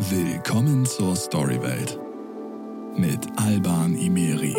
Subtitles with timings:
[0.00, 1.98] Willkommen zur Storywelt
[2.96, 4.54] mit Alban Imeri.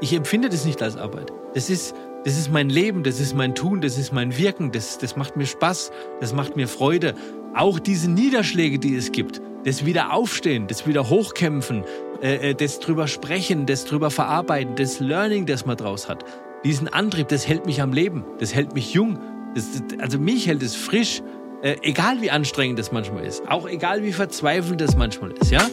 [0.00, 1.32] Ich empfinde das nicht als Arbeit.
[1.54, 4.98] Das ist, das ist mein Leben, das ist mein Tun, das ist mein Wirken, das,
[4.98, 5.90] das macht mir Spaß,
[6.20, 7.16] das macht mir Freude.
[7.52, 11.82] Auch diese Niederschläge, die es gibt, das Wiederaufstehen, das wieder hochkämpfen,
[12.22, 16.24] äh, äh, das drüber sprechen, das drüber verarbeiten, das Learning, das man draus hat.
[16.62, 19.18] Diesen Antrieb, das hält mich am Leben, das hält mich jung.
[19.56, 19.66] Das,
[19.98, 21.20] also mich hält es frisch,
[21.62, 25.68] äh, egal wie anstrengend das manchmal ist, auch egal wie verzweifelt das manchmal ist, ja?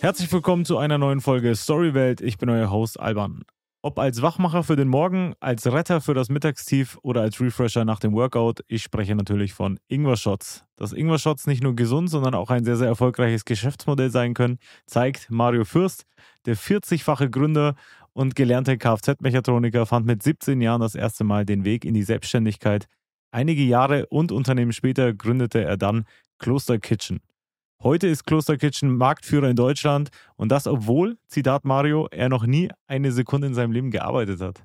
[0.00, 2.20] Herzlich willkommen zu einer neuen Folge Storywelt.
[2.20, 3.44] Ich bin euer Host Alban.
[3.84, 7.98] Ob als Wachmacher für den Morgen, als Retter für das Mittagstief oder als Refresher nach
[7.98, 10.64] dem Workout, ich spreche natürlich von Ingwer-Shots.
[10.76, 15.32] Dass Ingwer-Shots nicht nur gesund, sondern auch ein sehr, sehr erfolgreiches Geschäftsmodell sein können, zeigt
[15.32, 16.04] Mario Fürst,
[16.46, 17.74] der 40-fache Gründer
[18.12, 22.86] und gelernte Kfz-Mechatroniker, fand mit 17 Jahren das erste Mal den Weg in die Selbstständigkeit.
[23.32, 26.04] Einige Jahre und Unternehmen später gründete er dann
[26.38, 27.18] Kloster Kitchen.
[27.84, 32.70] Heute ist Kloster Kitchen Marktführer in Deutschland und das, obwohl, Zitat Mario, er noch nie
[32.86, 34.62] eine Sekunde in seinem Leben gearbeitet hat.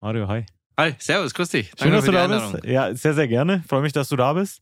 [0.00, 0.46] Mario, hi.
[0.78, 1.72] Hi, servus, grüß dich.
[1.78, 2.64] Schön, dass du da bist.
[2.64, 3.62] Ja, sehr, sehr gerne.
[3.68, 4.60] Freue mich, dass du da bist.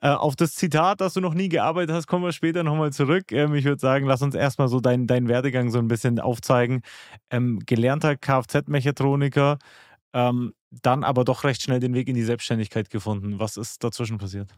[0.00, 3.32] Äh, auf das Zitat, dass du noch nie gearbeitet hast, kommen wir später nochmal zurück.
[3.32, 6.82] Ähm, ich würde sagen, lass uns erstmal so deinen dein Werdegang so ein bisschen aufzeigen.
[7.30, 9.58] Ähm, gelernter Kfz-Mechatroniker,
[10.12, 13.40] ähm, dann aber doch recht schnell den Weg in die Selbstständigkeit gefunden.
[13.40, 14.54] Was ist dazwischen passiert?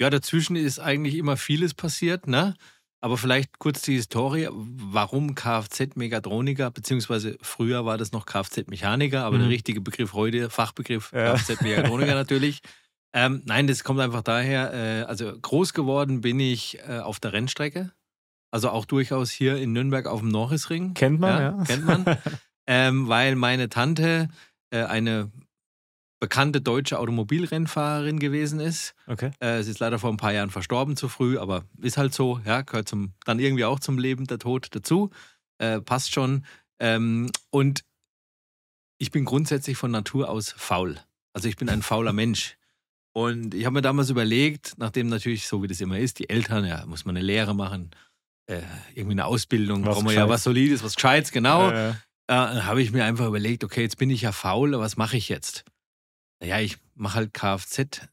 [0.00, 2.54] Ja, dazwischen ist eigentlich immer vieles passiert, ne?
[3.02, 9.42] Aber vielleicht kurz die Historie, warum Kfz-Megatroniker, beziehungsweise früher war das noch Kfz-Mechaniker, aber mhm.
[9.42, 11.34] der richtige Begriff heute, Fachbegriff ja.
[11.34, 12.60] Kfz-Megatroniker natürlich.
[13.12, 17.34] Ähm, nein, das kommt einfach daher, äh, also groß geworden bin ich äh, auf der
[17.34, 17.92] Rennstrecke,
[18.50, 20.94] also auch durchaus hier in Nürnberg auf dem Norrisring.
[20.94, 21.58] Kennt man, ja.
[21.58, 21.64] ja.
[21.64, 22.04] Kennt man,
[22.66, 24.28] ähm, weil meine Tante
[24.70, 25.30] äh, eine
[26.20, 28.94] bekannte deutsche Automobilrennfahrerin gewesen ist.
[29.06, 29.30] Okay.
[29.40, 32.40] Äh, sie ist leider vor ein paar Jahren verstorben zu früh, aber ist halt so,
[32.44, 35.10] ja, gehört zum, dann irgendwie auch zum Leben der Tod dazu.
[35.58, 36.44] Äh, passt schon.
[36.78, 37.84] Ähm, und
[38.98, 40.98] ich bin grundsätzlich von Natur aus faul.
[41.32, 42.56] Also ich bin ein fauler Mensch.
[43.12, 46.64] Und ich habe mir damals überlegt, nachdem natürlich, so wie das immer ist, die Eltern,
[46.64, 47.90] ja, muss man eine Lehre machen,
[48.46, 48.60] äh,
[48.94, 51.70] irgendwie eine Ausbildung, brauchen wir ja was Solides, was Gescheites, genau.
[51.70, 51.94] Äh,
[52.28, 55.64] habe ich mir einfach überlegt, okay, jetzt bin ich ja faul, was mache ich jetzt?
[56.40, 58.08] Naja, ich mache halt Kfz,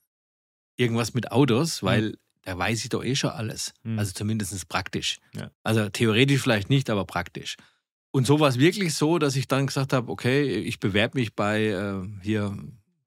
[0.75, 1.85] irgendwas mit Autos, mhm.
[1.87, 2.15] weil mhm.
[2.43, 3.73] da weiß ich doch eh schon alles.
[3.83, 3.99] Mhm.
[3.99, 5.19] Also zumindest praktisch.
[5.33, 5.51] Ja.
[5.63, 7.55] Also theoretisch vielleicht nicht, aber praktisch.
[8.11, 11.35] Und so war es wirklich so, dass ich dann gesagt habe, okay, ich bewerbe mich
[11.35, 12.57] bei äh, hier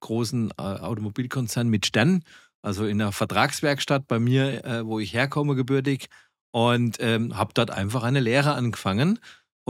[0.01, 2.23] großen äh, Automobilkonzernen mit Stern,
[2.63, 6.09] also in einer Vertragswerkstatt bei mir, äh, wo ich herkomme gebürtig
[6.53, 9.19] und ähm, habe dort einfach eine Lehre angefangen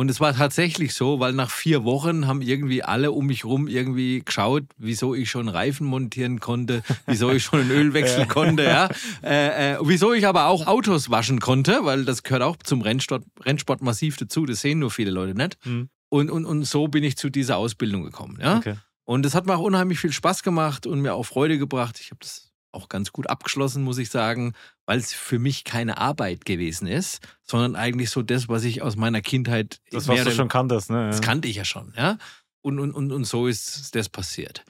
[0.01, 3.69] und es war tatsächlich so, weil nach vier Wochen haben irgendwie alle um mich rum
[3.69, 8.89] irgendwie geschaut, wieso ich schon Reifen montieren konnte, wieso ich schon einen Ölwechsel konnte, ja.
[9.23, 13.25] Äh, äh, wieso ich aber auch Autos waschen konnte, weil das gehört auch zum Rennsport,
[13.45, 14.47] Rennsport massiv dazu.
[14.47, 15.59] Das sehen nur viele Leute nicht.
[15.67, 15.91] Mhm.
[16.09, 18.57] Und, und, und so bin ich zu dieser Ausbildung gekommen, ja.
[18.57, 18.77] Okay.
[19.05, 22.01] Und es hat mir auch unheimlich viel Spaß gemacht und mir auch Freude gebracht.
[22.01, 24.55] Ich habe das auch ganz gut abgeschlossen, muss ich sagen,
[24.87, 28.97] weil es für mich keine Arbeit gewesen ist, sondern eigentlich so das, was ich aus
[28.97, 29.81] meiner Kindheit.
[29.91, 31.09] Das, was du schon kanntest, ne?
[31.09, 32.19] Das kannte ich ja schon, ja.
[32.63, 34.65] Und, und, und, und so ist das passiert.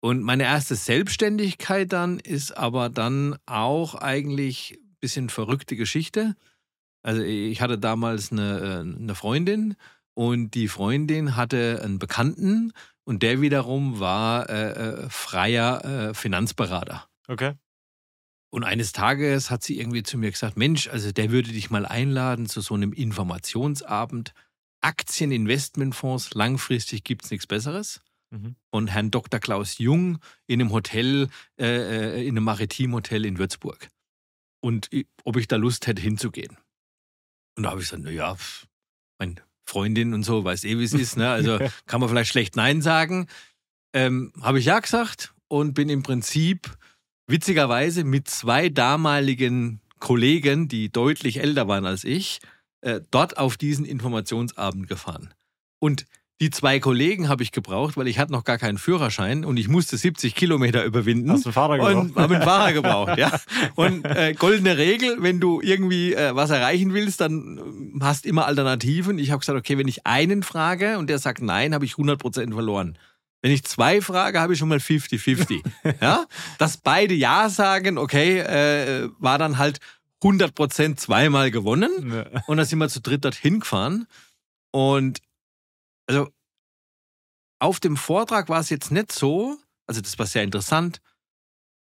[0.00, 6.36] Und meine erste Selbstständigkeit dann ist aber dann auch eigentlich ein bisschen verrückte Geschichte.
[7.02, 9.76] Also ich hatte damals eine, äh, eine Freundin
[10.14, 12.72] und die Freundin hatte einen Bekannten
[13.04, 17.08] und der wiederum war äh, äh freier äh, Finanzberater.
[17.28, 17.54] Okay.
[18.50, 21.84] Und eines Tages hat sie irgendwie zu mir gesagt, Mensch, also der würde dich mal
[21.84, 24.32] einladen zu so einem Informationsabend.
[24.80, 28.00] Aktieninvestmentfonds, langfristig gibt es nichts Besseres.
[28.30, 28.56] Mhm.
[28.70, 29.40] Und Herrn Dr.
[29.40, 31.28] Klaus Jung in einem Hotel,
[31.58, 33.88] äh, äh in einem Maritimhotel in Würzburg.
[34.60, 34.90] Und
[35.24, 36.56] ob ich da Lust hätte hinzugehen.
[37.56, 38.36] Und da habe ich gesagt, naja,
[39.18, 41.16] meine Freundin und so weiß eh, wie es ist.
[41.16, 41.28] Ne?
[41.28, 43.26] Also kann man vielleicht schlecht Nein sagen.
[43.92, 46.76] Ähm, habe ich ja gesagt und bin im Prinzip
[47.26, 52.40] witzigerweise mit zwei damaligen Kollegen, die deutlich älter waren als ich,
[52.82, 55.34] äh, dort auf diesen Informationsabend gefahren.
[55.78, 56.06] Und
[56.42, 59.68] die zwei Kollegen habe ich gebraucht, weil ich hatte noch gar keinen Führerschein und ich
[59.68, 61.30] musste 70 Kilometer überwinden.
[61.32, 61.94] Hast du einen Fahrer gebraucht?
[61.94, 63.40] Und habe einen Fahrer gebraucht, ja.
[63.74, 69.18] Und äh, goldene Regel, wenn du irgendwie äh, was erreichen willst, dann hast immer Alternativen.
[69.18, 72.52] Ich habe gesagt, okay, wenn ich einen frage und der sagt nein, habe ich 100%
[72.52, 72.98] verloren.
[73.42, 75.62] Wenn ich zwei frage, habe ich schon mal 50-50.
[76.00, 76.26] ja?
[76.58, 79.78] Dass beide Ja sagen, okay, äh, war dann halt
[80.22, 82.12] 100 Prozent zweimal gewonnen.
[82.12, 82.42] Ja.
[82.46, 84.06] Und dann sind wir zu dritt dorthin gefahren.
[84.72, 85.20] Und
[86.06, 86.28] also
[87.58, 91.00] auf dem Vortrag war es jetzt nicht so, also das war sehr interessant.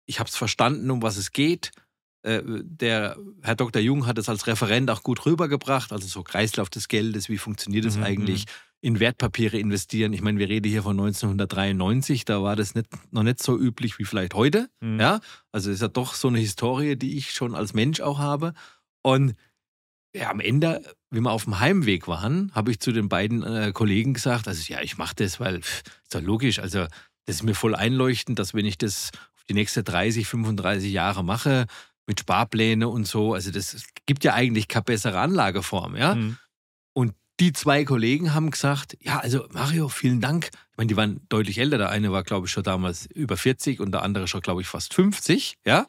[0.06, 1.72] Ich habe es verstanden, um was es geht.
[2.24, 3.82] Äh, der Herr Dr.
[3.82, 7.86] Jung hat es als Referent auch gut rübergebracht, also so Kreislauf des Geldes, wie funktioniert
[7.86, 8.46] es Mhm, eigentlich,
[8.82, 10.14] in Wertpapiere investieren.
[10.14, 14.00] Ich meine, wir reden hier von 1993, da war das nicht, noch nicht so üblich
[14.00, 14.70] wie vielleicht heute.
[14.80, 15.00] Mhm.
[15.00, 15.20] Ja,
[15.52, 18.54] also ist ja doch so eine Historie, die ich schon als Mensch auch habe.
[19.02, 19.36] Und
[20.16, 20.82] ja, am Ende,
[21.12, 24.62] wie wir auf dem Heimweg waren, habe ich zu den beiden äh, Kollegen gesagt, also
[24.72, 26.88] ja, ich mache das, weil pff, ist doch logisch, also
[27.26, 31.24] das ist mir voll einleuchtend, dass wenn ich das auf die nächsten 30, 35 Jahre
[31.24, 31.68] mache,
[32.08, 36.16] mit Sparpläne und so, also das gibt ja eigentlich keine bessere Anlageform, ja.
[36.16, 36.38] Mhm.
[37.40, 40.50] Die zwei Kollegen haben gesagt, ja, also Mario, vielen Dank.
[40.72, 41.78] Ich meine, die waren deutlich älter.
[41.78, 44.68] Der eine war, glaube ich, schon damals über 40 und der andere schon, glaube ich,
[44.68, 45.88] fast 50, ja.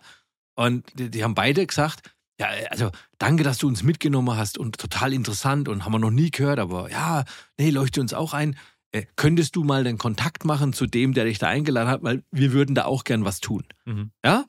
[0.55, 4.79] Und die, die haben beide gesagt, ja, also danke, dass du uns mitgenommen hast und
[4.79, 7.25] total interessant und haben wir noch nie gehört, aber ja,
[7.59, 8.57] nee, leuchte uns auch ein.
[8.93, 12.23] Äh, könntest du mal den Kontakt machen zu dem, der dich da eingeladen hat, weil
[12.31, 13.65] wir würden da auch gern was tun.
[13.85, 14.11] Mhm.
[14.25, 14.47] Ja?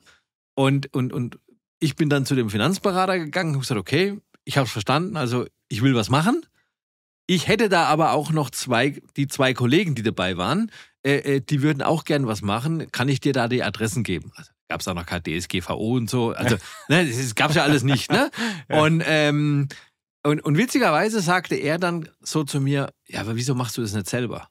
[0.54, 1.38] Und, und, und
[1.80, 5.46] ich bin dann zu dem Finanzberater gegangen und gesagt, okay, ich habe es verstanden, also
[5.68, 6.42] ich will was machen.
[7.26, 10.70] Ich hätte da aber auch noch zwei, die zwei Kollegen, die dabei waren,
[11.04, 12.90] äh, äh, die würden auch gern was machen.
[12.92, 14.32] Kann ich dir da die Adressen geben?
[14.34, 16.32] Also gab es auch noch kein DSGVO und so.
[16.32, 16.56] Also,
[16.88, 18.30] ne, das gab es ja alles nicht, ne?
[18.68, 19.68] Und, ähm,
[20.24, 23.92] und, und witzigerweise sagte er dann so zu mir, ja, aber wieso machst du das
[23.92, 24.48] nicht selber?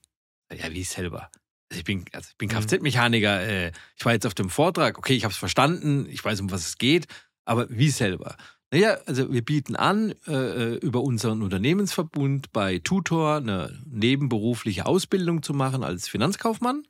[0.53, 1.29] Ja, wie selber?
[1.69, 2.53] Also ich bin, also ich bin Mhm.
[2.53, 6.41] Kfz-Mechaniker, äh, ich war jetzt auf dem Vortrag, okay, ich habe es verstanden, ich weiß,
[6.41, 7.07] um was es geht,
[7.45, 8.35] aber wie selber?
[8.71, 15.53] Naja, also wir bieten an, äh, über unseren Unternehmensverbund bei Tutor eine nebenberufliche Ausbildung zu
[15.53, 16.83] machen als Finanzkaufmann.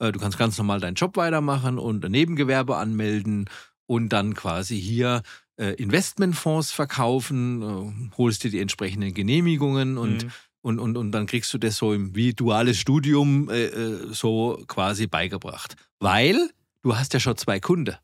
[0.00, 3.48] Äh, du kannst ganz normal deinen Job weitermachen und ein Nebengewerbe anmelden
[3.86, 5.22] und dann quasi hier
[5.56, 10.30] äh, Investmentfonds verkaufen, äh, holst dir die entsprechenden Genehmigungen und Mhm.
[10.60, 14.62] und, und, und dann kriegst du das so im, wie duales Studium äh, äh, so
[14.66, 15.76] quasi beigebracht.
[16.00, 16.50] Weil
[16.82, 17.96] du hast ja schon zwei Kunden.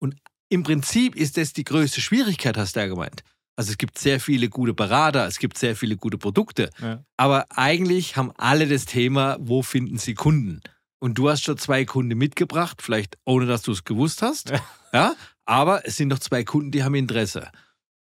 [0.00, 0.16] Und
[0.50, 3.22] im Prinzip ist das die größte Schwierigkeit, hast du ja gemeint.
[3.56, 6.70] Also es gibt sehr viele gute Berater, es gibt sehr viele gute Produkte.
[6.80, 7.04] Ja.
[7.16, 10.60] Aber eigentlich haben alle das Thema, wo finden sie Kunden?
[10.98, 14.50] Und du hast schon zwei Kunden mitgebracht, vielleicht ohne dass du es gewusst hast.
[14.50, 14.60] Ja.
[14.92, 15.14] ja,
[15.44, 17.50] aber es sind noch zwei Kunden, die haben Interesse.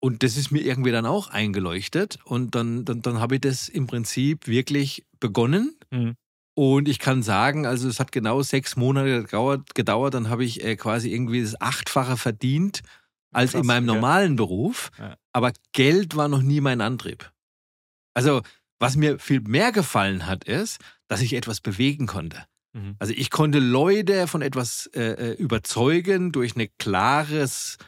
[0.00, 2.18] Und das ist mir irgendwie dann auch eingeleuchtet.
[2.24, 5.76] Und dann, dann, dann habe ich das im Prinzip wirklich begonnen.
[5.90, 6.14] Mhm.
[6.54, 9.24] Und ich kann sagen, also es hat genau sechs Monate
[9.74, 12.82] gedauert, dann habe ich äh, quasi irgendwie das Achtfache verdient
[13.32, 14.90] als Krass, in meinem normalen Beruf.
[14.98, 15.16] Ja.
[15.32, 17.32] Aber Geld war noch nie mein Antrieb.
[18.14, 18.42] Also
[18.78, 20.78] was mir viel mehr gefallen hat, ist,
[21.08, 22.44] dass ich etwas bewegen konnte.
[22.72, 22.96] Mhm.
[22.98, 27.78] Also ich konnte Leute von etwas äh, äh, überzeugen durch ein klares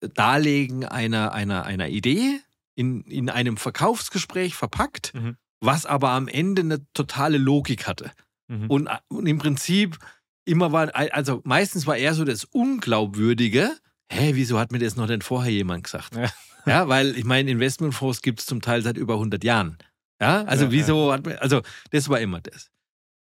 [0.00, 2.40] Darlegen einer, einer, einer Idee
[2.74, 5.36] in, in einem Verkaufsgespräch verpackt, Mhm.
[5.60, 8.10] Was aber am Ende eine totale Logik hatte.
[8.48, 8.66] Mhm.
[8.70, 9.98] Und, und im Prinzip
[10.44, 13.70] immer war, also meistens war eher so das Unglaubwürdige,
[14.10, 16.16] hä, wieso hat mir das noch denn vorher jemand gesagt?
[16.16, 16.30] Ja.
[16.66, 19.78] Ja, weil ich meine, Investmentfonds gibt es zum Teil seit über 100 Jahren.
[20.20, 22.70] Ja, also Ja, wieso hat mir, also das war immer das.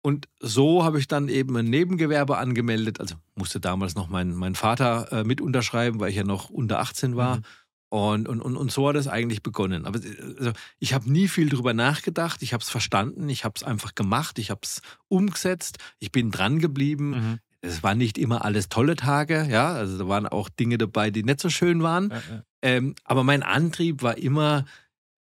[0.03, 3.01] Und so habe ich dann eben ein Nebengewerbe angemeldet.
[3.01, 6.79] Also musste damals noch mein, mein Vater äh, mit unterschreiben, weil ich ja noch unter
[6.79, 7.39] 18 war.
[7.39, 7.43] Mhm.
[7.89, 9.87] Und, und, und, und so hat es eigentlich begonnen.
[9.87, 10.01] Aber
[10.39, 12.43] also, ich habe nie viel drüber nachgedacht.
[12.43, 13.29] Ich habe es verstanden.
[13.29, 14.39] Ich habe es einfach gemacht.
[14.39, 15.79] Ich habe es umgesetzt.
[15.99, 17.11] Ich bin dran geblieben.
[17.11, 17.39] Mhm.
[17.61, 19.47] Es waren nicht immer alles tolle Tage.
[19.49, 22.11] Ja, also da waren auch Dinge dabei, die nicht so schön waren.
[22.11, 22.43] Ja, ja.
[22.63, 24.65] Ähm, aber mein Antrieb war immer,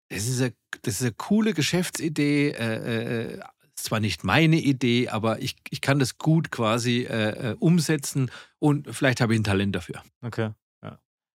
[0.09, 2.49] das ist eine, das ist eine coole Geschäftsidee.
[2.49, 3.39] Äh, äh,
[3.75, 8.31] ist zwar nicht meine Idee, aber ich, ich kann das gut quasi äh, äh, umsetzen
[8.59, 10.03] und vielleicht habe ich ein Talent dafür.
[10.21, 10.51] Okay.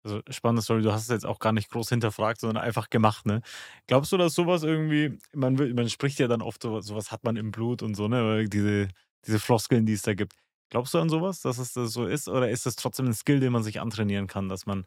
[0.03, 0.81] Also spannende Story.
[0.81, 3.41] Du hast es jetzt auch gar nicht groß hinterfragt, sondern einfach gemacht, ne?
[3.88, 7.38] Glaubst du, dass sowas irgendwie, man, man spricht ja dann oft, so, sowas hat man
[7.38, 8.22] im Blut und so, ne?
[8.24, 8.89] Oder Diese,
[9.25, 10.33] diese Floskeln, die es da gibt.
[10.69, 12.27] Glaubst du an sowas, dass es das so ist?
[12.27, 14.86] Oder ist das trotzdem ein Skill, den man sich antrainieren kann, dass man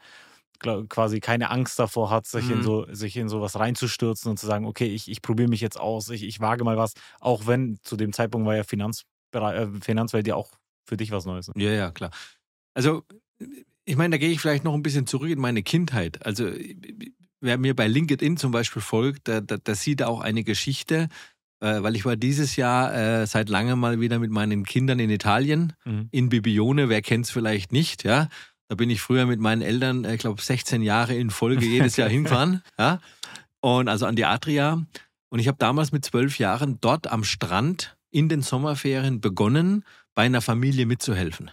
[0.89, 2.63] quasi keine Angst davor hat, sich, in Mhm.
[2.63, 6.09] so, sich in sowas reinzustürzen und zu sagen, okay, ich, ich probiere mich jetzt aus,
[6.09, 10.27] ich, ich wage mal was, auch wenn zu dem Zeitpunkt war ja Finanzbere- äh, Finanzwelt
[10.27, 10.53] ja auch
[10.89, 11.49] für dich was Neues.
[11.49, 11.63] Ne?
[11.63, 12.11] Ja, ja, klar.
[12.75, 13.05] Also,
[13.87, 16.25] ich meine, da gehe ich vielleicht noch ein bisschen zurück in meine Kindheit.
[16.27, 16.51] Also,
[17.41, 21.09] wer mir bei LinkedIn zum Beispiel folgt, der, der, der sieht auch eine Geschichte,
[21.61, 25.09] äh, weil ich war dieses Jahr äh, seit langem mal wieder mit meinen Kindern in
[25.11, 26.09] Italien, Mhm.
[26.11, 28.29] in Bibione, wer kennt es vielleicht nicht, ja.
[28.69, 31.97] Da bin ich früher mit meinen Eltern, äh, ich glaube, 16 Jahre in Folge jedes
[31.97, 33.01] Jahr hingefahren, ja.
[33.61, 34.85] Und also an die Adria.
[35.29, 40.23] Und ich habe damals mit zwölf Jahren dort am Strand in den Sommerferien begonnen, bei
[40.23, 41.51] einer Familie mitzuhelfen.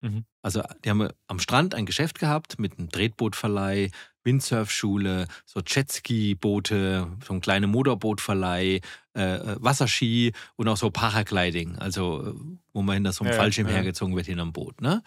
[0.00, 0.24] Mhm.
[0.42, 3.90] Also die haben am Strand ein Geschäft gehabt mit einem Tretbootverleih,
[4.24, 8.80] Windsurfschule, so Jetski-Boote, so ein kleiner Motorbootverleih,
[9.14, 12.34] äh, Wasserski und auch so Paragliding, also äh,
[12.72, 13.74] wo man hinter so einem Ja, Fallschirm ja.
[13.74, 14.80] hergezogen wird in einem Boot.
[14.80, 15.02] Ne?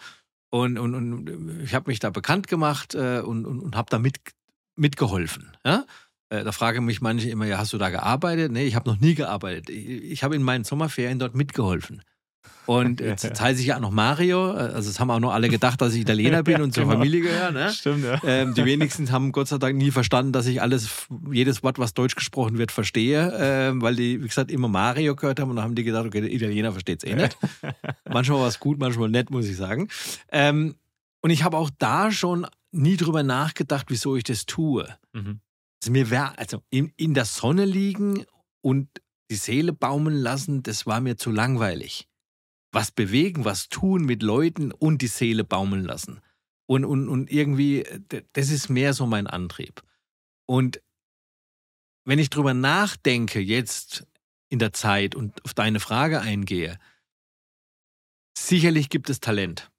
[0.50, 3.98] Und, und, und ich habe mich da bekannt gemacht äh, und, und, und habe da
[3.98, 4.18] mit,
[4.76, 5.56] mitgeholfen.
[5.64, 5.84] Ja?
[6.28, 8.52] Äh, Da fragen mich manche immer, ja, hast du da gearbeitet?
[8.52, 9.70] Nee, ich habe noch nie gearbeitet.
[9.70, 12.02] Ich, ich habe in meinen Sommerferien dort mitgeholfen.
[12.66, 13.38] Und Ja, jetzt ja.
[13.38, 14.52] heiße ich ja auch noch Mario.
[14.52, 16.94] Also es haben auch noch alle gedacht, dass ich Italiener bin und zur Genau.
[16.96, 17.52] Familie gehöre.
[17.52, 17.70] Ne?
[17.70, 18.20] Stimmt, ja.
[18.24, 20.88] Ähm, die wenigsten haben Gott sei Dank nie verstanden, dass ich alles,
[21.30, 25.40] jedes Wort, was Deutsch gesprochen wird, verstehe, ähm, weil die, wie gesagt, immer Mario gehört
[25.40, 27.36] haben und dann haben die gedacht, okay, der Italiener versteht es eh nicht.
[28.10, 29.88] manchmal war es gut, manchmal nett, muss ich sagen.
[30.32, 30.76] Ähm,
[31.20, 34.88] und ich habe auch da schon nie drüber nachgedacht, wieso ich das tue.
[35.12, 35.40] Mhm.
[35.82, 38.24] Also mir wär, also in, in der Sonne liegen
[38.62, 38.88] und
[39.30, 42.08] die Seele baumeln lassen, das war mir zu langweilig.
[42.74, 46.20] Was bewegen, was tun mit Leuten und die Seele baumeln lassen.
[46.66, 47.84] Und, und, und irgendwie,
[48.32, 49.82] das ist mehr so mein Antrieb.
[50.46, 50.82] Und
[52.04, 54.06] wenn ich drüber nachdenke, jetzt
[54.48, 56.78] in der Zeit und auf deine Frage eingehe,
[58.36, 59.70] sicherlich gibt es Talent.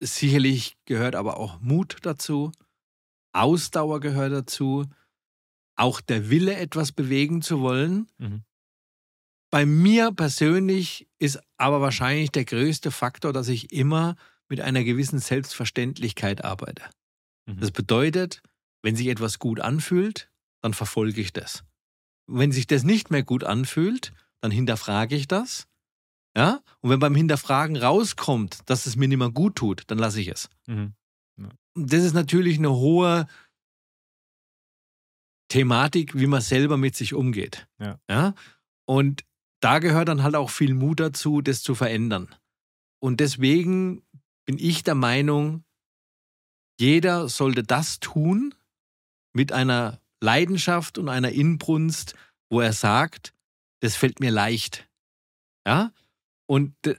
[0.00, 2.52] Sicherlich gehört aber auch Mut dazu.
[3.32, 4.86] Ausdauer gehört dazu.
[5.76, 8.08] Auch der Wille, etwas bewegen zu wollen.
[8.18, 8.44] Mhm.
[9.52, 14.16] Bei mir persönlich ist aber wahrscheinlich der größte Faktor, dass ich immer
[14.48, 16.84] mit einer gewissen Selbstverständlichkeit arbeite.
[17.46, 17.60] Mhm.
[17.60, 18.42] Das bedeutet,
[18.82, 20.30] wenn sich etwas gut anfühlt,
[20.62, 21.64] dann verfolge ich das.
[22.26, 25.68] Wenn sich das nicht mehr gut anfühlt, dann hinterfrage ich das.
[26.34, 26.62] Ja?
[26.80, 30.28] Und wenn beim Hinterfragen rauskommt, dass es mir nicht mehr gut tut, dann lasse ich
[30.28, 30.48] es.
[30.66, 30.94] Mhm.
[31.36, 33.26] Und das ist natürlich eine hohe
[35.48, 37.68] Thematik, wie man selber mit sich umgeht.
[37.78, 37.98] Ja.
[38.08, 38.34] Ja?
[38.86, 39.24] Und
[39.62, 42.34] da gehört dann halt auch viel Mut dazu, das zu verändern.
[43.00, 44.02] Und deswegen
[44.44, 45.64] bin ich der Meinung,
[46.78, 48.54] jeder sollte das tun
[49.32, 52.14] mit einer Leidenschaft und einer Inbrunst,
[52.50, 53.34] wo er sagt,
[53.80, 54.88] das fällt mir leicht.
[55.66, 55.92] Ja?
[56.46, 56.96] Und äh,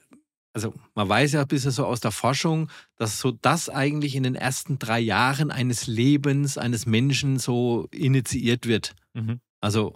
[0.53, 4.35] also man weiß ja bisschen so aus der Forschung, dass so das eigentlich in den
[4.35, 8.95] ersten drei Jahren eines Lebens eines Menschen so initiiert wird.
[9.13, 9.39] Mhm.
[9.61, 9.95] Also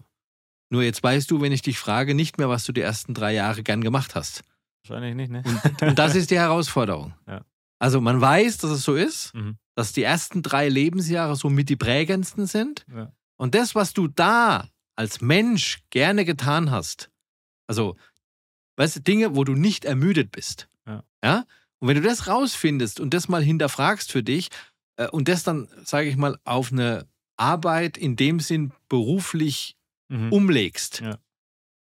[0.70, 3.34] nur jetzt weißt du, wenn ich dich frage, nicht mehr, was du die ersten drei
[3.34, 4.44] Jahre gern gemacht hast.
[4.88, 5.44] Wahrscheinlich nicht, ne?
[5.82, 7.14] Und das ist die Herausforderung.
[7.28, 7.42] Ja.
[7.80, 9.58] Also man weiß, dass es so ist, Mhm.
[9.76, 12.86] dass die ersten drei Lebensjahre so mit die prägendsten sind.
[12.92, 13.12] Ja.
[13.38, 17.12] Und das, was du da als Mensch gerne getan hast,
[17.68, 17.96] also,
[18.78, 20.68] weißt du, Dinge, wo du nicht ermüdet bist.
[20.88, 21.04] Ja.
[21.24, 21.46] ja?
[21.80, 24.50] Und wenn du das rausfindest und das mal hinterfragst für dich
[24.96, 27.06] äh, und das dann, sage ich mal, auf eine
[27.36, 29.77] Arbeit in dem Sinn beruflich
[30.10, 30.32] Mhm.
[30.32, 31.18] umlegst, Ja.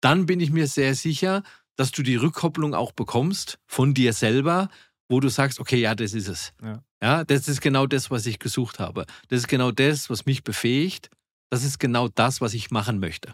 [0.02, 1.44] dann bin ich mir sehr sicher,
[1.76, 4.70] dass du die Rückkopplung auch bekommst von dir selber,
[5.10, 6.54] wo du sagst, okay, ja, das ist es.
[6.62, 6.84] Ja.
[7.02, 9.06] ja, das ist genau das, was ich gesucht habe.
[9.30, 11.10] Das ist genau das, was mich befähigt.
[11.52, 13.34] Das ist genau das, was ich machen möchte.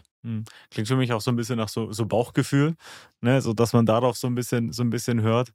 [0.70, 2.74] Klingt für mich auch so ein bisschen nach so, so Bauchgefühl,
[3.20, 3.40] ne?
[3.42, 5.52] so dass man darauf so ein bisschen, so ein bisschen hört.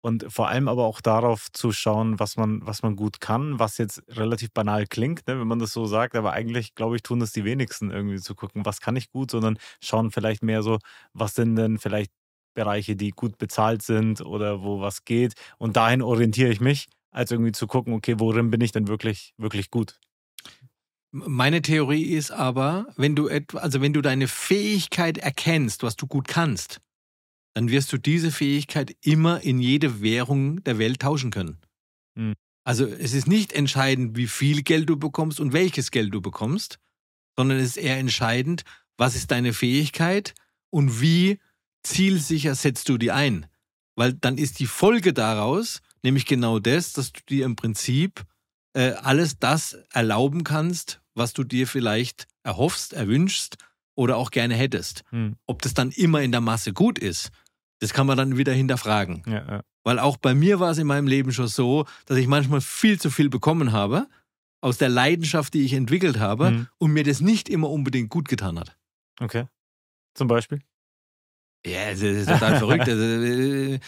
[0.00, 3.78] Und vor allem aber auch darauf zu schauen, was man, was man gut kann, was
[3.78, 6.14] jetzt relativ banal klingt, ne, wenn man das so sagt.
[6.14, 9.30] Aber eigentlich, glaube ich, tun das die wenigsten irgendwie zu gucken, was kann ich gut,
[9.30, 10.78] sondern schauen vielleicht mehr so,
[11.14, 12.12] was sind denn vielleicht
[12.54, 15.34] Bereiche, die gut bezahlt sind oder wo was geht.
[15.58, 19.32] Und dahin orientiere ich mich, als irgendwie zu gucken, okay, worin bin ich denn wirklich,
[19.36, 19.98] wirklich gut.
[21.10, 26.28] Meine Theorie ist aber, wenn du also wenn du deine Fähigkeit erkennst, was du gut
[26.28, 26.80] kannst,
[27.58, 31.58] dann wirst du diese Fähigkeit immer in jede Währung der Welt tauschen können.
[32.16, 32.34] Hm.
[32.62, 36.78] Also es ist nicht entscheidend, wie viel Geld du bekommst und welches Geld du bekommst,
[37.36, 38.62] sondern es ist eher entscheidend,
[38.96, 40.34] was ist deine Fähigkeit
[40.70, 41.40] und wie
[41.82, 43.46] zielsicher setzt du die ein.
[43.96, 48.24] Weil dann ist die Folge daraus nämlich genau das, dass du dir im Prinzip
[48.74, 53.56] äh, alles das erlauben kannst, was du dir vielleicht erhoffst, erwünschst
[53.96, 55.02] oder auch gerne hättest.
[55.10, 55.34] Hm.
[55.46, 57.32] Ob das dann immer in der Masse gut ist,
[57.80, 59.22] das kann man dann wieder hinterfragen.
[59.26, 59.62] Ja, ja.
[59.84, 63.00] Weil auch bei mir war es in meinem Leben schon so, dass ich manchmal viel
[63.00, 64.08] zu viel bekommen habe,
[64.60, 66.68] aus der Leidenschaft, die ich entwickelt habe, Hm.
[66.78, 68.76] und mir das nicht immer unbedingt gut getan hat.
[69.20, 69.46] Okay.
[70.14, 70.60] Zum Beispiel?
[71.64, 72.88] Ja, das ist total verrückt.
[72.88, 73.78] Also, äh,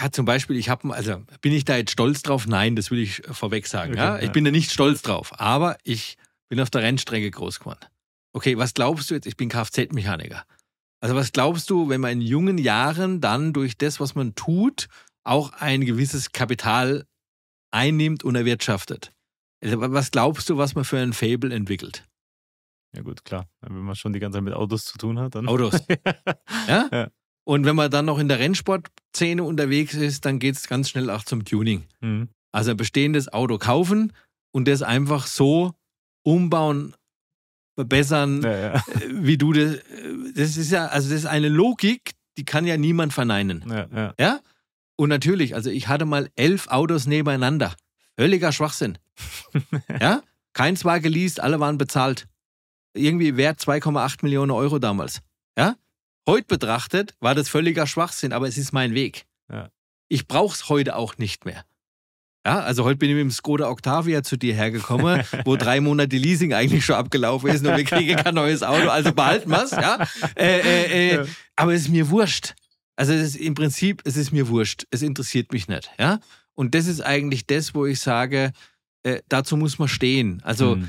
[0.00, 2.46] ja, zum Beispiel, ich habe, also bin ich da jetzt stolz drauf?
[2.46, 3.92] Nein, das will ich vorweg sagen.
[3.92, 4.16] Okay, ja?
[4.18, 4.22] ja.
[4.22, 6.16] Ich bin da nicht stolz drauf, aber ich
[6.48, 7.80] bin auf der Rennstrecke groß geworden.
[8.32, 9.26] Okay, was glaubst du jetzt?
[9.26, 10.44] Ich bin Kfz-Mechaniker.
[11.00, 14.88] Also was glaubst du, wenn man in jungen Jahren dann durch das, was man tut,
[15.24, 17.04] auch ein gewisses Kapital
[17.70, 19.12] einnimmt und erwirtschaftet?
[19.62, 22.06] Also, was glaubst du, was man für ein Fable entwickelt?
[22.94, 23.48] Ja, gut, klar.
[23.60, 25.48] Wenn man schon die ganze Zeit mit Autos zu tun hat, dann.
[25.48, 25.82] Autos.
[26.68, 26.88] Ja?
[26.92, 27.08] Ja.
[27.44, 31.08] Und wenn man dann noch in der Rennsportszene unterwegs ist, dann geht es ganz schnell
[31.08, 31.84] auch zum Tuning.
[32.00, 32.28] Mhm.
[32.52, 34.12] Also ein bestehendes Auto kaufen
[34.52, 35.72] und das einfach so
[36.24, 36.94] umbauen,
[37.78, 38.74] verbessern, Ja, ja.
[38.74, 38.80] äh,
[39.10, 39.74] wie du das.
[39.74, 39.82] äh,
[40.34, 43.64] Das ist ja, also das ist eine Logik, die kann ja niemand verneinen.
[43.94, 44.40] Ja, ja.
[44.96, 47.74] Und natürlich, also ich hatte mal elf Autos nebeneinander.
[48.18, 48.98] Völliger Schwachsinn.
[50.00, 50.22] ja?
[50.54, 52.26] Keins war geleast, alle waren bezahlt.
[52.94, 55.20] Irgendwie wert 2,8 Millionen Euro damals.
[55.56, 55.76] Ja?
[56.26, 59.24] Heute betrachtet war das völliger Schwachsinn, aber es ist mein Weg.
[60.08, 61.64] Ich brauche es heute auch nicht mehr.
[62.46, 66.16] Ja, also heute bin ich mit dem Skoda Octavia zu dir hergekommen, wo drei Monate
[66.16, 69.72] Leasing eigentlich schon abgelaufen ist und wir kriegen kein neues Auto, also behalten wir es,
[69.72, 70.06] ja.
[70.36, 71.26] Äh, äh, äh,
[71.56, 72.54] aber es ist mir wurscht.
[72.96, 74.84] Also es ist im Prinzip, es ist mir wurscht.
[74.90, 76.20] Es interessiert mich nicht, ja.
[76.54, 78.52] Und das ist eigentlich das, wo ich sage,
[79.02, 80.40] äh, dazu muss man stehen.
[80.44, 80.88] Also Mhm.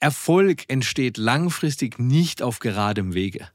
[0.00, 3.48] Erfolg entsteht langfristig nicht auf geradem Wege.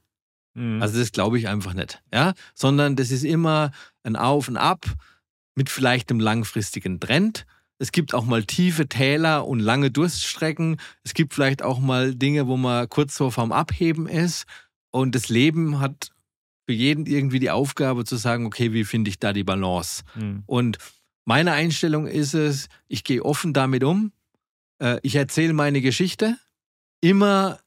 [0.54, 0.82] Mhm.
[0.82, 4.84] Also das glaube ich einfach nicht, ja, sondern das ist immer ein Auf und Ab
[5.58, 7.44] mit vielleicht einem langfristigen Trend.
[7.78, 10.76] Es gibt auch mal tiefe Täler und lange Durststrecken.
[11.02, 14.46] Es gibt vielleicht auch mal Dinge, wo man kurz so vorm Abheben ist.
[14.92, 16.10] Und das Leben hat
[16.64, 20.04] für jeden irgendwie die Aufgabe zu sagen, okay, wie finde ich da die Balance?
[20.14, 20.44] Mhm.
[20.46, 20.78] Und
[21.24, 24.12] meine Einstellung ist es, ich gehe offen damit um.
[24.78, 26.38] Äh, Ich erzähle meine Geschichte.
[27.00, 27.58] Immer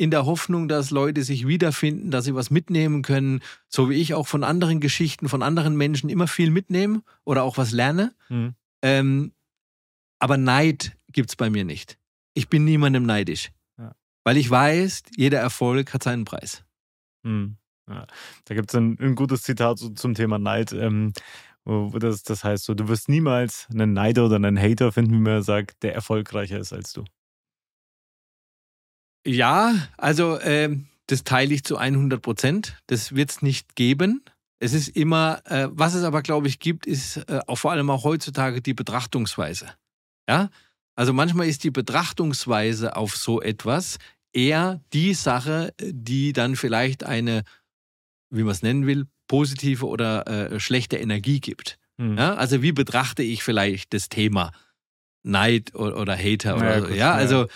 [0.00, 4.14] in der Hoffnung, dass Leute sich wiederfinden, dass sie was mitnehmen können, so wie ich
[4.14, 8.14] auch von anderen Geschichten, von anderen Menschen immer viel mitnehme oder auch was lerne.
[8.30, 8.54] Mhm.
[8.80, 9.32] Ähm,
[10.18, 11.98] aber Neid gibt's bei mir nicht.
[12.32, 13.50] Ich bin niemandem neidisch.
[13.76, 13.92] Ja.
[14.24, 16.64] Weil ich weiß, jeder Erfolg hat seinen Preis.
[17.22, 17.56] Hm.
[17.86, 18.06] Ja.
[18.46, 20.72] Da gibt es ein, ein gutes Zitat so zum Thema Neid.
[20.72, 21.12] Ähm,
[21.66, 25.42] das, das heißt so, du wirst niemals einen Neider oder einen Hater finden, wie man
[25.42, 27.04] sagt, der erfolgreicher ist als du.
[29.26, 32.76] Ja, also ähm, das teile ich zu 100 Prozent.
[32.86, 34.22] Das wird es nicht geben.
[34.60, 37.90] Es ist immer, äh, was es aber, glaube ich, gibt, ist äh, auch vor allem
[37.90, 39.68] auch heutzutage die Betrachtungsweise.
[40.28, 40.50] Ja,
[40.94, 43.98] also manchmal ist die Betrachtungsweise auf so etwas
[44.32, 47.42] eher die Sache, die dann vielleicht eine,
[48.30, 51.78] wie man es nennen will, positive oder äh, schlechte Energie gibt.
[51.98, 52.18] Hm.
[52.18, 54.52] Ja, also wie betrachte ich vielleicht das Thema
[55.22, 56.86] Neid oder, oder Hater oder Ja, so.
[56.86, 57.46] gut, Ja, ja.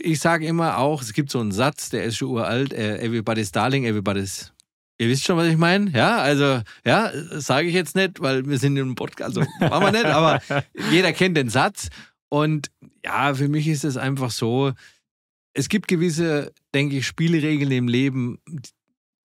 [0.00, 3.52] Ich sage immer auch, es gibt so einen Satz, der ist schon uralt, äh, everybody's
[3.52, 4.52] darling, everybody's
[5.00, 5.90] Ihr wisst schon, was ich meine?
[5.92, 9.92] Ja, also, ja, sage ich jetzt nicht, weil wir sind im Podcast, also machen wir
[9.92, 10.42] nicht, aber
[10.90, 11.88] jeder kennt den Satz.
[12.28, 12.72] Und
[13.04, 14.72] ja, für mich ist es einfach so,
[15.54, 18.40] es gibt gewisse, denke ich, Spielregeln im Leben,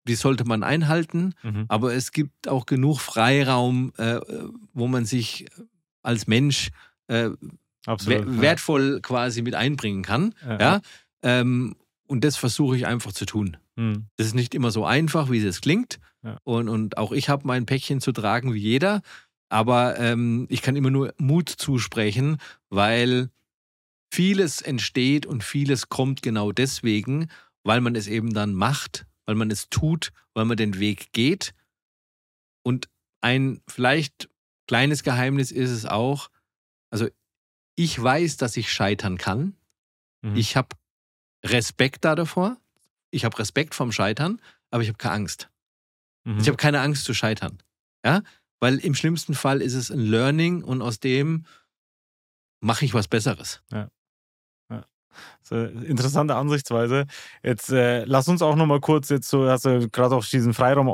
[0.08, 1.34] die sollte man einhalten.
[1.42, 1.66] Mhm.
[1.68, 4.20] Aber es gibt auch genug Freiraum, äh,
[4.74, 5.48] wo man sich
[6.04, 6.70] als Mensch
[7.08, 7.32] äh,
[7.86, 8.26] Absolut.
[8.28, 10.34] wer- wertvoll quasi mit einbringen kann.
[10.46, 10.60] ja.
[10.60, 10.82] Ja?
[11.24, 11.76] Ähm,
[12.08, 13.58] und das versuche ich einfach zu tun.
[13.78, 14.06] Hm.
[14.18, 16.00] Das ist nicht immer so einfach, wie es klingt.
[16.24, 16.38] Ja.
[16.44, 19.02] Und, und auch ich habe mein Päckchen zu tragen wie jeder.
[19.50, 22.38] Aber ähm, ich kann immer nur Mut zusprechen,
[22.70, 23.30] weil
[24.12, 27.28] vieles entsteht und vieles kommt genau deswegen,
[27.64, 31.54] weil man es eben dann macht, weil man es tut, weil man den Weg geht.
[32.64, 32.88] Und
[33.22, 34.30] ein vielleicht
[34.68, 36.30] kleines Geheimnis ist es auch,
[36.92, 37.08] also
[37.76, 39.56] ich weiß, dass ich scheitern kann.
[40.22, 40.36] Mhm.
[40.36, 40.70] Ich habe
[41.44, 42.58] Respekt da davor.
[43.12, 45.50] Ich habe Respekt vom Scheitern, aber ich habe keine Angst.
[46.24, 46.40] Mhm.
[46.40, 47.60] Ich habe keine Angst zu scheitern.
[48.04, 48.24] Ja?
[48.60, 51.46] Weil im schlimmsten Fall ist es ein Learning und aus dem
[52.62, 53.62] mache ich was Besseres.
[55.42, 57.06] So, interessante Ansichtsweise.
[57.44, 60.88] Jetzt äh, lass uns auch nochmal kurz, jetzt so hast du gerade auch diesen Freiraum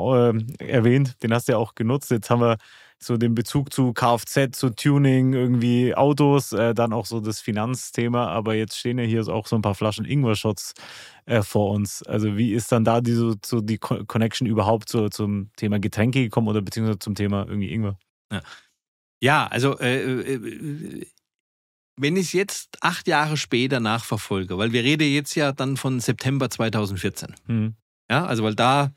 [0.58, 2.10] äh, erwähnt, den hast du ja auch genutzt.
[2.10, 2.58] Jetzt haben wir
[3.04, 8.28] so den Bezug zu Kfz, zu Tuning, irgendwie Autos, äh, dann auch so das Finanzthema,
[8.28, 10.74] aber jetzt stehen ja hier auch so ein paar Flaschen Ingwer-Shots
[11.26, 12.02] äh, vor uns.
[12.02, 15.78] Also wie ist dann da die, so, so die Co- Connection überhaupt so, zum Thema
[15.78, 17.98] Getränke gekommen oder beziehungsweise zum Thema irgendwie Ingwer?
[19.20, 20.02] Ja, also äh,
[20.34, 21.06] äh,
[21.96, 26.00] wenn ich es jetzt acht Jahre später nachverfolge, weil wir reden jetzt ja dann von
[26.00, 27.34] September 2014.
[27.46, 27.74] Hm.
[28.10, 28.92] Ja, also weil da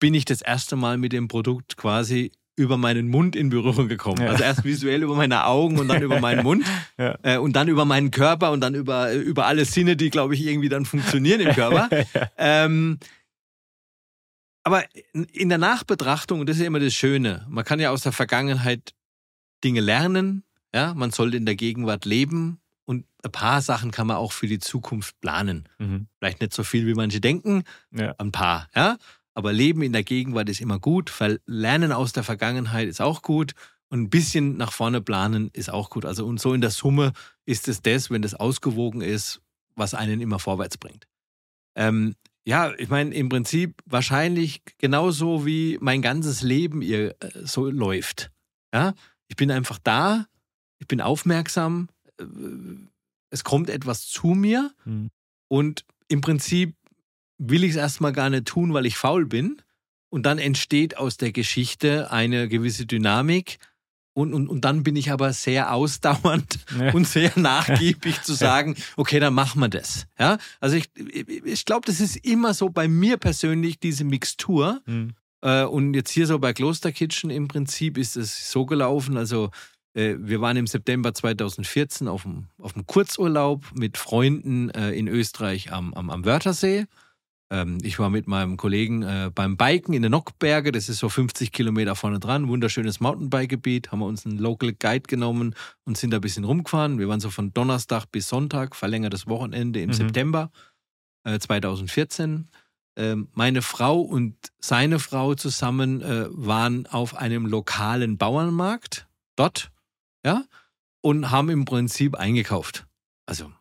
[0.00, 4.20] bin ich das erste Mal mit dem Produkt quasi über meinen Mund in Berührung gekommen.
[4.22, 4.28] Ja.
[4.30, 6.64] Also erst visuell über meine Augen und dann über meinen Mund
[6.98, 7.18] Ja.
[7.22, 10.44] äh, und dann über meinen Körper und dann über, über alle Sinne, die, glaube ich,
[10.46, 11.88] irgendwie dann funktionieren im Körper.
[12.36, 12.98] ähm,
[14.64, 18.02] aber in- der Nachbetrachtung, und das ist ja immer das Schöne, man kann ja aus
[18.02, 18.94] der Vergangenheit
[19.64, 24.16] Dinge lernen, ja, man sollte in der Gegenwart leben und ein paar Sachen kann man
[24.16, 25.68] auch für die Zukunft planen.
[25.78, 26.06] Mhm.
[26.18, 27.64] Vielleicht nicht so viel, wie manche denken,
[28.18, 28.96] ein paar, ja.
[29.34, 33.22] Aber Leben in der Gegenwart ist immer gut, weil Lernen aus der Vergangenheit ist auch
[33.22, 33.52] gut
[33.88, 36.04] und ein bisschen nach vorne planen ist auch gut.
[36.04, 37.12] Also und so in der Summe
[37.46, 39.40] ist es das, wenn das ausgewogen ist,
[39.74, 41.06] was einen immer vorwärts bringt.
[41.76, 42.14] Ähm,
[42.44, 48.32] Ja, ich meine, im Prinzip wahrscheinlich genauso wie mein ganzes Leben ihr äh, so läuft.
[48.74, 48.94] Ja,
[49.28, 50.26] ich bin einfach da,
[50.80, 52.24] ich bin aufmerksam, äh,
[53.30, 55.10] es kommt etwas zu mir Mhm.
[55.48, 56.74] und im Prinzip
[57.48, 59.60] will ich es erstmal gar nicht tun, weil ich faul bin.
[60.10, 63.58] Und dann entsteht aus der Geschichte eine gewisse Dynamik.
[64.14, 66.92] Und, und, und dann bin ich aber sehr ausdauernd Ja.
[66.92, 70.06] und sehr nachgiebig zu sagen, okay, dann machen wir das.
[70.18, 70.36] Ja?
[70.60, 70.90] Also ich,
[71.44, 74.82] ich glaube, das ist immer so bei mir persönlich diese Mixtur.
[74.84, 75.14] Mhm.
[75.40, 79.16] Äh, und jetzt hier so bei Kloster Kitchen im Prinzip ist es so gelaufen.
[79.16, 79.50] Also
[79.94, 85.08] äh, wir waren im September 2014 auf dem, auf dem Kurzurlaub mit Freunden äh, in
[85.08, 86.84] Österreich am, am, am Wörthersee.
[87.52, 90.72] Ähm, ich war mit meinem Kollegen äh, beim Biken in den Nockberge.
[90.72, 92.48] Das ist so 50 Kilometer vorne dran.
[92.48, 93.92] Wunderschönes Mountainbike-Gebiet.
[93.92, 96.98] Haben wir uns einen Local Guide genommen und sind da ein bisschen rumgefahren.
[96.98, 99.94] Wir waren so von Donnerstag bis Sonntag, verlängertes Wochenende im Mhm.
[99.94, 100.50] September
[101.24, 102.48] äh, 2014.
[102.96, 109.70] Ähm, meine Frau und seine Frau zusammen äh, waren auf einem lokalen Bauernmarkt dort,
[110.24, 110.44] ja,
[111.02, 112.86] und haben im Prinzip eingekauft.
[113.26, 113.52] Also,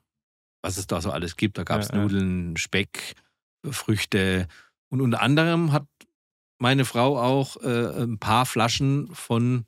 [0.62, 1.58] was es da so alles gibt.
[1.58, 2.02] Da gab es Ja, ja.
[2.04, 3.16] Nudeln, Speck,
[3.70, 4.48] Früchte.
[4.90, 5.86] Und unter anderem hat
[6.60, 9.66] meine Frau auch äh, ein paar Flaschen von,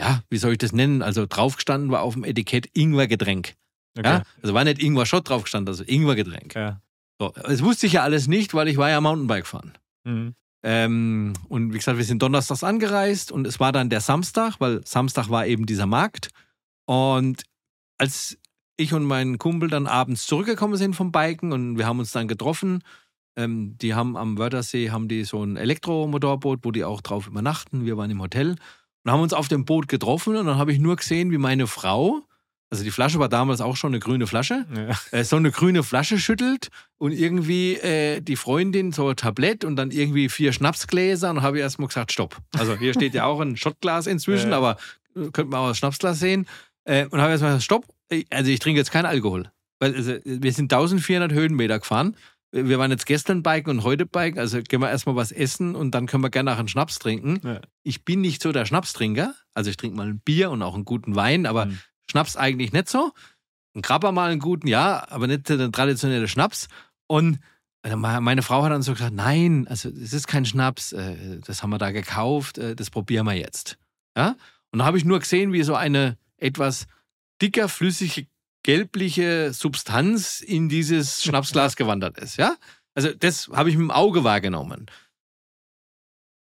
[0.00, 1.02] ja, wie soll ich das nennen?
[1.02, 3.54] Also draufgestanden war auf dem Etikett Ingwergetränk.
[3.96, 4.08] Okay.
[4.08, 4.22] Ja?
[4.42, 6.54] Also war nicht Ingwer-Shot draufgestanden, also Ingwergetränk.
[6.54, 6.80] Ja.
[7.20, 9.76] So, das wusste ich ja alles nicht, weil ich war ja Mountainbike fahren.
[10.04, 10.34] Mhm.
[10.64, 14.84] Ähm, und wie gesagt, wir sind donnerstags angereist und es war dann der Samstag, weil
[14.86, 16.30] Samstag war eben dieser Markt.
[16.86, 17.42] Und
[17.98, 18.38] als
[18.78, 22.28] ich und mein Kumpel dann abends zurückgekommen sind vom Biken und wir haben uns dann
[22.28, 22.82] getroffen,
[23.36, 27.84] ähm, die haben am Wörthersee haben die so ein Elektromotorboot, wo die auch drauf übernachten.
[27.84, 28.56] Wir waren im Hotel
[29.04, 31.66] und haben uns auf dem Boot getroffen und dann habe ich nur gesehen, wie meine
[31.66, 32.20] Frau,
[32.70, 35.18] also die Flasche war damals auch schon eine grüne Flasche, Ja.
[35.18, 39.74] äh, so eine grüne Flasche schüttelt und irgendwie äh, die Freundin so ein Tablett und
[39.76, 42.36] dann irgendwie vier Schnapsgläser und habe ich erstmal gesagt, stopp.
[42.56, 44.58] Also hier steht ja auch ein Schottglas inzwischen, Ja.
[44.58, 44.76] aber
[45.16, 46.46] äh, könnte man auch das Schnapsglas sehen.
[46.84, 47.86] Äh, und habe erstmal gesagt, stopp,
[48.30, 49.50] also ich trinke jetzt keinen Alkohol.
[49.80, 52.16] Weil also, wir sind 1400 Höhenmeter gefahren.
[52.50, 55.90] Wir waren jetzt gestern biken und heute biken, also gehen wir erstmal was essen und
[55.94, 57.40] dann können wir gerne nach einen Schnaps trinken.
[57.44, 57.60] Ja.
[57.82, 60.86] Ich bin nicht so der Schnapstrinker, also ich trinke mal ein Bier und auch einen
[60.86, 61.78] guten Wein, aber Mhm.
[62.10, 63.12] Schnaps eigentlich nicht so.
[63.76, 66.68] Ein Krabber mal einen guten, ja, aber nicht der traditionelle Schnaps.
[67.06, 67.38] Und
[67.82, 71.38] äh, me- meine Frau hat dann so gesagt, nein, also es ist kein Schnaps, äh,
[71.46, 73.76] das haben wir da gekauft, äh, das probieren wir jetzt.
[74.16, 74.36] Ja?
[74.72, 76.86] Und da habe ich nur gesehen, wie so eine etwas
[77.40, 78.26] dicker, flüssige,
[78.62, 82.36] gelbliche Substanz in dieses Schnapsglas gewandert ist.
[82.36, 82.56] Ja?
[82.94, 84.86] Also das habe ich mit dem Auge wahrgenommen.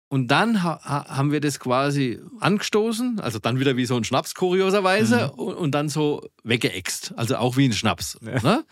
[0.08, 4.04] Und dann ha ha haben wir das quasi angestoßen, also dann wieder wie so ein
[4.04, 5.40] Schnaps, kurioserweise, Mhm.
[5.40, 7.14] und, und dann so weggeext.
[7.18, 8.18] Also auch wie ein Schnaps.
[8.22, 8.40] Ja.
[8.42, 8.66] Ne?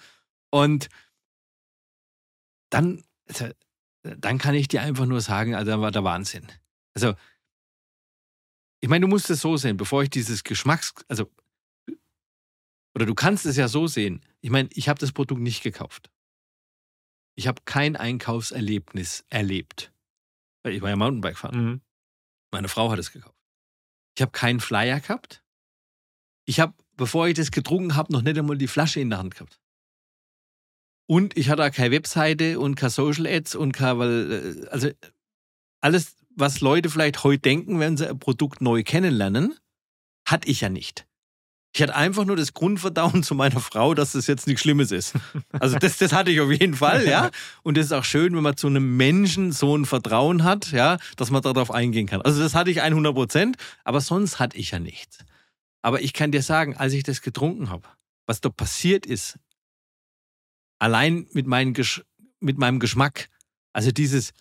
[0.52, 0.90] Und
[2.70, 3.50] dann, also,
[4.04, 6.48] dann kann ich dir einfach nur sagen, also, da war der Wahnsinn.
[6.94, 7.16] Also,
[8.82, 11.30] ich meine, du musst es so sehen, bevor ich dieses Geschmacks, also,
[12.96, 14.22] oder du kannst es ja so sehen.
[14.42, 16.12] Ich meine, ich habe das Produkt nicht gekauft.
[17.36, 19.92] Ich habe kein Einkaufserlebnis erlebt.
[20.64, 21.66] Weil ich war ja Mountainbike fahren.
[21.66, 21.82] Mhm.
[22.52, 23.36] Meine Frau hat es gekauft.
[24.16, 25.44] Ich habe keinen Flyer gehabt.
[26.46, 29.34] Ich habe, bevor ich das getrunken habe, noch nicht einmal die Flasche in der Hand
[29.34, 29.60] gehabt.
[31.08, 34.90] Und ich hatte auch keine Webseite und keine Social Ads und keine, weil, äh, also
[35.82, 39.58] alles, was Leute vielleicht heute denken, wenn sie ein Produkt neu kennenlernen,
[40.26, 41.08] hatte ich ja nicht.
[41.76, 45.14] Ich hatte einfach nur das Grundverdauen zu meiner Frau, dass das jetzt nichts Schlimmes ist.
[45.60, 47.32] Also das, das hatte ich auf jeden Fall, ja.
[47.64, 51.00] Und das ist auch schön, wenn man zu einem Menschen so ein Vertrauen hat, ja,
[51.18, 52.22] dass man darauf eingehen kann.
[52.22, 55.20] Also das hatte ich 100 Prozent, aber sonst hatte ich ja nichts.
[55.82, 57.88] Aber ich kann dir sagen, als ich das getrunken habe,
[58.28, 59.40] was da passiert ist,
[60.80, 62.04] allein mit, Gesch
[62.40, 63.30] mit meinem Geschmack,
[63.74, 64.32] also dieses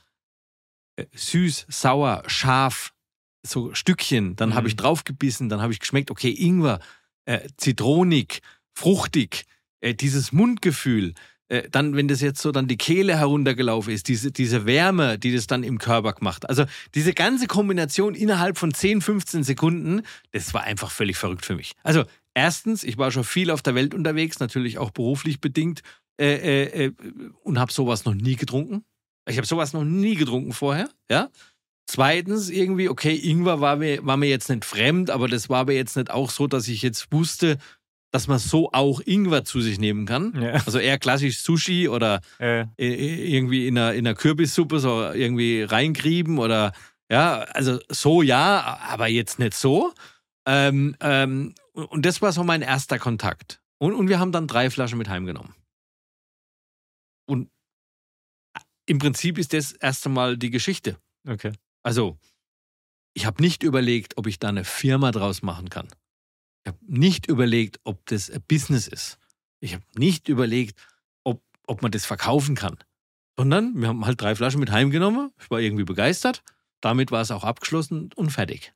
[0.96, 2.92] äh, süß, sauer, scharf,
[3.42, 4.54] so Stückchen, dann Mhm.
[4.54, 6.78] habe ich draufgebissen, dann habe ich geschmeckt, okay, Ingwer,
[7.24, 8.40] äh, zitronig,
[8.74, 9.44] fruchtig,
[9.80, 11.14] äh, dieses Mundgefühl,
[11.52, 15.34] äh, dann, wenn das jetzt so dann die Kehle heruntergelaufen ist, diese, diese Wärme, die
[15.34, 16.48] das dann im Körper gemacht.
[16.48, 21.54] Also diese ganze Kombination innerhalb von 10, 15 Sekunden, das war einfach völlig verrückt für
[21.54, 21.72] mich.
[21.82, 25.82] Also erstens, ich war schon viel auf der Welt unterwegs, natürlich auch beruflich bedingt
[26.18, 26.92] äh, äh, äh,
[27.42, 28.84] und habe sowas noch nie getrunken.
[29.28, 31.28] Ich habe sowas noch nie getrunken vorher, ja.
[31.92, 35.74] Zweitens, irgendwie, okay, Ingwer war mir, war mir jetzt nicht fremd, aber das war mir
[35.74, 37.58] jetzt nicht auch so, dass ich jetzt wusste,
[38.12, 40.32] dass man so auch Ingwer zu sich nehmen kann.
[40.40, 40.52] Ja.
[40.64, 46.38] Also eher klassisch Sushi oder Äh, irgendwie in einer, in einer Kürbissuppe so irgendwie reingrieben
[46.38, 46.72] oder
[47.10, 49.92] ja, also so ja, aber jetzt nicht so.
[50.46, 53.60] Ähm, ähm, und das war so mein erster Kontakt.
[53.76, 55.54] Und, und wir haben dann drei Flaschen mit heimgenommen.
[57.26, 57.50] Und
[58.86, 60.96] im Prinzip ist das erst einmal die Geschichte.
[61.28, 61.52] Okay.
[61.82, 62.18] Also,
[63.14, 65.88] ich habe nicht überlegt, ob ich da eine Firma draus machen kann.
[66.64, 69.18] Ich habe nicht überlegt, ob das ein Business ist.
[69.60, 70.80] Ich habe nicht überlegt,
[71.24, 72.78] ob, ob man das verkaufen kann.
[73.36, 75.32] Sondern wir haben halt drei Flaschen mit heimgenommen.
[75.40, 76.42] Ich war irgendwie begeistert.
[76.80, 78.72] Damit war es auch abgeschlossen und fertig.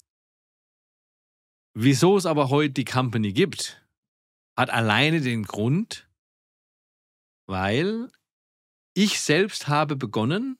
[1.75, 3.87] Wieso es aber heute die Company gibt,
[4.57, 6.09] hat alleine den Grund,
[7.47, 8.11] weil
[8.95, 10.59] ich selbst habe begonnen,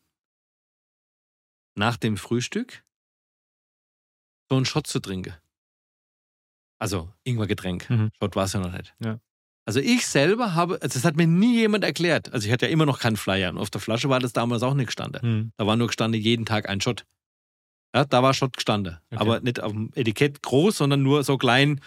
[1.77, 2.83] nach dem Frühstück
[4.49, 5.35] so einen Shot zu trinken.
[6.79, 7.89] Also Ingwergetränk.
[7.89, 8.11] Mhm.
[8.21, 8.95] Shot war es ja noch nicht.
[9.03, 9.19] Ja.
[9.67, 12.33] Also ich selber habe, also das hat mir nie jemand erklärt.
[12.33, 14.63] Also ich hatte ja immer noch keinen Flyer und auf der Flasche war das damals
[14.63, 15.23] auch nicht gestanden.
[15.23, 15.53] Hm.
[15.57, 17.05] Da war nur gestanden jeden Tag ein Shot.
[17.95, 18.99] Ja, da war Shot gestanden.
[19.11, 19.21] Okay.
[19.21, 21.81] Aber nicht auf dem Etikett groß, sondern nur so klein,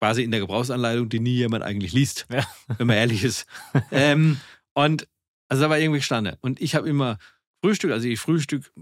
[0.00, 2.46] quasi in der Gebrauchsanleitung, die nie jemand eigentlich liest, Ja.
[2.76, 3.46] wenn man ehrlich ist.
[3.90, 4.38] ähm,
[4.74, 5.08] und
[5.48, 6.36] also da war irgendwie gestanden.
[6.40, 7.18] Und ich habe immer
[7.64, 8.72] Frühstück, also ich frühstück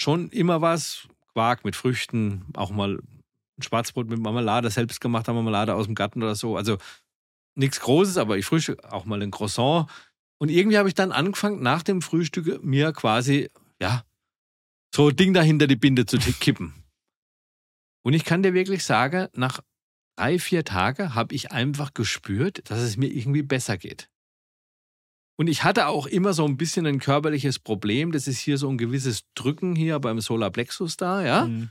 [0.00, 5.86] schon immer was, Quark mit Früchten, auch mal ein Schwarzbrot mit Marmelade, selbstgemachter Marmelade aus
[5.86, 6.56] dem Garten oder so.
[6.56, 6.78] Also
[7.54, 9.88] nichts Großes, aber ich frühstück auch mal ein Croissant.
[10.38, 14.04] Und irgendwie habe ich dann angefangen, nach dem Frühstück mir quasi, ja,
[14.94, 16.74] so ein Ding dahinter die Binde zu kippen.
[18.02, 19.60] Und ich kann dir wirklich sagen, nach
[20.16, 24.08] drei, vier Tagen habe ich einfach gespürt, dass es mir irgendwie besser geht.
[25.40, 28.12] Und ich hatte auch immer so ein bisschen ein körperliches Problem.
[28.12, 31.44] Das ist hier so ein gewisses Drücken hier beim Solarplexus da, ja.
[31.46, 31.70] Hm.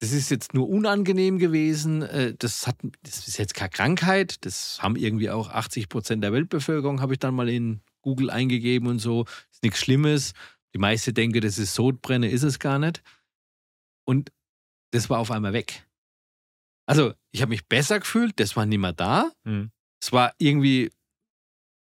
[0.00, 2.02] Das ist jetzt nur unangenehm gewesen.
[2.02, 4.44] Äh, Das, hat, das ist jetzt keine Krankheit.
[4.44, 8.86] Das haben irgendwie auch 80 Prozent der Weltbevölkerung, habe ich dann mal in Google eingegeben
[8.86, 9.24] und so.
[9.50, 10.34] Ist nichts Schlimmes.
[10.74, 13.02] Die meisten denken, das ist Sodbrenne, ist es gar nicht.
[14.04, 14.30] Und
[14.90, 15.88] das war auf einmal weg.
[16.84, 19.32] Also, ich habe mich besser gefühlt, das war nicht mehr da.
[19.46, 19.70] Hm.
[20.02, 20.90] Es war irgendwie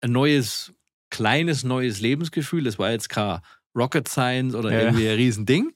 [0.02, 0.72] ein neues,
[1.10, 2.64] kleines, neues Lebensgefühl.
[2.64, 3.40] Das war jetzt kein
[3.76, 4.82] Rocket Science oder Ja.
[4.82, 5.74] irgendwie ein Riesending.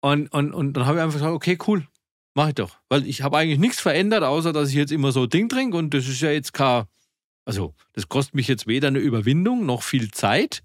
[0.00, 1.86] Und, und, und dann habe ich einfach gesagt, okay, cool,
[2.34, 2.76] mach ich doch.
[2.88, 5.92] Weil ich habe eigentlich nichts verändert, außer dass ich jetzt immer so Ding trinke und
[5.94, 6.84] das ist ja jetzt kein,
[7.44, 10.62] also das kostet mich jetzt weder eine Überwindung noch viel Zeit.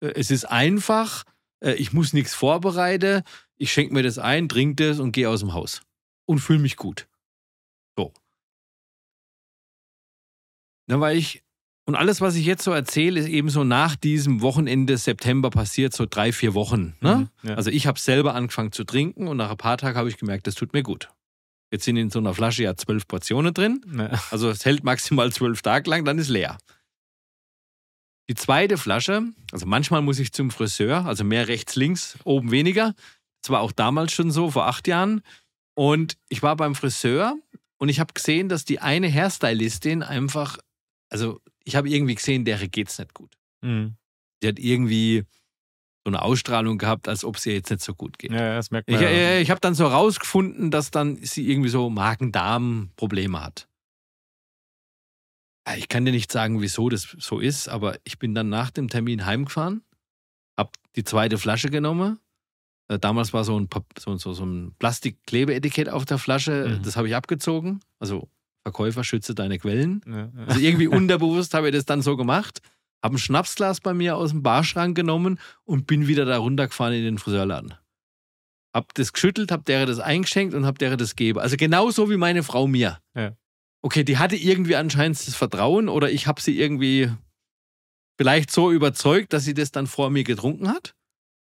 [0.00, 1.24] Äh, Es ist einfach,
[1.60, 3.22] äh, ich muss nichts vorbereiten,
[3.56, 5.80] ich schenke mir das ein, trinke das und gehe aus dem Haus.
[6.26, 7.08] Und fühle mich gut.
[7.96, 8.12] So.
[10.88, 11.42] Dann war ich,
[11.84, 15.92] und alles, was ich jetzt so erzähle, ist eben so nach diesem Wochenende September passiert,
[15.92, 16.94] so drei, vier Wochen.
[17.00, 17.28] Ne?
[17.42, 17.48] Mhm.
[17.48, 17.54] Ja.
[17.56, 20.46] Also ich habe selber angefangen zu trinken und nach ein paar Tagen habe ich gemerkt,
[20.46, 21.10] das tut mir gut.
[21.72, 23.84] Jetzt sind in so einer Flasche ja zwölf Portionen drin.
[23.96, 24.10] Ja.
[24.30, 26.58] Also es hält maximal zwölf Tage lang, dann ist leer.
[28.28, 32.94] Die zweite Flasche, also manchmal muss ich zum Friseur, also mehr rechts, links, oben weniger.
[33.42, 35.22] Das war auch damals schon so, vor acht Jahren.
[35.74, 37.34] Und ich war beim Friseur
[37.78, 40.58] und ich habe gesehen, dass die eine Hairstylistin einfach,
[41.10, 43.34] also ich habe irgendwie gesehen, der geht's nicht gut.
[43.64, 43.96] Hm.
[44.42, 45.24] Die hat irgendwie
[46.04, 48.32] so eine Ausstrahlung gehabt, als ob es ihr jetzt nicht so gut geht.
[48.32, 49.04] ja, das merkt Ich, man.
[49.04, 49.08] ja.
[49.08, 53.68] äh, ich habe dann so rausgefunden, dass dann sie irgendwie so Magen-Darm-Probleme hat.
[55.68, 58.70] Ja, Ich kann dir nicht sagen, wieso das so ist, aber ich bin dann nach
[58.72, 59.82] dem Termin heimgefahren,
[60.58, 62.18] habe die zweite Flasche genommen.
[62.88, 66.82] Äh, Damals war so ein, so, so, so ein Plastikklebeetikett auf der Flasche, Mhm.
[66.82, 67.78] das habe ich abgezogen.
[68.00, 68.28] Also
[68.64, 70.02] Verkäufer schütze deine Quellen.
[70.06, 70.30] Ja, ja.
[70.46, 72.60] Also irgendwie unterbewusst habe ich das dann so gemacht,
[73.02, 77.04] habe ein Schnapsglas bei mir aus dem Barschrank genommen und bin wieder da runtergefahren in
[77.04, 77.74] den Friseurladen.
[78.74, 81.40] Hab das geschüttelt, hab der das eingeschenkt und hab der das gegeben.
[81.40, 82.98] Also genauso wie meine Frau mir.
[83.14, 83.36] Ja.
[83.82, 87.10] Okay, die hatte irgendwie anscheinend das Vertrauen oder ich habe sie irgendwie
[88.16, 90.94] vielleicht so überzeugt, dass sie das dann vor mir getrunken hat.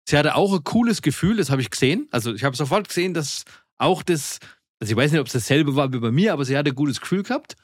[0.07, 2.07] Sie hatte auch ein cooles Gefühl, das habe ich gesehen.
[2.11, 3.45] Also ich habe sofort gesehen, dass
[3.77, 4.39] auch das,
[4.79, 6.75] also ich weiß nicht, ob es dasselbe war wie bei mir, aber sie hatte ein
[6.75, 7.55] gutes Gefühl gehabt.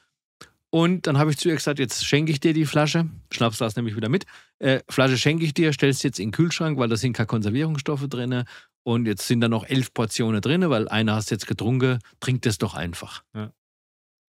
[0.70, 3.08] Und dann habe ich zu ihr gesagt, jetzt schenke ich dir die Flasche.
[3.30, 4.24] Schnapsglas nehme ich wieder mit.
[4.58, 8.08] Äh, Flasche schenke ich dir, stellst jetzt in den Kühlschrank, weil da sind keine Konservierungsstoffe
[8.08, 8.42] drin.
[8.82, 12.00] Und jetzt sind da noch elf Portionen drin, weil eine hast jetzt getrunken.
[12.18, 13.22] Trink das doch einfach.
[13.34, 13.52] Ja.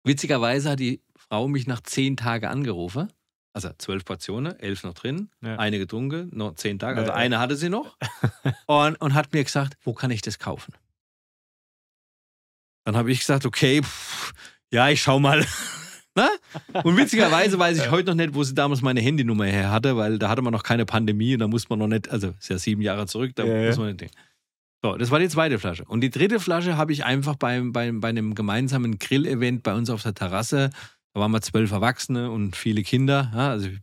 [0.05, 3.09] Witzigerweise hat die Frau mich nach zehn Tagen angerufen.
[3.53, 5.57] Also zwölf Portionen, elf noch drin, Ja.
[5.57, 7.01] eine getrunken, noch zehn Tage.
[7.01, 7.17] Also ja.
[7.17, 7.97] eine hatte sie noch.
[8.67, 10.73] und, und hat mir gesagt, wo kann ich das kaufen?
[12.89, 14.33] Dann habe ich gesagt, okay, pff,
[14.73, 15.45] ja, ich schau mal.
[16.15, 16.31] Na?
[16.85, 20.19] Und witzigerweise weiß ich heute noch nicht, wo sie damals meine Handynummer her hatte, weil
[20.19, 22.57] da hatte man noch keine Pandemie und da muss man noch nicht, also ist ja
[22.57, 24.15] sieben Jahre zurück, da Ja, muss man nicht denken.
[24.83, 25.85] So, das war die zweite Flasche.
[25.85, 29.91] Und die dritte Flasche habe ich einfach beim, beim, bei einem gemeinsamen Grill-Event bei uns
[29.91, 30.71] auf der Terrasse.
[31.13, 33.31] Da waren wir zwölf Erwachsene und viele Kinder.
[33.35, 33.81] Ja, also wir-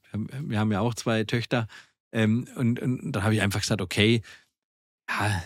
[0.50, 1.68] wir haben ja auch zwei Töchter.
[2.12, 4.24] Ähm, und, und dann habe ich einfach gesagt, okay,
[5.08, 5.44] ja,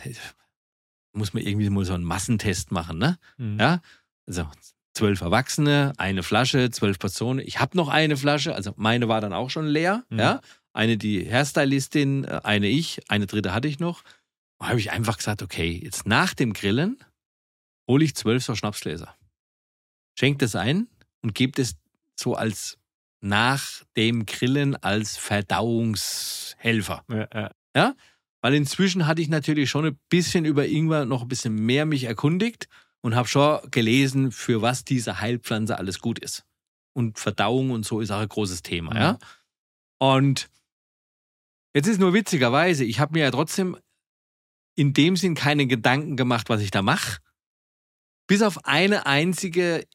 [1.20, 3.20] muss man irgendwie mal so einen Massentest machen, ne?
[3.38, 3.60] Mhm.
[3.60, 3.82] Ja,
[4.28, 4.48] also
[4.94, 7.40] zwölf Erwachsene, eine Flasche, zwölf Personen.
[7.40, 10.04] Ich habe noch eine Flasche, also meine war dann auch schon leer.
[10.10, 10.20] Mhm.
[10.20, 10.42] Ja,
[10.74, 14.04] eine die Hairstylistin, äh, eine ich, eine dritte hatte ich noch.
[14.60, 16.98] Da habe ich einfach gesagt, okay, jetzt nach dem Grillen
[17.88, 19.16] hole ich zwölf so Schnapsgläser.
[20.18, 20.88] Schenkt das ein
[21.22, 21.78] und gebt es
[22.16, 22.78] so als
[23.22, 27.04] nach dem Grillen als Verdauungshelfer.
[27.10, 27.52] Ja, ja.
[27.76, 27.96] Ja?
[28.42, 32.06] Weil inzwischen hatte ich natürlich schon ein bisschen über Ingwer noch ein bisschen mehr mich
[32.06, 32.68] erkundigt
[33.02, 36.46] und habe schon gelesen, für was diese Heilpflanze alles gut ist.
[36.94, 39.14] Und Verdauung und so ist auch ein großes Thema, ja.
[39.14, 39.18] Mhm.
[40.02, 40.50] Und
[41.76, 43.78] jetzt ist nur witzigerweise, ich habe mir ja trotzdem
[44.76, 47.20] in dem Sinn keine Gedanken gemacht, was ich da mache.
[48.28, 49.86] Bis auf eine einzige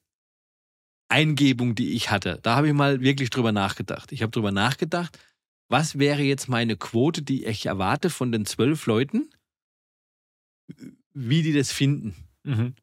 [1.09, 2.39] Eingebung, die ich hatte.
[2.43, 4.13] Da habe ich mal wirklich drüber nachgedacht.
[4.13, 5.19] Ich habe drüber nachgedacht,
[5.69, 9.31] was wäre jetzt meine Quote, die ich erwarte von den zwölf Leuten,
[11.13, 12.15] wie die das finden.
[12.45, 12.75] Mhm.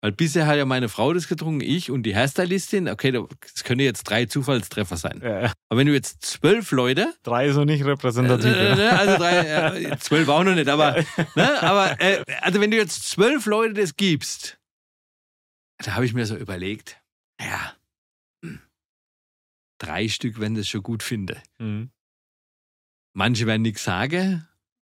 [0.00, 2.88] Weil bisher hat ja meine Frau das getrunken, ich und die Hairstylistin.
[2.88, 5.20] Okay, das können jetzt drei Zufallstreffer sein.
[5.22, 5.52] Ja, ja.
[5.68, 8.46] Aber wenn du jetzt zwölf Leute, Drei noch nicht repräsentativ.
[8.46, 8.74] äh, ja.
[8.76, 12.76] ne, also drei, äh, zwölf auch noch nicht, aber, ne, aber äh, also wenn du
[12.76, 14.60] jetzt zwölf Leute das gibst,
[15.78, 17.00] da habe ich mir so überlegt,
[17.40, 17.72] ja,
[19.78, 21.40] drei Stück, wenn das schon gut finde.
[21.58, 21.90] Mhm.
[23.14, 24.46] Manche werden nichts sagen,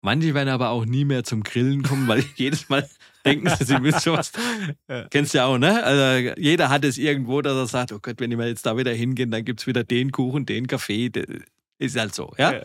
[0.01, 2.89] manche werden aber auch nie mehr zum Grillen kommen, weil jedes Mal
[3.25, 4.33] denken sie, sie müssen schon was.
[4.89, 5.09] Ja.
[5.09, 5.83] Kennst du ja auch, ne?
[5.83, 8.93] Also jeder hat es irgendwo, dass er sagt, oh Gott, wenn wir jetzt da wieder
[8.93, 11.11] hingehen, dann gibt es wieder den Kuchen, den Kaffee.
[11.79, 12.53] Ist halt so, ja?
[12.53, 12.63] Ja.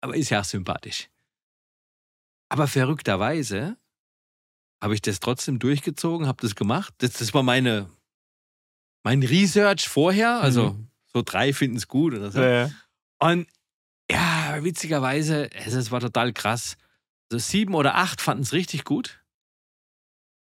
[0.00, 1.08] Aber ist ja auch sympathisch.
[2.48, 3.76] Aber verrückterweise
[4.82, 6.92] habe ich das trotzdem durchgezogen, habe das gemacht.
[6.98, 7.88] Das, das war meine,
[9.04, 10.40] mein Research vorher.
[10.40, 10.76] Also
[11.14, 12.40] so drei finden es gut oder so.
[12.40, 12.70] Ja, ja.
[13.20, 13.46] Und
[14.10, 16.76] ja, witzigerweise, es, es war total krass.
[17.30, 19.22] Also sieben oder acht fanden es richtig gut.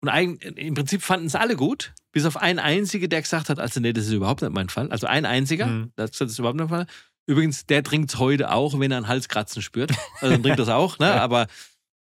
[0.02, 3.60] Und eigen, im Prinzip fanden es alle gut, bis auf einen einzigen, der gesagt hat,
[3.60, 4.92] also nee, das ist überhaupt nicht mein Fall.
[4.92, 5.94] Also ein einziger, Mhm.
[5.98, 6.96] der hat gesagt, das ist überhaupt nicht mein Fall.
[7.26, 9.92] Übrigens, der trinkt heute auch, wenn er einen Halskratzen spürt.
[10.20, 11.22] Also dann trinkt das auch, ne?
[11.22, 11.48] Aber,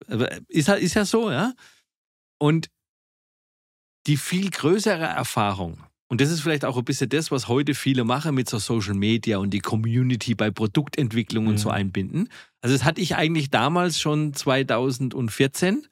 [0.07, 1.55] aber ist, halt- ist ja so, ja.
[2.39, 2.69] Und
[4.07, 8.05] die viel größere Erfahrung, und das ist vielleicht auch ein bisschen das, was heute viele
[8.05, 11.75] machen mit so Social Media und die Community bei Produktentwicklung und so Mhm.
[11.75, 12.29] einbinden.
[12.63, 15.87] Also das hatte ich eigentlich damals schon 2014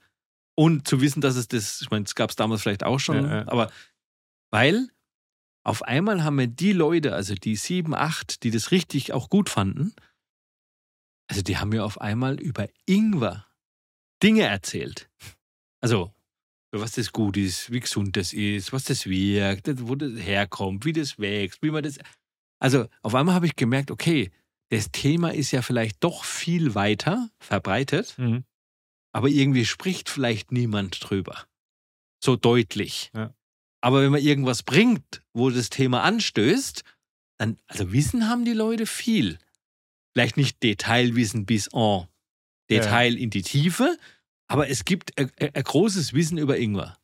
[0.55, 3.25] und zu wissen, dass es das, ich meine, das gab es damals vielleicht auch schon,
[3.25, 3.49] Ja, ja.
[3.49, 3.71] aber
[4.51, 4.89] weil
[5.65, 9.51] auf einmal haben wir die Leute, also die sieben, acht, die das richtig auch gut
[9.51, 9.95] fanden,
[11.29, 13.47] also die haben mir auf einmal über Ingwer
[14.23, 15.11] Dinge erzählt.
[15.83, 16.15] Also,
[16.81, 20.93] was das gut ist, wie gesund das ist, was das wirkt, wo das herkommt, wie
[20.93, 21.99] das wächst, wie man das.
[22.59, 24.31] Also, auf einmal habe ich gemerkt, okay,
[24.71, 28.45] das Thema ist ja vielleicht doch viel weiter verbreitet, Mhm.
[29.13, 31.45] aber irgendwie spricht vielleicht niemand drüber.
[32.23, 33.11] So deutlich.
[33.15, 33.35] Ja.
[33.83, 36.83] Aber wenn man irgendwas bringt, wo das Thema anstößt,
[37.39, 39.39] dann, also Wissen haben die Leute viel.
[40.13, 42.07] Vielleicht nicht Detailwissen bis en
[42.71, 43.97] Detail in die Tiefe,
[44.49, 45.31] aber es gibt ein,
[45.65, 46.97] großes Wissen über Ingwer.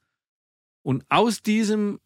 [0.82, 2.00] Und aus diesem,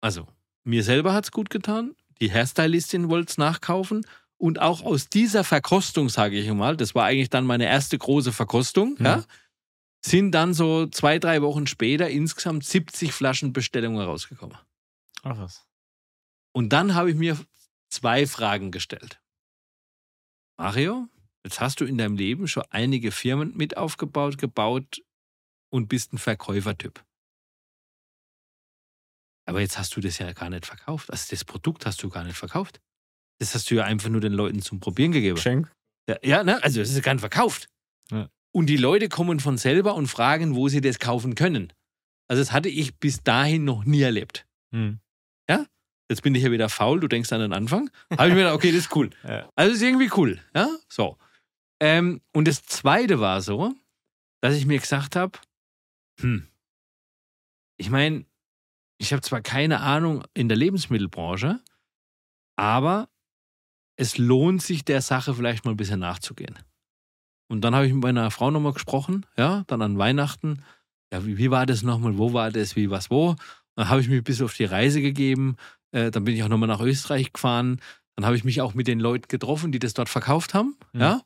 [0.00, 0.26] also
[0.64, 4.06] mir selber hat es gut getan, die Hairstylistin wollte es nachkaufen
[4.36, 8.32] und auch aus dieser Verkostung, sage ich mal, das war eigentlich dann meine erste große
[8.32, 9.04] Verkostung, Mhm.
[9.04, 9.24] ja,
[10.04, 14.56] sind dann so zwei, drei Wochen später insgesamt 70 Flaschen Bestellungen rausgekommen.
[15.22, 15.64] Ach was.
[16.52, 17.38] Und dann habe ich mir
[17.88, 19.20] zwei Fragen gestellt.
[20.58, 21.08] Mario,
[21.44, 25.02] jetzt hast du in deinem Leben schon einige Firmen mit aufgebaut, gebaut
[25.70, 27.04] und bist ein Verkäufertyp.
[29.46, 31.10] Aber jetzt hast du das ja gar nicht verkauft.
[31.10, 32.80] Also das Produkt hast du gar nicht verkauft.
[33.40, 35.34] Das hast du ja einfach nur den Leuten zum Probieren gegeben.
[35.34, 35.72] Geschenk.
[36.08, 36.62] Ja, ja ne?
[36.62, 37.68] also es ist ja gar nicht verkauft.
[38.10, 38.28] Ja.
[38.54, 41.72] Und die Leute kommen von selber und fragen, wo sie das kaufen können.
[42.28, 44.46] Also das hatte ich bis dahin noch nie erlebt.
[44.70, 45.00] Mhm.
[46.12, 47.90] Jetzt bin ich ja wieder faul, du denkst an den Anfang.
[48.10, 49.08] Habe ich mir gedacht, okay, das ist cool.
[49.26, 49.48] Ja.
[49.54, 50.38] Also ist irgendwie cool.
[50.54, 51.16] Ja, so.
[51.82, 53.74] Ähm, und das zweite war so,
[54.40, 55.36] dass ich mir gesagt habe,
[56.20, 56.46] hm,
[57.76, 58.24] ich meine,
[58.98, 61.60] ich habe zwar keine Ahnung in der Lebensmittelbranche,
[62.56, 63.08] aber
[63.96, 66.56] es lohnt sich der Sache vielleicht mal ein bisschen nachzugehen.
[67.50, 70.62] Und dann habe ich mit meiner Frau nochmal gesprochen, ja, dann an Weihnachten.
[71.12, 72.16] Ja, wie, wie war das nochmal?
[72.16, 72.76] Wo war das?
[72.76, 73.34] Wie, was, wo?
[73.74, 75.56] Dann habe ich mich bis auf die Reise gegeben.
[75.90, 77.80] Äh, dann bin ich auch nochmal nach Österreich gefahren.
[78.14, 80.76] Dann habe ich mich auch mit den Leuten getroffen, die das dort verkauft haben.
[80.92, 81.00] Mhm.
[81.00, 81.22] Ja.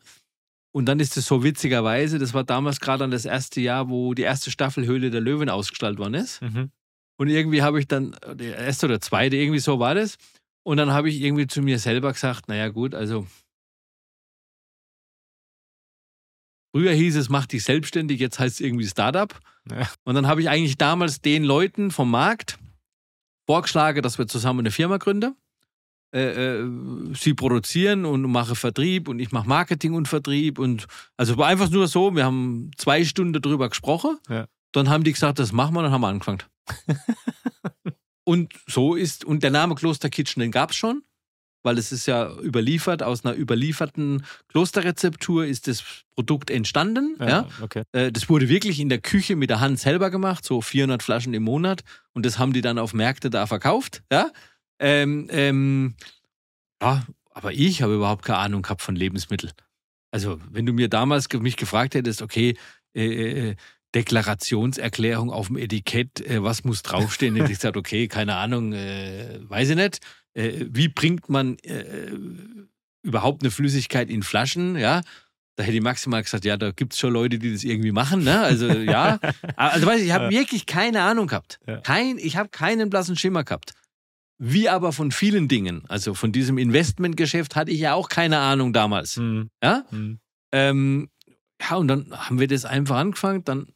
[0.77, 4.13] Und dann ist es so witzigerweise, das war damals gerade an das erste Jahr, wo
[4.13, 6.43] die erste Staffel Höhle der Löwen ausgestrahlt worden ist.
[6.43, 6.71] Mhm.
[7.19, 10.19] Und irgendwie habe ich dann, der erste oder zweite, irgendwie so war das.
[10.65, 13.27] Und dann habe ich irgendwie zu mir selber gesagt, naja gut, also
[16.75, 19.35] früher hieß es, mach dich selbstständig, jetzt heißt es irgendwie Startup.
[19.71, 19.91] Ja.
[20.05, 22.59] Und dann habe ich eigentlich damals den Leuten vom Markt
[23.47, 25.37] vorgeschlagen, dass wir zusammen eine Firma gründen.
[26.13, 26.65] Äh, äh,
[27.15, 30.87] sie produzieren und mache Vertrieb und ich mache Marketing und Vertrieb und
[31.17, 34.47] also war einfach nur so, wir haben zwei Stunden drüber gesprochen, Ja.
[34.73, 36.43] dann haben die gesagt, das machen wir, dann haben wir angefangen.
[38.25, 41.03] und so ist, und der Name Kloster Kitchen, den gab es schon,
[41.63, 45.83] weil es ist ja überliefert, aus einer überlieferten Klosterrezeptur ist das
[46.15, 47.49] Produkt entstanden, ja.
[47.61, 47.83] okay.
[47.93, 51.35] Äh, Das wurde wirklich in der Küche mit der Hand selber gemacht, so 400 Flaschen
[51.35, 51.83] im Monat.
[52.15, 54.03] Und das haben die dann auf Märkte da verkauft.
[54.13, 54.31] Ja,
[54.79, 55.95] ähm, ähm,
[56.83, 57.05] ja
[57.37, 59.53] aber ich habe überhaupt keine Ahnung gehabt von Lebensmitteln.
[60.11, 62.57] Also, wenn du mir damals mich gefragt hättest, okay,
[62.95, 63.57] äh, äh,
[63.95, 69.39] Deklarationserklärung auf dem Etikett, äh, was muss draufstehen, hätte ich gesagt, okay, keine Ahnung, äh,
[69.43, 70.01] weiß ich nicht.
[70.33, 72.11] Äh, wie bringt man äh,
[73.03, 75.03] überhaupt eine Flüssigkeit in Flaschen, ja?
[75.57, 78.25] Da hätte ich maximal gesagt, ja, da gibt es schon Leute, die das irgendwie machen,
[78.25, 78.41] ne?
[78.41, 79.19] Also ja.
[79.57, 81.61] Also weiß ich, ich habe wirklich keine Ahnung gehabt.
[81.83, 83.75] Kein, ich habe keinen blassen Schimmer gehabt.
[84.39, 85.85] Wie aber von vielen Dingen.
[85.89, 89.17] Also von diesem Investmentgeschäft hatte ich ja auch keine Ahnung damals.
[89.17, 89.49] Hm.
[89.63, 89.85] Ja?
[89.91, 90.19] Hm.
[90.53, 91.09] Ähm,
[91.61, 93.45] ja, und dann haben wir das einfach angefangen.
[93.45, 93.67] Dann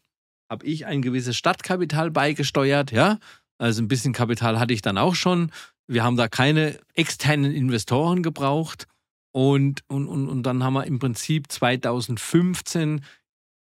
[0.50, 3.18] habe ich ein gewisses Stadtkapital beigesteuert, ja.
[3.58, 5.50] Also ein bisschen Kapital hatte ich dann auch schon.
[5.86, 8.86] Wir haben da keine externen Investoren gebraucht.
[9.32, 13.04] Und, und, und, und dann haben wir im Prinzip 2015,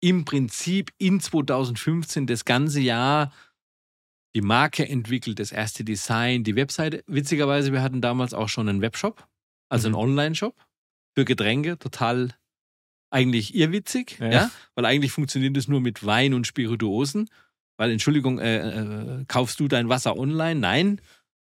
[0.00, 3.32] im Prinzip in 2015 das ganze Jahr
[4.34, 7.02] die Marke entwickelt, das erste Design, die Webseite.
[7.06, 9.26] Witzigerweise, wir hatten damals auch schon einen Webshop,
[9.68, 9.94] also Mhm.
[9.94, 10.54] einen Online-Shop
[11.14, 12.30] für Getränke, total
[13.10, 14.30] eigentlich irrwitzig, Ja.
[14.30, 14.50] ja.
[14.74, 17.28] weil eigentlich funktioniert es nur mit Wein und Spirituosen.
[17.78, 18.58] Weil, Entschuldigung, äh,
[19.20, 20.60] äh, kaufst du dein Wasser online?
[20.60, 21.00] Nein.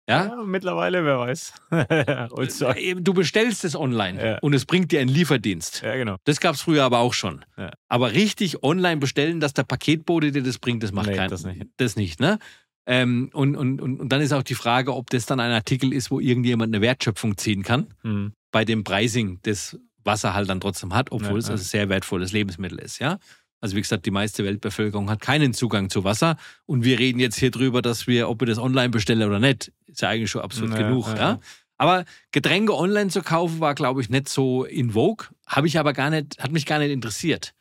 [0.08, 1.54] Ja, Ja, mittlerweile, wer weiß.
[2.36, 2.80] Heutzutage.
[2.80, 4.38] Äh, Du bestellst es online Ja.
[4.40, 5.80] und es bringt dir einen Lieferdienst.
[5.82, 6.16] ja, genau.
[6.24, 7.44] Das gab es früher aber auch schon.
[7.88, 11.30] Aber richtig online bestellen, dass der Paketbote dir das bringt, das macht Nee, keiner.
[11.30, 11.66] das nicht.
[11.78, 12.38] Das nicht, ne?
[12.86, 15.92] Ähm, und, und, und, und dann ist auch die Frage, ob das dann ein Artikel
[15.92, 18.32] ist, wo irgendjemand eine Wertschöpfung ziehen kann, Hm.
[18.52, 21.52] bei dem Pricing, das Wasser halt dann trotzdem hat, obwohl Ja, es ja.
[21.52, 23.18] also sehr wertvolles Lebensmittel ist, ja?
[23.62, 27.38] Also wie gesagt, die meiste Weltbevölkerung hat keinen Zugang zu Wasser und wir reden jetzt
[27.38, 30.42] hier drüber, dass wir, ob wir das online bestellen oder nicht, ist ja eigentlich schon
[30.42, 31.20] absurd Ja, genug, ja, ja?
[31.30, 31.40] ja.
[31.78, 35.26] Aber Getränke online zu kaufen war, glaube ich, nicht so in Vogue.
[35.46, 37.54] Habe ich aber gar nicht, hat mich gar nicht interessiert.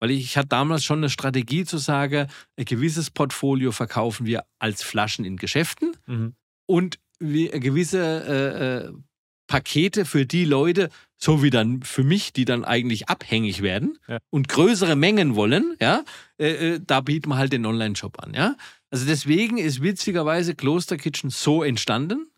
[0.00, 2.26] Weil ich hatte damals schon eine Strategie zu sagen,
[2.58, 6.34] ein gewisses Portfolio verkaufen wir als Flaschen in Geschäften Mhm.
[6.66, 8.92] und wir gewisse äh, äh,
[9.46, 10.88] Pakete für die Leute,
[11.18, 14.18] so wie dann für mich, die dann eigentlich abhängig werden Ja.
[14.30, 16.04] und größere Mengen wollen, ja,
[16.38, 18.56] äh, äh, da bieten wir halt den Online-Shop an, ja.
[18.90, 22.30] Also deswegen ist witzigerweise Kloster Kitchen so entstanden,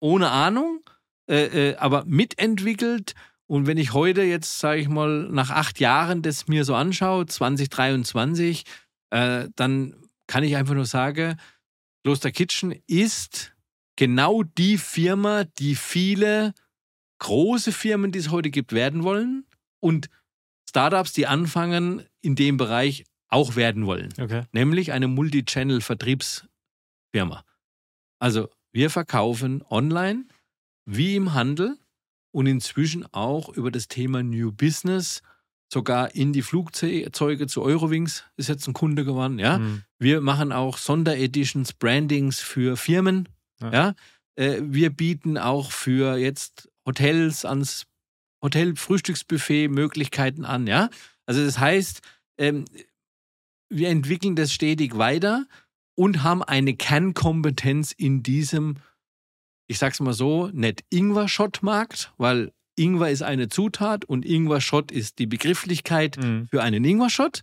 [0.00, 0.80] ohne Ahnung,
[1.28, 3.14] äh, äh, aber mitentwickelt.
[3.52, 7.26] Und wenn ich heute jetzt, sage ich mal, nach acht Jahren das mir so anschaue,
[7.26, 8.64] 2023,
[9.10, 9.94] äh, dann
[10.26, 11.38] kann ich einfach nur sagen,
[12.02, 13.54] Kloster Kitchen ist
[13.96, 16.54] genau die Firma, die viele
[17.18, 19.44] große Firmen, die es heute gibt, werden wollen
[19.80, 20.08] und
[20.66, 24.14] Startups, die anfangen, in dem Bereich auch werden wollen.
[24.18, 24.44] Okay.
[24.52, 27.44] Nämlich eine Multi-Channel-Vertriebsfirma.
[28.18, 30.24] Also wir verkaufen online
[30.86, 31.76] wie im Handel
[32.32, 35.22] und inzwischen auch über das Thema New Business,
[35.72, 39.56] sogar in die Flugzeuge zu Eurowings ist jetzt ein Kunde geworden, ja.
[39.56, 39.82] Hm.
[39.98, 43.28] Wir machen auch Sondereditions, Brandings für Firmen.
[43.60, 43.72] Ja.
[43.72, 43.94] Ja.
[44.36, 47.86] Äh, wir bieten auch für jetzt Hotels ans
[48.42, 50.66] Hotel-Frühstücksbuffet Möglichkeiten an.
[50.66, 50.90] Ja.
[51.26, 52.00] Also das heißt,
[52.38, 52.64] ähm,
[53.68, 55.46] wir entwickeln das stetig weiter
[55.94, 58.76] und haben eine Kernkompetenz in diesem,
[59.72, 65.26] ich sag's mal so, nicht Ingwer-Shot-Markt, weil Ingwer ist eine Zutat und Ingwer-Shot ist die
[65.26, 66.46] Begrifflichkeit Hm.
[66.50, 67.42] für einen Ingwer-Shot.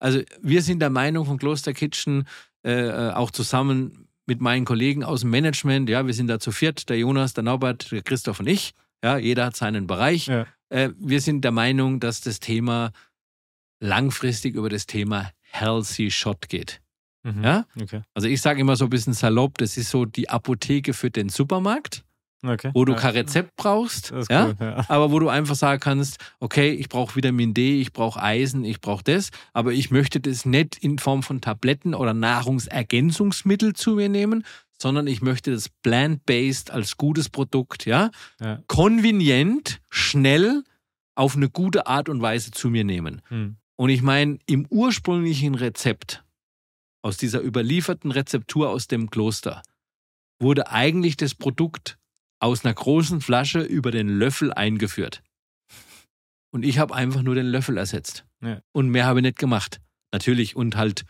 [0.00, 2.26] Also wir sind der Meinung von Kloster Kitchen,
[2.64, 6.52] äh, äh, auch zusammen mit meinen Kollegen aus dem Management, ja, wir sind da zu
[6.52, 10.26] viert, der Jonas, der Norbert, der Christoph und ich, ja, jeder hat seinen Bereich.
[10.26, 10.46] Ja.
[10.68, 12.92] Äh, wir sind der Meinung, dass das Thema
[13.80, 16.80] langfristig über das Thema Healthy Shot geht.
[17.22, 17.44] Mhm.
[17.44, 17.66] Ja?
[17.80, 18.02] Okay.
[18.14, 21.28] Also ich sage immer so ein bisschen salopp, das ist so die Apotheke für den
[21.28, 22.04] Supermarkt,
[22.44, 22.70] okay.
[22.74, 22.98] wo du ja.
[22.98, 24.12] kein Rezept brauchst.
[24.28, 24.46] Ja?
[24.46, 24.56] cool.
[24.60, 24.84] Ja.
[24.88, 28.80] aber wo du einfach sagen kannst, okay, ich brauche Vitamin D, ich brauche Eisen, ich
[28.80, 34.08] brauche das, aber ich möchte das nicht in Form von Tabletten oder Nahrungsergänzungsmittel zu mir
[34.08, 34.44] nehmen,
[34.80, 38.10] sondern ich möchte das plant-based als gutes Produkt, ja,
[38.40, 38.60] Ja.
[38.68, 40.62] konvenient, schnell
[41.16, 43.22] auf eine gute Art und Weise zu mir nehmen.
[43.28, 43.56] Hm.
[43.74, 46.22] Und ich meine, im ursprünglichen Rezept,
[47.08, 49.62] aus dieser überlieferten Rezeptur aus dem Kloster,
[50.40, 51.98] wurde eigentlich das Produkt
[52.38, 55.22] aus einer großen Flasche über den Löffel eingeführt.
[56.50, 58.26] Und ich habe einfach nur den Löffel ersetzt.
[58.42, 58.60] Ja.
[58.72, 59.80] Und mehr habe ich nicht gemacht.
[60.12, 61.04] Natürlich, und halt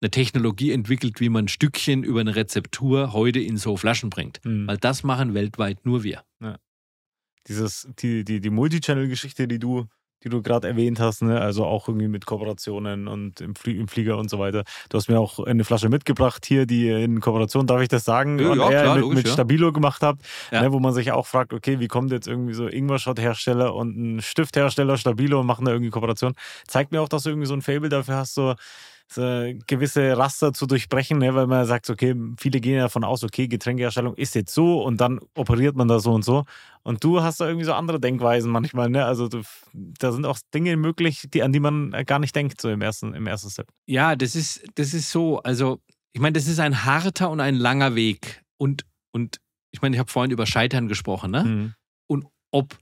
[0.00, 4.44] eine Technologie entwickelt, wie man Stückchen über eine Rezeptur heute in so Flaschen bringt.
[4.44, 4.66] Mhm.
[4.66, 6.24] Weil das machen weltweit nur wir.
[7.46, 9.86] Dieses, die, die, die Multichannel-Geschichte, die du,
[10.24, 11.40] die du gerade erwähnt hast, ne?
[11.40, 14.64] also auch irgendwie mit Kooperationen und im, Flie im Flieger und so weiter.
[14.88, 18.38] Du hast mir auch eine Flasche mitgebracht hier, die in Kooperation, darf ich das sagen,
[18.38, 19.32] Ja, ja, klar, mit, logisch, mit ja.
[19.32, 20.62] Stabilo gemacht habt, Ja.
[20.62, 20.72] ne?
[20.72, 24.96] wo man sich auch fragt, okay, wie kommt jetzt irgendwie so Ingwer-Shot-Hersteller und ein Stifthersteller
[24.96, 26.34] Stabilo und machen da irgendwie Kooperation.
[26.66, 28.54] Zeigt mir auch, dass du irgendwie so ein Fable dafür hast, so
[29.10, 29.22] so
[29.66, 34.14] gewisse Raster zu durchbrechen, ne, weil man sagt, okay, viele gehen davon aus, okay, Getränkeherstellung
[34.14, 36.44] ist jetzt so und dann operiert man da so und so.
[36.82, 39.04] Und du hast da irgendwie so andere Denkweisen manchmal, ne?
[39.04, 39.42] Also du,
[39.72, 43.14] da sind auch Dinge möglich, die, an die man gar nicht denkt, so im ersten,
[43.14, 43.68] im ersten Step.
[43.86, 45.38] Ja, das ist, das ist so.
[45.42, 45.80] Also,
[46.12, 48.42] ich meine, das ist ein harter und ein langer Weg.
[48.58, 49.40] Und, und
[49.70, 51.44] ich meine, ich habe vorhin über Scheitern gesprochen, ne?
[51.44, 51.74] Mhm.
[52.06, 52.78] Und ob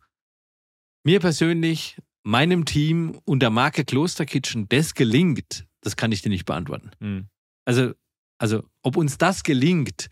[1.05, 6.29] mir persönlich, meinem Team und der Marke Kloster Kitchen das gelingt, das kann ich dir
[6.31, 6.91] nicht beantworten.
[6.99, 7.29] Mhm.
[7.65, 7.95] Also,
[8.39, 10.11] also ob uns das gelingt,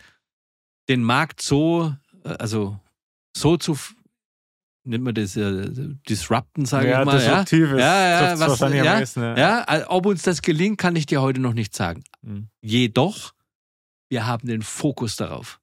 [0.88, 1.94] den Markt so,
[2.24, 2.78] äh, also
[3.36, 3.76] so zu,
[4.84, 5.70] nennt man das, äh,
[6.08, 7.20] disrupten, sage ja, ich mal.
[7.20, 9.20] Ja, disruptiv ist Ja, ja, trifft's was- wahrscheinlich am ja, besten.
[9.22, 9.36] Ja.
[9.38, 12.04] ja, also ob uns das gelingt, kann ich dir heute noch nicht sagen.
[12.22, 12.48] Mhm.
[12.62, 13.32] Jedoch,
[14.10, 15.60] wir haben den Fokus darauf.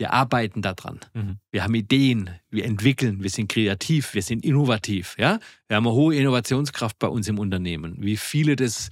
[0.00, 0.98] Wir arbeiten daran.
[1.12, 1.36] Mhm.
[1.52, 5.14] Wir haben Ideen, wir entwickeln, wir sind kreativ, wir sind innovativ.
[5.18, 5.38] Ja?
[5.68, 8.88] Wir haben eine hohe Innovationskraft bei uns im Unternehmen, wie viele das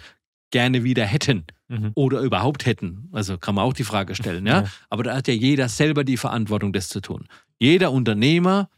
[0.51, 1.93] gerne wieder hätten Mhm.
[1.95, 3.09] oder überhaupt hätten.
[3.13, 4.47] Also kann man auch die Frage stellen.
[4.47, 4.63] Ja?
[4.65, 4.71] Ja.
[4.91, 7.27] Aber da hat ja jeder selber die Verantwortung, das zu tun.
[7.59, 8.69] Jeder Unternehmer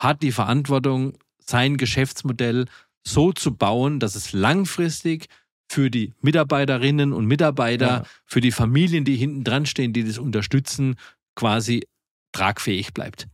[0.00, 2.66] hat die Verantwortung, sein Geschäftsmodell
[3.06, 5.26] so zu bauen, dass es langfristig
[5.68, 8.02] für die Mitarbeiterinnen und Mitarbeiter, Ja.
[8.24, 10.94] für die Familien, die hinten dran stehen, die das unterstützen,
[11.36, 11.86] quasi
[12.32, 13.28] tragfähig bleibt.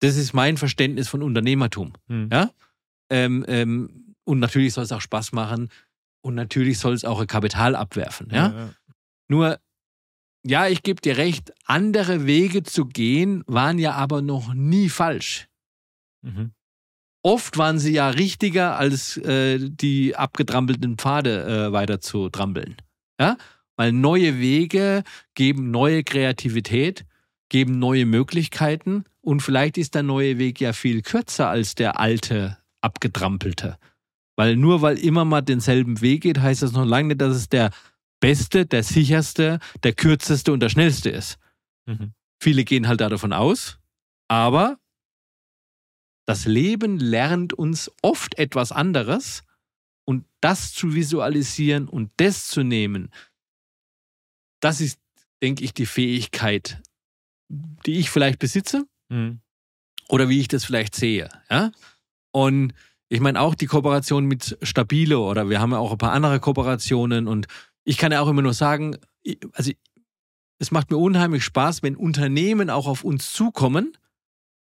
[0.00, 1.94] Das ist mein Verständnis von Unternehmertum.
[2.08, 2.28] Mhm.
[2.30, 2.50] Ja?
[3.10, 5.70] Ähm, ähm, und natürlich soll es auch Spaß machen
[6.20, 8.28] und natürlich soll es auch ein Kapital abwerfen.
[8.30, 8.48] Ja?
[8.48, 8.70] Ja, ja.
[9.28, 9.58] Nur,
[10.46, 15.48] ja, ich gebe dir recht, andere Wege zu gehen waren ja aber noch nie falsch.
[16.22, 16.52] Mhm.
[17.22, 22.76] Oft waren sie ja richtiger, als äh, die abgetrampelten Pfade äh, weiter zu trampeln.
[23.20, 23.36] Ja?
[23.76, 25.02] Weil neue Wege
[25.34, 27.04] geben neue Kreativität,
[27.48, 32.58] geben neue Möglichkeiten und vielleicht ist der neue Weg ja viel kürzer als der alte,
[32.80, 33.78] abgetrampelte.
[34.36, 37.48] Weil nur weil immer mal denselben Weg geht, heißt das noch lange nicht, dass es
[37.48, 37.70] der
[38.20, 41.38] beste, der sicherste, der kürzeste und der schnellste ist.
[41.86, 42.12] Mhm.
[42.40, 43.78] Viele gehen halt da davon aus,
[44.28, 44.78] aber
[46.26, 49.44] das Leben lernt uns oft etwas anderes
[50.04, 53.10] und das zu visualisieren und das zu nehmen,
[54.60, 55.00] das ist,
[55.42, 56.82] denke ich, die Fähigkeit,
[57.48, 59.40] die ich vielleicht besitze Mhm.
[60.08, 61.28] oder wie ich das vielleicht sehe.
[61.50, 61.70] Ja?
[62.30, 62.74] Und
[63.08, 66.40] ich meine auch die Kooperation mit Stabilo oder wir haben ja auch ein paar andere
[66.40, 67.46] Kooperationen und
[67.84, 68.96] ich kann ja auch immer nur sagen,
[69.52, 69.72] also
[70.58, 73.96] es macht mir unheimlich Spaß, wenn Unternehmen auch auf uns zukommen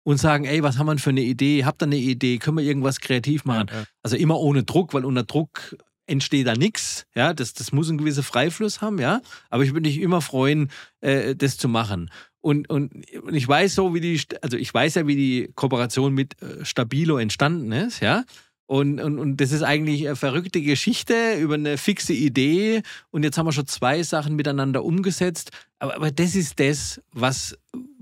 [0.04, 1.66] und sagen, ey, was haben wir für eine Idee?
[1.66, 2.38] Habt ihr eine Idee?
[2.38, 3.68] Können wir irgendwas kreativ machen?
[3.70, 3.86] Ja, ja.
[4.04, 5.76] Also immer ohne Druck, weil unter Druck
[6.06, 7.06] entsteht da nichts.
[7.16, 9.22] Ja, das, das muss einen gewissen Freifluss haben, ja.
[9.50, 10.72] Aber ich würde mich immer freuen,
[11.02, 12.10] äh, das zu machen.
[12.48, 12.94] Und, und,
[13.24, 16.64] und ich weiß so, wie die, also ich weiß ja, wie die Kooperation mit äh,
[16.64, 18.24] Stabilo entstanden ist, ja.
[18.68, 22.84] Und, und, und das ist eigentlich eine verrückte Geschichte über eine fixe Idee.
[23.12, 25.52] Und jetzt haben wir schon zwei Sachen miteinander umgesetzt.
[25.80, 27.58] Aber, aber das ist das, was,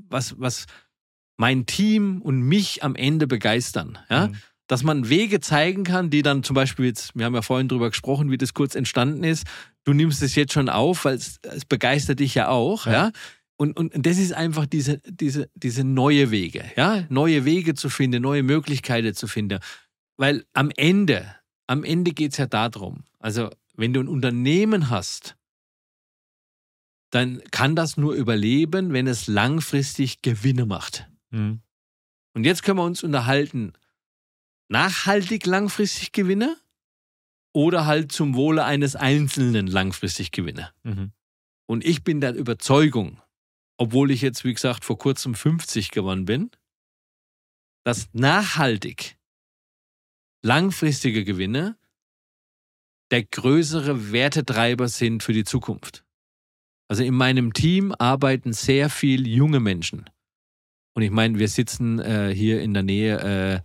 [0.10, 0.68] was, was
[1.38, 3.98] mein Team und mich am Ende begeistern.
[4.12, 4.28] Ja?
[4.28, 4.36] Mhm.
[4.68, 7.90] dass man Wege zeigen kann, die dann zum Beispiel jetzt, wir haben ja vorhin drüber
[7.90, 9.48] gesprochen, wie das kurz entstanden ist.
[9.86, 12.92] Du nimmst es jetzt schon auf, weil es, es begeistert dich ja auch, Ja.
[12.92, 13.12] ja.
[13.58, 18.22] Und, und, das ist einfach diese, diese, diese neue Wege, ja, neue Wege zu finden,
[18.22, 19.60] neue Möglichkeiten zu finden.
[20.18, 21.36] Weil am Ende,
[21.68, 25.36] am Ende geht es ja darum, also wenn du ein Unternehmen hast,
[27.12, 31.10] dann kann das nur überleben, wenn es langfristig Gewinne macht.
[31.30, 31.62] Mhm.
[32.34, 33.72] Und jetzt können wir uns unterhalten,
[34.68, 36.58] nachhaltig langfristig Gewinne
[37.54, 40.72] oder halt zum Wohle eines Einzelnen langfristig Gewinne.
[40.84, 41.14] Mhm.
[41.68, 43.22] Und ich bin der Überzeugung,
[43.78, 46.52] obwohl ich jetzt, wie gesagt, vor kurzem 50 gewonnen bin,
[47.84, 49.18] dass nachhaltig
[50.44, 51.78] langfristige Gewinne
[53.12, 56.04] der größere Wertetreiber sind für die Zukunft.
[56.88, 60.06] Also in meinem Team arbeiten sehr viel junge Menschen.
[60.96, 63.64] Und ich meine, wir sitzen äh, hier in der Nähe,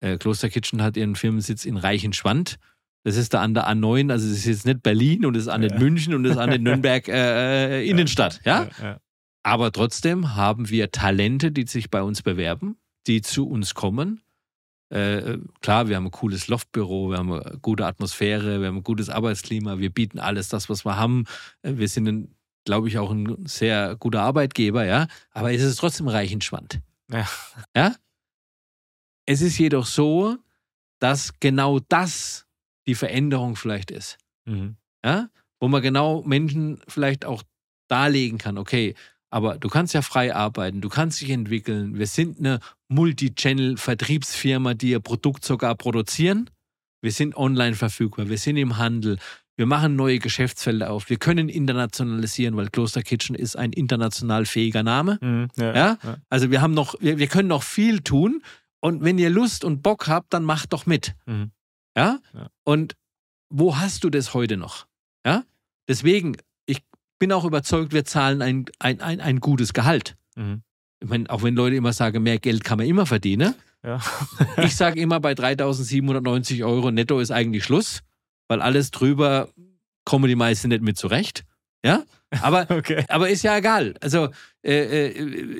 [0.00, 2.58] äh, äh, Kloster Kitchen hat ihren Firmensitz in Reichenschwand.
[3.04, 5.48] Das ist da an der A9, also das ist jetzt nicht Berlin und das ist
[5.48, 5.78] auch nicht Ja.
[5.78, 8.40] München und das ist auch nicht Nürnberg äh, äh, Innenstadt.
[8.44, 8.64] Ja?
[8.64, 9.00] Ja, ja.
[9.46, 14.20] Aber trotzdem haben wir Talente, die sich bei uns bewerben, die zu uns kommen
[14.88, 18.82] Äh, klar, wir haben ein cooles Loftbüro, wir haben eine gute Atmosphäre, wir haben ein
[18.82, 21.26] gutes Arbeitsklima, wir bieten alles das, was wir haben.
[21.62, 22.34] Äh, wir sind,
[22.64, 25.06] glaube ich, auch ein sehr guter Arbeitgeber, ja.
[25.30, 26.80] Aber es ist trotzdem Reichenschwand.
[27.10, 27.28] Ja.
[27.76, 27.94] ja?
[29.26, 30.36] Es ist jedoch so,
[31.00, 32.46] dass genau das
[32.86, 34.18] die Veränderung vielleicht ist.
[34.44, 34.76] Mhm.
[35.04, 35.30] Ja?
[35.60, 37.44] Wo man genau Menschen vielleicht auch
[37.88, 38.94] darlegen kann, okay,
[39.30, 41.98] aber du kannst ja frei arbeiten, du kannst dich entwickeln.
[41.98, 46.50] Wir sind eine Multi-Channel-Vertriebsfirma, die ihr Produkt sogar produzieren.
[47.02, 49.18] Wir sind online verfügbar, wir sind im Handel,
[49.56, 54.82] wir machen neue Geschäftsfelder auf, wir können internationalisieren, weil Kloster Kitchen ist ein international fähiger
[54.82, 55.18] Name.
[55.20, 55.48] Mhm.
[55.56, 55.98] Ja, Ja?
[56.02, 56.16] ja.
[56.28, 58.42] Also wir haben noch, wir, wir können noch viel tun.
[58.80, 61.14] Und wenn ihr Lust und Bock habt, dann macht doch mit.
[61.26, 61.50] Mhm.
[61.96, 62.18] Ja?
[62.34, 62.48] Ja.
[62.64, 62.94] Und
[63.48, 64.86] wo hast du das heute noch?
[65.24, 65.44] Ja?
[65.88, 66.36] Deswegen,
[67.18, 70.16] bin auch überzeugt, wir zahlen ein, ein, ein, ein gutes Gehalt.
[70.36, 70.62] Mhm.
[71.00, 73.54] Ich meine, auch wenn Leute immer sagen, mehr Geld kann man immer verdienen.
[73.84, 74.00] Ja.
[74.62, 78.00] Ich sage immer, bei 3.790 Euro netto ist eigentlich Schluss,
[78.48, 79.48] weil alles drüber
[80.04, 81.44] kommen die meisten nicht mit zurecht.
[81.84, 82.04] Ja?
[82.40, 83.04] Aber okay.
[83.08, 83.94] aber ist ja egal.
[84.00, 84.28] Also,
[84.62, 85.10] äh, äh,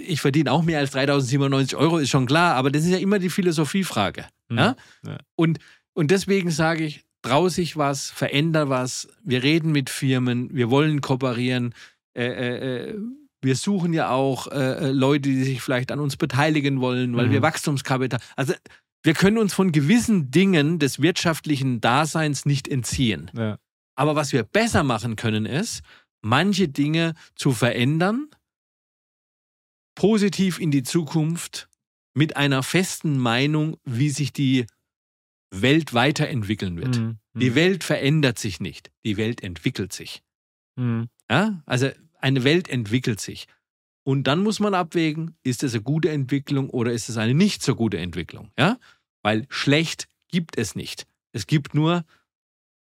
[0.00, 3.18] ich verdiene auch mehr als 3.097 Euro, ist schon klar, aber das ist ja immer
[3.18, 4.24] die Philosophiefrage.
[4.48, 4.58] Mhm.
[4.58, 4.76] Ja?
[5.06, 5.18] Ja.
[5.36, 5.58] Und,
[5.92, 11.00] und deswegen sage ich, trau sich was, veränder was, wir reden mit Firmen, wir wollen
[11.00, 11.74] kooperieren,
[12.14, 12.98] äh, äh, äh,
[13.42, 17.26] wir suchen ja auch äh, äh, Leute, die sich vielleicht an uns beteiligen wollen, weil
[17.28, 17.32] Mhm.
[17.32, 18.54] wir Wachstumskapital, also
[19.02, 23.30] wir können uns von gewissen Dingen des wirtschaftlichen Daseins nicht entziehen.
[23.36, 23.58] Ja.
[23.94, 25.82] Aber was wir besser machen können, ist,
[26.22, 28.28] manche Dinge zu verändern,
[29.94, 31.68] positiv in die Zukunft,
[32.14, 34.66] mit einer festen Meinung, wie sich die
[35.62, 36.98] Welt weiterentwickeln wird.
[36.98, 37.18] Mhm.
[37.34, 40.22] Die Welt verändert sich nicht, die Welt entwickelt sich.
[40.76, 41.08] Mhm.
[41.30, 41.62] Ja?
[41.66, 41.90] Also
[42.20, 43.46] eine Welt entwickelt sich.
[44.04, 47.62] Und dann muss man abwägen, ist es eine gute Entwicklung oder ist es eine nicht
[47.62, 48.50] so gute Entwicklung?
[48.58, 48.78] Ja?
[49.22, 51.06] Weil schlecht gibt es nicht.
[51.32, 52.04] Es gibt nur,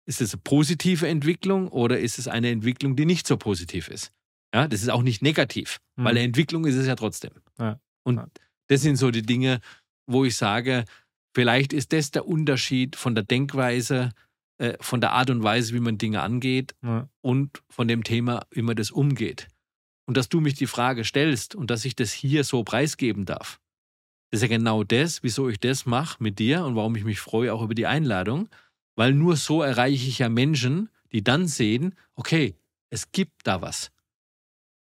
[0.07, 4.13] ist es eine positive Entwicklung oder ist es eine Entwicklung, die nicht so positiv ist?
[4.55, 6.05] Ja, das ist auch nicht negativ, Mhm.
[6.05, 7.33] weil eine Entwicklung ist es ja trotzdem.
[7.59, 7.81] Ja.
[8.05, 8.21] Und
[8.69, 9.61] das sind so die Dinge,
[10.07, 10.85] wo ich sage,
[11.35, 14.11] vielleicht ist das der Unterschied von der Denkweise,
[14.59, 17.09] äh, von der Art und Weise, wie man Dinge angeht Ja.
[17.21, 19.49] und von dem Thema, wie man das umgeht.
[20.07, 23.59] Und dass du mich die Frage stellst und dass ich das hier so preisgeben darf.
[24.31, 27.21] Das ist ja genau das, wieso ich das mache mit dir und warum ich mich
[27.21, 28.49] freue auch über die Einladung,
[28.97, 32.55] weil nur so erreiche ich ja Menschen, die dann sehen, okay,
[32.91, 33.91] es gibt da was.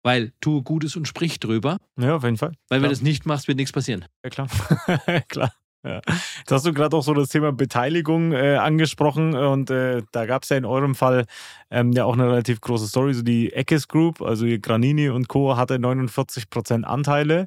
[0.04, 2.50] Weil tu Gutes und sprich drüber, ja, auf jeden Fall.
[2.68, 2.90] weil wenn Klar.
[2.90, 4.06] du es nicht machst, wird nichts passieren.
[4.24, 4.48] Ja, klar.
[5.30, 5.54] klar.
[5.86, 6.00] Ja.
[6.08, 10.44] Jetzt hast du gerade auch so das Thema Beteiligung äh, angesprochen und äh, da gab
[10.44, 11.26] es ja in eurem Fall
[11.72, 13.14] ähm, ja auch eine relativ große Story.
[13.14, 15.58] So die Eckes Group, also Granini und Co.
[15.58, 17.46] hatte 49% Anteile,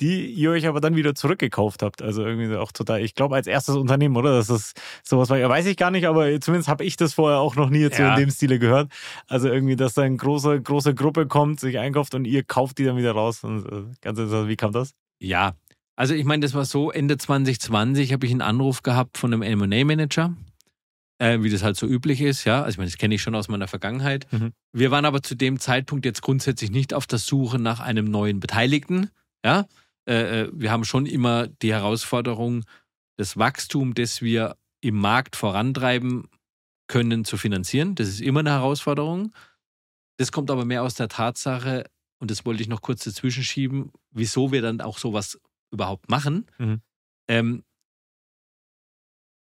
[0.00, 2.02] die ihr euch aber dann wieder zurückgekauft habt.
[2.02, 4.36] Also irgendwie auch total, ich glaube als erstes Unternehmen, oder?
[4.36, 7.40] Das ist sowas war, ja, weiß ich gar nicht, aber zumindest habe ich das vorher
[7.40, 8.14] auch noch nie jetzt so Ja.
[8.14, 8.90] in dem Stile gehört.
[9.26, 12.84] Also irgendwie, dass da eine große, große Gruppe kommt, sich einkauft und ihr kauft die
[12.84, 13.44] dann wieder raus.
[13.44, 14.94] Und, äh, ganz interessant, wie kam das?
[15.20, 15.52] Ja,
[15.98, 19.42] also ich meine, das war so, Ende 2020 habe ich einen Anruf gehabt von einem
[19.42, 20.32] M&A-Manager,
[21.18, 22.62] äh, wie das halt so üblich ist, ja.
[22.62, 24.32] Also ich meine, das kenne ich schon aus meiner Vergangenheit.
[24.32, 24.52] Mhm.
[24.72, 28.38] Wir waren aber zu dem Zeitpunkt jetzt grundsätzlich nicht auf der Suche nach einem neuen
[28.38, 29.10] Beteiligten,
[29.44, 29.66] ja.
[30.08, 32.64] Äh, äh, wir haben schon immer die Herausforderung,
[33.16, 36.28] das Wachstum, das wir im Markt vorantreiben
[36.86, 37.96] können, zu finanzieren.
[37.96, 39.32] Das ist immer eine Herausforderung.
[40.16, 41.86] Das kommt aber mehr aus der Tatsache,
[42.20, 45.40] und das wollte ich noch kurz dazwischen schieben, wieso wir dann auch sowas
[45.70, 46.46] überhaupt machen.
[46.58, 46.80] Mhm.
[47.28, 47.64] Ähm,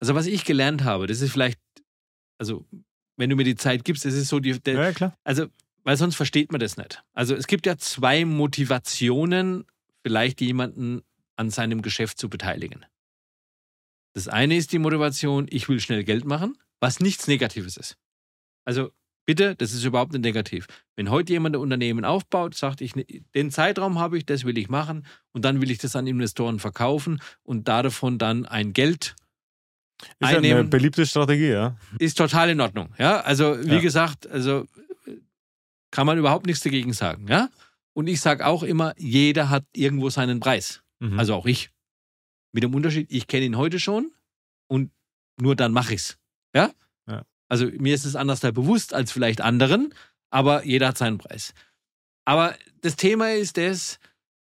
[0.02, 1.60] also was ich gelernt habe, das ist vielleicht,
[2.40, 2.66] also
[3.18, 5.18] wenn du mir die Zeit gibst, das ist so die, der, Ja, klar.
[5.24, 5.48] also,
[5.84, 7.04] weil sonst versteht man das nicht.
[7.14, 9.66] Also es gibt ja zwei Motivationen,
[10.04, 11.02] vielleicht jemanden
[11.36, 12.86] an seinem Geschäft zu beteiligen.
[14.14, 17.98] Das eine ist die Motivation, ich will schnell Geld machen, was nichts Negatives ist.
[18.66, 18.92] Also
[19.30, 20.66] bitte, das ist überhaupt nicht negativ.
[20.96, 22.94] Wenn heute jemand ein Unternehmen aufbaut, sagt, ich,
[23.36, 26.58] den Zeitraum habe ich, das will ich machen und dann will ich das an Investoren
[26.58, 29.14] verkaufen und davon dann ein Geld
[30.02, 31.78] Ist ja eine einnehmen, beliebte Strategie, ja.
[32.00, 32.90] ist total in Ordnung.
[32.98, 33.80] Ja, also wie Ja.
[33.82, 34.66] gesagt, also
[35.92, 37.28] kann man überhaupt nichts dagegen sagen.
[37.30, 37.50] Ja,
[37.94, 40.82] und ich sage auch immer, jeder hat irgendwo seinen Preis.
[41.00, 41.20] Mhm.
[41.20, 41.70] Also auch ich.
[42.52, 44.12] Mit dem Unterschied, ich kenne ihn heute schon
[44.68, 44.90] und
[45.40, 46.18] nur dann mache ich's.
[46.56, 46.72] Ja?
[47.50, 49.94] Also mir ist es anders da bewusst als vielleicht anderen,
[50.30, 51.54] aber jeder hat seinen Preis.
[52.26, 54.00] Aber das Thema ist das,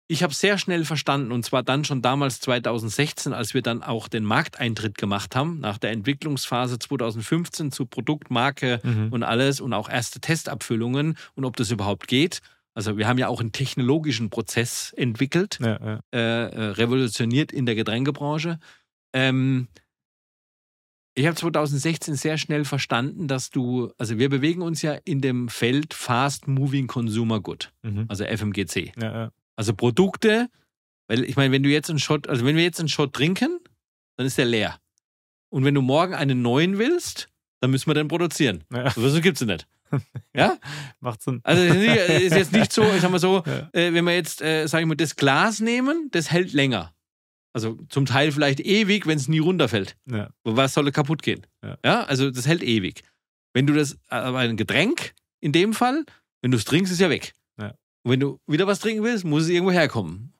[0.07, 4.07] ich habe sehr schnell verstanden, und zwar dann schon damals 2016, als wir dann auch
[4.07, 9.09] den Markteintritt gemacht haben, nach der Entwicklungsphase 2015 zu Produkt, Marke Mhm.
[9.11, 12.41] und alles und auch erste Testabfüllungen und ob das überhaupt geht.
[12.73, 15.99] Also wir haben ja auch einen technologischen Prozess entwickelt ja, ja.
[16.11, 18.59] äh, äh, revolutioniert in der Getränkebranche.
[19.13, 19.67] ähm,
[21.15, 25.47] ich habe 2016 sehr schnell verstanden, dass du, also wir bewegen uns ja in dem
[25.49, 28.05] Feld Fast Moving Consumer Good, Mhm.
[28.09, 28.91] also FMGC.
[29.01, 29.31] Ja, ja.
[29.55, 30.49] Also Produkte,
[31.07, 33.59] weil ich meine, wenn du jetzt einen Shot, also wenn wir jetzt einen Shot trinken,
[34.17, 34.79] dann ist der leer.
[35.49, 37.29] Und wenn du morgen einen neuen willst,
[37.61, 38.63] dann müssen wir den produzieren.
[38.73, 38.89] ja.
[38.91, 39.67] So gibt es nicht.
[40.33, 40.57] Ja?
[40.99, 41.39] Macht Sinn.
[41.43, 43.69] Also es ist jetzt nicht so, ich sag mal so, Ja.
[43.71, 46.91] äh, wenn wir jetzt, äh, sag ich mal, das Glas nehmen, das hält länger.
[47.55, 49.95] Also zum Teil vielleicht ewig, wenn es nie runterfällt.
[50.11, 50.29] Ja.
[50.43, 51.47] Was soll kaputt gehen?
[51.83, 52.03] Ja.
[52.03, 53.03] also das hält ewig.
[53.53, 56.03] Wenn du das, aber ein Getränk in dem Fall,
[56.41, 57.33] wenn du es trinkst, ist ja weg.
[57.57, 57.69] Ja.
[58.03, 60.33] Und wenn du wieder was trinken willst, muss es irgendwo herkommen.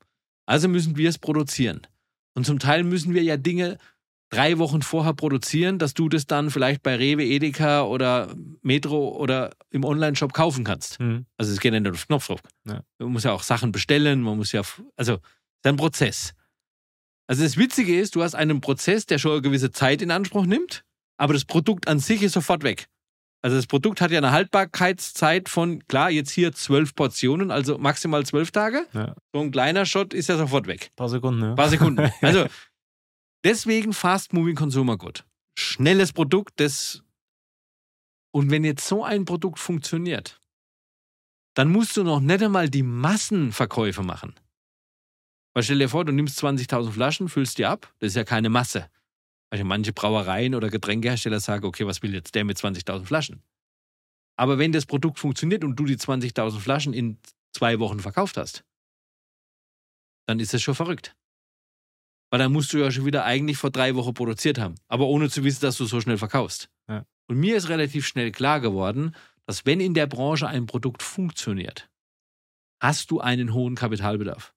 [0.46, 1.88] Also müssen wir es produzieren.
[2.34, 3.78] Und zum Teil müssen wir ja Dinge
[4.30, 9.52] drei Wochen vorher produzieren, dass du das dann vielleicht bei Rewe, Edeka oder Metro oder
[9.70, 11.00] im Online-Shop kaufen kannst.
[11.00, 11.28] Mhm.
[11.38, 12.42] Also es geht ja nicht auf Knopfdruck.
[12.68, 12.82] Ja.
[13.00, 14.64] Man muss ja auch Sachen bestellen, man muss ja,
[14.98, 16.34] also es ist ein Prozess.
[17.28, 20.46] Also das Witzige ist, du hast einen Prozess, der schon eine gewisse Zeit in Anspruch
[20.46, 20.84] nimmt,
[21.18, 22.88] aber das Produkt an sich ist sofort weg.
[23.42, 28.26] Also das Produkt hat ja eine Haltbarkeitszeit von, klar, jetzt hier zwölf Portionen, also maximal
[28.26, 28.88] zwölf Tage.
[28.94, 29.16] Ja.
[29.34, 30.90] So ein kleiner Shot ist ja sofort weg.
[30.92, 31.50] Ein paar Sekunden, ja.
[31.50, 32.12] Ein paar Sekunden.
[32.22, 32.48] Also
[33.44, 35.26] deswegen Fast Moving Consumer Good.
[35.58, 37.04] Schnelles Produkt, das
[38.36, 40.42] und wenn jetzt so ein Produkt funktioniert,
[41.54, 44.36] dann musst du noch nicht einmal die Massenverkäufe machen.
[45.56, 48.50] Weil stell dir vor, du nimmst 20.000 Flaschen, füllst die ab, das ist ja keine
[48.50, 48.90] Masse.
[49.50, 53.42] Also manche Brauereien oder Getränkehersteller sagen, okay, was will jetzt der mit 20.000 Flaschen?
[54.38, 57.20] Aber wenn das Produkt funktioniert und du die 20.000 Flaschen in
[57.54, 58.66] zwei Wochen verkauft hast,
[60.28, 61.16] dann ist das schon verrückt.
[62.32, 65.30] Weil dann musst du ja schon wieder eigentlich vor drei Wochen produziert haben, aber ohne
[65.30, 66.70] zu wissen, dass du so schnell verkaufst.
[66.90, 67.06] Ja.
[67.28, 71.90] Und mir ist relativ schnell klar geworden, dass wenn in der Branche ein Produkt funktioniert,
[72.82, 74.55] hast du einen hohen Kapitalbedarf.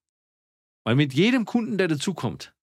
[0.89, 2.55] Weil mit jedem Kunden, der dazukommt,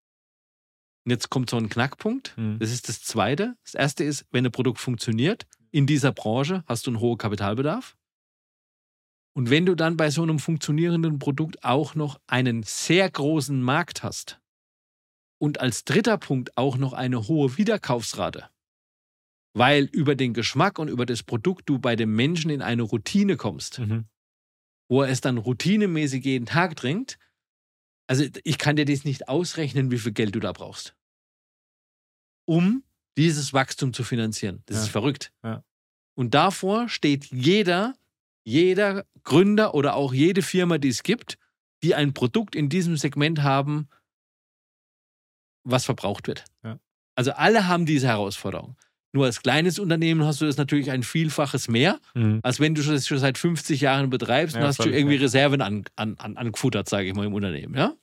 [1.06, 2.58] und jetzt kommt so ein Knackpunkt, Mhm.
[2.58, 3.56] das ist das Zweite.
[3.64, 7.96] Das Erste ist, wenn ein Produkt funktioniert, in dieser Branche hast du einen hohen Kapitalbedarf.
[9.36, 14.02] Und wenn du dann bei so einem funktionierenden Produkt auch noch einen sehr großen Markt
[14.02, 14.40] hast
[15.40, 18.50] und als dritter Punkt auch noch eine hohe Wiederkaufsrate,
[19.54, 23.38] weil über den Geschmack und über das Produkt du bei dem Menschen in eine Routine
[23.38, 24.06] kommst, Mhm.
[24.90, 27.20] wo er es dann routinemäßig jeden Tag trinkt,
[28.08, 30.95] also ich kann dir das nicht ausrechnen, wie viel Geld du da brauchst,
[32.47, 32.84] um
[33.18, 34.62] dieses Wachstum zu finanzieren.
[34.66, 34.84] Das Ja.
[34.84, 35.32] ist verrückt.
[35.43, 35.64] Ja.
[36.18, 37.95] Und davor steht jeder,
[38.43, 41.38] jeder Gründer oder auch jede Firma, die es gibt,
[41.84, 43.89] die ein Produkt in diesem Segment haben,
[45.64, 46.45] was verbraucht wird.
[46.64, 46.80] Ja.
[47.16, 48.78] Also alle haben diese Herausforderung.
[49.16, 52.41] Nur als kleines Unternehmen hast du das natürlich ein Vielfaches mehr, Mhm.
[52.43, 55.16] als wenn du das schon seit 50 Jahren betreibst Ja, und hast du irgendwie.
[55.16, 57.76] Reserven an, an, an, angefuttert, sage ich mal, im Unternehmen.
[57.76, 57.93] Ja?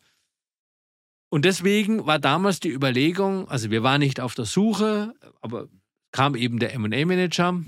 [1.28, 5.68] Und deswegen war damals die Überlegung, also wir waren nicht auf der Suche, aber
[6.12, 7.62] kam eben der MA-Manager.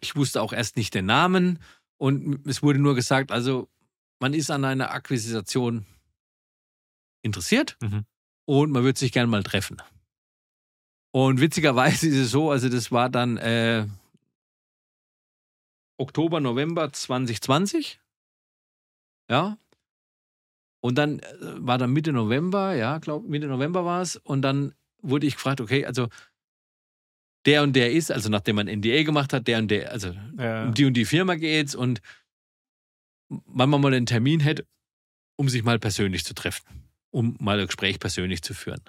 [0.00, 1.60] Ich wusste auch erst nicht den Namen
[1.96, 3.68] und es wurde nur gesagt, also
[4.18, 5.86] man ist an einer Akquisition
[7.22, 8.04] interessiert Mhm.
[8.46, 9.76] und man würde sich gerne mal treffen.
[11.14, 13.86] Und witzigerweise ist es so, also das war dann äh,
[15.96, 18.00] Oktober, November 2020.
[19.30, 19.56] Ja.
[20.82, 24.16] Und dann äh, war dann Mitte November, ja, glaube Mitte November war es.
[24.16, 26.08] Und dann wurde ich gefragt, okay, also
[27.46, 30.64] der und der ist, also nachdem man NDA gemacht hat, der und der, also Ja.
[30.64, 32.00] um die und die Firma geht's und
[33.28, 34.66] wann man mal einen Termin hätte,
[35.36, 38.82] um sich mal persönlich zu treffen, um mal ein Gespräch persönlich zu führen.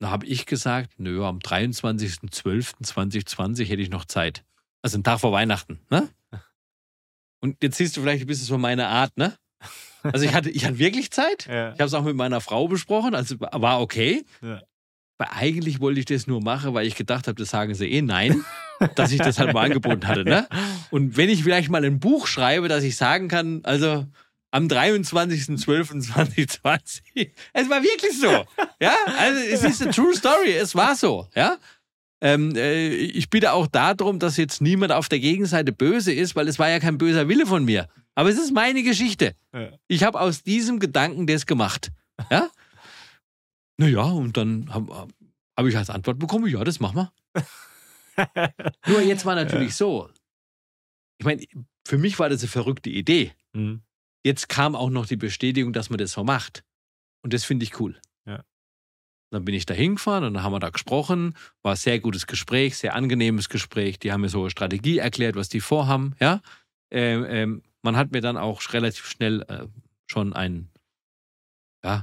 [0.00, 4.44] Da habe ich gesagt, nö, am 23.12.2020 hätte ich noch Zeit.
[4.82, 6.08] Also einen Tag vor Weihnachten, ne?
[7.40, 9.36] Und jetzt siehst du vielleicht ein bisschen so meine Art, ne?
[10.02, 11.48] Also ich hatte, ich hatte wirklich Zeit.
[11.58, 11.72] Ja.
[11.72, 14.24] Ich habe es auch mit meiner Frau besprochen, also war okay.
[14.42, 14.60] Ja.
[15.18, 18.02] Weil eigentlich wollte ich das nur machen, weil ich gedacht habe, das sagen sie eh
[18.02, 18.44] nein,
[18.94, 20.24] dass ich das halt mal angeboten hatte.
[20.24, 20.46] Ne?
[20.90, 24.06] Und wenn ich vielleicht mal ein Buch schreibe, dass ich sagen kann, also
[24.50, 28.46] am 23.12.2020, es war wirklich so.
[28.80, 31.28] Ja, also es ist eine true story, es war so.
[31.34, 31.58] Ja.
[32.20, 36.48] Ähm, äh, ich bitte auch darum, dass jetzt niemand auf der Gegenseite böse ist, weil
[36.48, 37.88] es war ja kein böser Wille von mir.
[38.14, 39.36] Aber es ist meine Geschichte.
[39.52, 39.70] Ja.
[39.86, 41.92] Ich habe aus diesem Gedanken das gemacht.
[42.30, 42.50] Ja?
[43.76, 45.06] Naja, und dann habe
[45.56, 47.12] hab ich als Antwort bekommen, ja, das machen wir.
[48.88, 50.10] Nur jetzt war natürlich so.
[51.18, 51.44] Ich meine,
[51.86, 53.30] für mich war das eine verrückte Idee.
[53.52, 53.82] Mhm.
[54.28, 56.62] Jetzt kam auch noch die Bestätigung, dass man das so macht.
[57.22, 57.98] Und das finde ich cool.
[58.26, 58.44] Ja.
[59.30, 61.34] Dann bin ich da hingefahren und dann haben wir da gesprochen.
[61.62, 63.98] War ein sehr gutes Gespräch, sehr angenehmes Gespräch.
[63.98, 66.14] Die haben mir so eine Strategie erklärt, was die vorhaben.
[66.20, 66.42] Ja?
[66.90, 69.66] Ähm, ähm, man hat mir dann auch relativ schnell äh,
[70.10, 70.68] schon ein,
[71.82, 72.02] ja,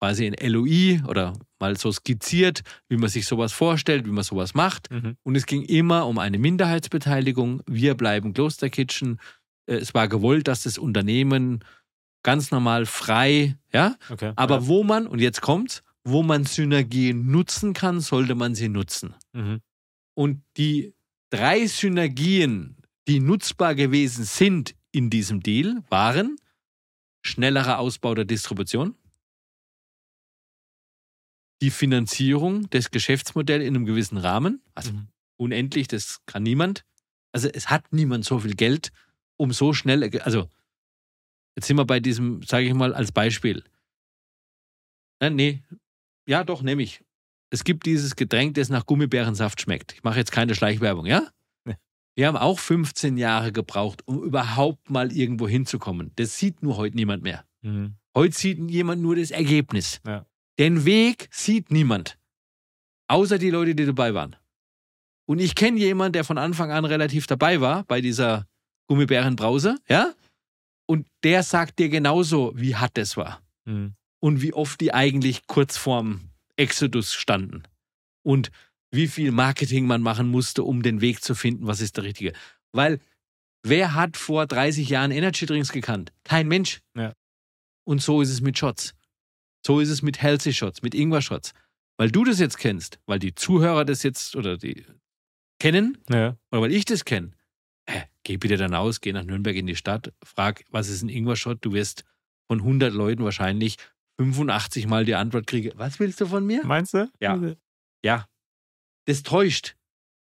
[0.00, 4.54] quasi ein LOI oder mal so skizziert, wie man sich sowas vorstellt, wie man sowas
[4.54, 4.90] macht.
[4.90, 5.16] Mhm.
[5.22, 7.62] Und es ging immer um eine Minderheitsbeteiligung.
[7.66, 9.20] Wir bleiben Kloster Kitchen.
[9.20, 11.64] Äh, Es war gewollt, dass das Unternehmen
[12.22, 14.32] ganz normal frei, ja, Okay.
[14.36, 14.66] aber ja.
[14.66, 19.14] wo man, und jetzt kommt's, wo man Synergien nutzen kann, sollte man sie nutzen.
[19.32, 19.60] Mhm.
[20.14, 20.94] Und die
[21.30, 22.76] drei Synergien,
[23.08, 26.36] die nutzbar gewesen sind in diesem Deal, waren
[27.22, 28.94] schnellerer Ausbau der Distribution,
[31.62, 35.08] die Finanzierung des Geschäftsmodells in einem gewissen Rahmen, also Mhm.
[35.36, 36.84] unendlich, das kann niemand.
[37.32, 38.92] Also es hat niemand so viel Geld,
[39.36, 40.48] um so schnell, also
[41.56, 43.64] jetzt sind wir bei diesem, sage ich mal als Beispiel.
[45.20, 45.62] Äh, nee,
[46.26, 47.02] ja doch, nehme ich.
[47.50, 49.92] Es gibt dieses Getränk, das nach Gummibärensaft schmeckt.
[49.92, 51.28] Ich mache jetzt keine Schleichwerbung, ja?
[51.64, 51.76] Nee.
[52.16, 56.10] Wir haben auch 15 Jahre gebraucht, um überhaupt mal irgendwo hinzukommen.
[56.16, 57.44] Das sieht nur heute niemand mehr.
[57.62, 57.94] Mhm.
[58.16, 60.00] Heute sieht jemand nur das Ergebnis.
[60.06, 60.26] Ja.
[60.58, 62.18] Den Weg sieht niemand.
[63.08, 64.36] Außer die Leute, die dabei waren.
[65.26, 68.46] Und ich kenne jemanden, der von Anfang an relativ dabei war bei dieser
[68.88, 70.12] Gummibärenbrause, ja?
[70.86, 73.40] Und der sagt dir genauso, wie hart das war.
[73.64, 73.94] Mhm.
[74.20, 77.62] Und wie oft die eigentlich kurz vorm Exodus standen.
[78.22, 78.50] Und
[78.90, 82.32] wie viel Marketing man machen musste, um den Weg zu finden, was ist der richtige.
[82.72, 83.00] Weil
[83.62, 86.12] wer hat vor 30 Jahren Energy Drinks gekannt?
[86.24, 86.80] Kein Mensch.
[86.96, 87.12] Ja.
[87.86, 88.94] Und so ist es mit Shots.
[89.66, 91.52] So ist es mit Healthy Shots, mit Ingwer Shots.
[91.96, 94.84] Weil du das jetzt kennst, weil die Zuhörer das jetzt oder die
[95.58, 96.36] kennen Ja.
[96.50, 97.32] oder weil ich das kenne,
[98.24, 101.58] geh bitte dann aus, geh nach Nürnberg in die Stadt, frag, was ist ein Ingwer-Shot?
[101.64, 102.04] Du wirst
[102.48, 103.76] von 100 Leuten wahrscheinlich
[104.18, 106.64] 85 Mal die Antwort kriegen, was willst du von mir?
[106.64, 107.10] Meinst du?
[107.20, 107.40] Ja.
[108.04, 108.26] Ja,
[109.06, 109.76] das täuscht.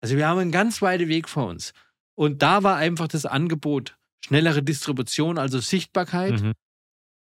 [0.01, 1.73] Also wir haben einen ganz weiten Weg vor uns.
[2.15, 6.53] Und da war einfach das Angebot, schnellere Distribution, also Sichtbarkeit, Mhm.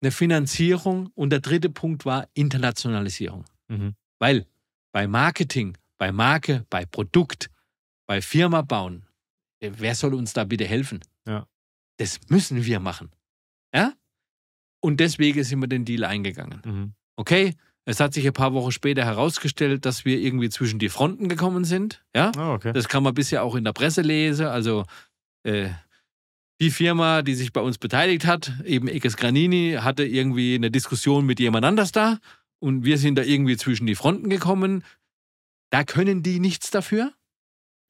[0.02, 3.46] eine Finanzierung und der dritte Punkt war Internationalisierung.
[3.68, 3.96] Mhm.
[4.20, 4.46] Weil
[4.92, 7.50] bei Marketing, bei Marke, bei Produkt,
[8.08, 9.06] bei Firma bauen,
[9.62, 11.00] wer soll uns da bitte helfen?
[11.28, 11.48] Ja.
[11.98, 13.12] Das müssen wir machen.
[13.74, 13.94] Ja?
[14.82, 16.62] Und deswegen sind wir den Deal eingegangen.
[16.66, 16.94] Mhm.
[17.16, 17.56] Okay,
[17.86, 21.66] es hat sich ein paar Wochen später herausgestellt, dass wir irgendwie zwischen die Fronten gekommen
[21.66, 22.04] sind.
[22.16, 22.32] Ja?
[22.36, 22.74] Ah, okay.
[22.74, 24.48] Das kann man bisher auch in der Presse lesen.
[24.48, 24.86] Also
[25.44, 25.70] äh,
[26.62, 31.26] die Firma, die sich bei uns beteiligt hat, eben Ekes Granini, hatte irgendwie eine Diskussion
[31.26, 32.20] mit jemand anders da
[32.60, 34.84] und wir sind da irgendwie zwischen die Fronten gekommen.
[35.72, 37.14] Da können die nichts dafür.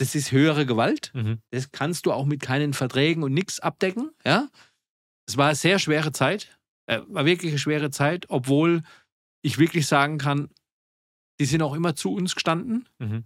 [0.01, 1.11] Das ist höhere Gewalt.
[1.13, 1.43] Mhm.
[1.51, 4.09] Das kannst du auch mit keinen Verträgen und nichts abdecken.
[4.25, 4.49] Ja?
[5.27, 6.57] Es war eine sehr schwere Zeit.
[6.87, 8.81] Äh, war wirklich eine schwere Zeit, obwohl
[9.43, 10.49] ich wirklich sagen kann,
[11.39, 12.89] die sind auch immer zu uns gestanden.
[12.97, 13.25] Mhm.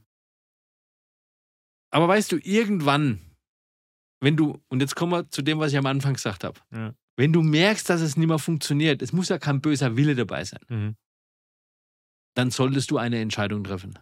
[1.94, 3.22] Aber weißt du, irgendwann,
[4.22, 6.94] wenn du, und jetzt kommen wir zu dem, was ich am Anfang gesagt habe, Ja.
[7.16, 10.44] wenn du merkst, dass es nicht mehr funktioniert, es muss ja kein böser Wille dabei
[10.44, 10.98] sein, Mhm.
[12.36, 13.98] dann solltest du eine Entscheidung treffen.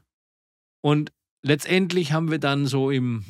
[0.84, 1.14] Und
[1.44, 3.24] letztendlich haben wir dann so im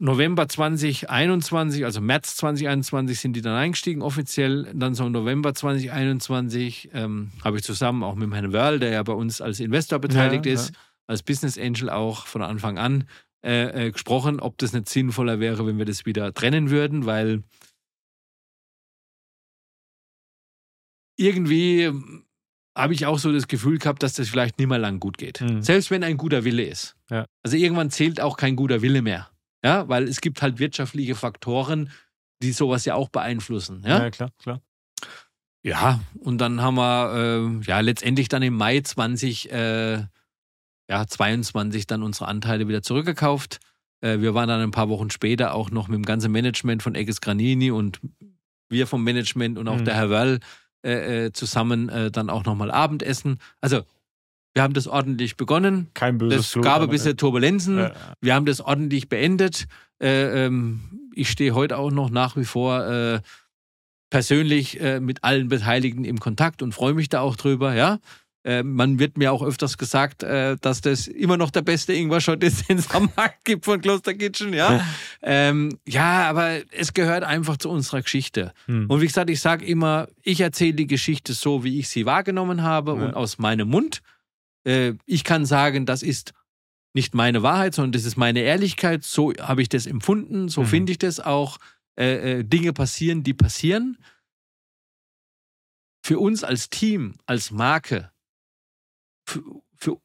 [0.00, 4.72] November 2021, also März 2021 sind die dann eingestiegen offiziell.
[4.72, 9.02] Dann so im November 2021 ähm, habe ich zusammen auch mit Herrn Wörl, der ja
[9.02, 10.72] bei uns als Investor beteiligt Ja, ist,
[11.08, 13.08] als Business Angel auch von Anfang an,
[13.44, 17.42] äh, äh, gesprochen, ob das nicht sinnvoller wäre, wenn wir das wieder trennen würden, weil
[21.16, 21.90] irgendwie
[22.78, 25.40] habe ich auch so das Gefühl gehabt, dass das vielleicht nicht mehr lang gut geht.
[25.40, 25.62] Mhm.
[25.62, 26.96] Selbst wenn ein guter Wille ist.
[27.10, 27.26] Ja.
[27.42, 29.28] Also irgendwann zählt auch kein guter Wille mehr.
[29.64, 31.90] Ja, weil es gibt halt wirtschaftliche Faktoren,
[32.42, 33.82] die sowas ja auch beeinflussen.
[33.84, 34.04] Ja?
[34.04, 34.60] Ja, klar, klar.
[35.64, 40.04] ja und dann haben wir äh, ja letztendlich dann im Mai 20, äh,
[40.88, 43.58] ja, 22 dann unsere Anteile wieder zurückgekauft.
[44.00, 46.94] Äh, wir waren dann ein paar Wochen später auch noch mit dem ganzen Management von
[46.94, 48.00] Egges Granini und
[48.70, 49.84] wir vom Management und auch Mhm.
[49.86, 50.38] der Herr Wörl
[50.88, 53.38] äh, äh, zusammen äh, dann auch nochmal Abendessen.
[53.60, 53.82] Also
[54.54, 55.88] wir haben das ordentlich begonnen.
[55.94, 57.78] Kein böses Es gab ein bisschen Turbulenzen.
[57.78, 59.66] Ja, Wir haben das ordentlich beendet.
[60.02, 63.20] Äh, ähm, ich stehe heute auch noch nach wie vor äh,
[64.10, 67.74] persönlich äh, mit allen Beteiligten im Kontakt und freue mich da auch drüber.
[67.74, 67.98] Ja,
[68.48, 72.42] äh, man wird mir auch öfters gesagt, äh, dass das immer noch der beste Ingwer-Shot
[72.42, 74.54] ist, den es am Markt gibt von Kloster Kitchen.
[74.54, 74.82] Ja,
[75.22, 78.52] ähm, ja, aber es gehört einfach zu unserer Geschichte.
[78.66, 78.86] Hm.
[78.88, 82.62] Und wie gesagt, ich sage immer, ich erzähle die Geschichte so, wie ich sie wahrgenommen
[82.62, 83.04] habe Ja.
[83.04, 84.00] und aus meinem Mund.
[84.64, 86.32] Äh, ich kann sagen, das ist
[86.94, 89.04] nicht meine Wahrheit, sondern das ist meine Ehrlichkeit.
[89.04, 90.66] So habe ich das empfunden, so Mhm.
[90.66, 91.58] finde ich das auch.
[92.00, 93.98] Äh, äh, Dinge passieren, die passieren.
[96.02, 98.10] Für uns als Team, als Marke,
[99.28, 99.42] für,
[99.76, 100.00] für,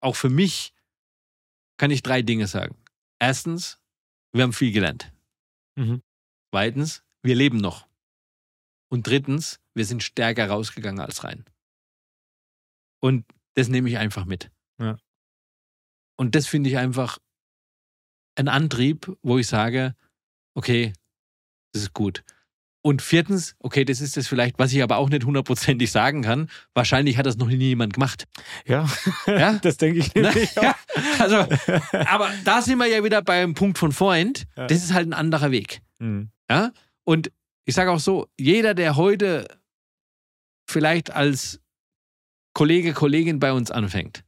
[0.00, 0.72] auch für mich,
[1.78, 2.76] kann ich drei Dinge sagen.
[3.18, 3.80] Erstens,
[4.32, 5.12] wir haben viel gelernt.
[5.76, 6.02] Mhm.
[6.50, 7.88] Zweitens, wir leben noch.
[8.88, 11.44] Und drittens, wir sind stärker rausgegangen als rein.
[13.00, 14.50] Und das nehme ich einfach mit.
[14.78, 14.96] Ja.
[16.16, 17.18] Und das finde ich einfach
[18.36, 19.96] ein Antrieb, wo ich sage,
[20.54, 20.92] okay,
[21.72, 22.24] das ist gut.
[22.84, 26.50] Und viertens, okay, das ist das vielleicht, was ich aber auch nicht hundertprozentig sagen kann.
[26.74, 28.24] Wahrscheinlich hat das noch nie jemand gemacht.
[28.66, 28.88] Ja,
[29.26, 29.52] Ja?
[29.62, 30.22] das denke ich Ne?
[30.22, 30.52] nämlich.
[30.56, 30.74] Ja,
[31.20, 31.36] also,
[31.92, 34.44] aber da sind wir ja wieder beim Punkt von Freund.
[34.56, 34.66] Ja.
[34.66, 35.80] Das ist halt ein anderer Weg.
[36.00, 36.30] Mhm.
[36.50, 36.72] Ja?
[37.04, 37.30] Und
[37.64, 39.46] ich sage auch so, jeder, der heute
[40.68, 41.60] vielleicht als
[42.52, 44.24] Kollege, Kollegin bei uns anfängt,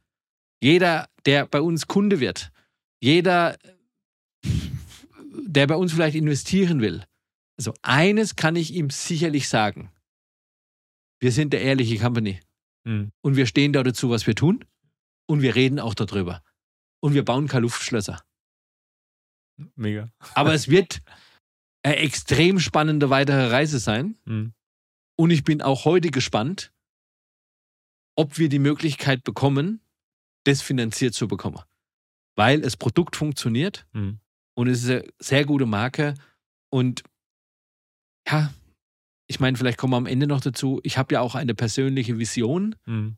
[0.61, 2.51] jeder, der bei uns Kunde wird,
[3.01, 3.57] jeder,
[5.45, 7.03] der bei uns vielleicht investieren will,
[7.57, 9.91] also eines kann ich ihm sicherlich sagen.
[11.21, 12.39] Wir sind der ehrliche Company
[12.87, 13.11] Mhm.
[13.21, 14.63] und wir stehen da dazu, was wir tun
[15.27, 16.43] und wir reden auch darüber.
[17.01, 18.23] Und wir bauen keine Luftschlösser.
[19.75, 20.11] Mega.
[20.33, 21.01] Aber es wird
[21.83, 24.19] eine extrem spannende weitere Reise sein.
[24.25, 24.53] Mhm.
[25.17, 26.73] Und ich bin auch heute gespannt,
[28.17, 29.81] ob wir die Möglichkeit bekommen,
[30.45, 31.61] das finanziert zu bekommen.
[32.35, 34.19] Weil das Produkt funktioniert Mhm.
[34.55, 36.15] und es ist eine sehr gute Marke.
[36.69, 37.03] Und
[38.27, 38.53] ja,
[39.27, 40.79] ich meine, vielleicht kommen wir am Ende noch dazu.
[40.83, 43.17] Ich habe ja auch eine persönliche Vision Mhm.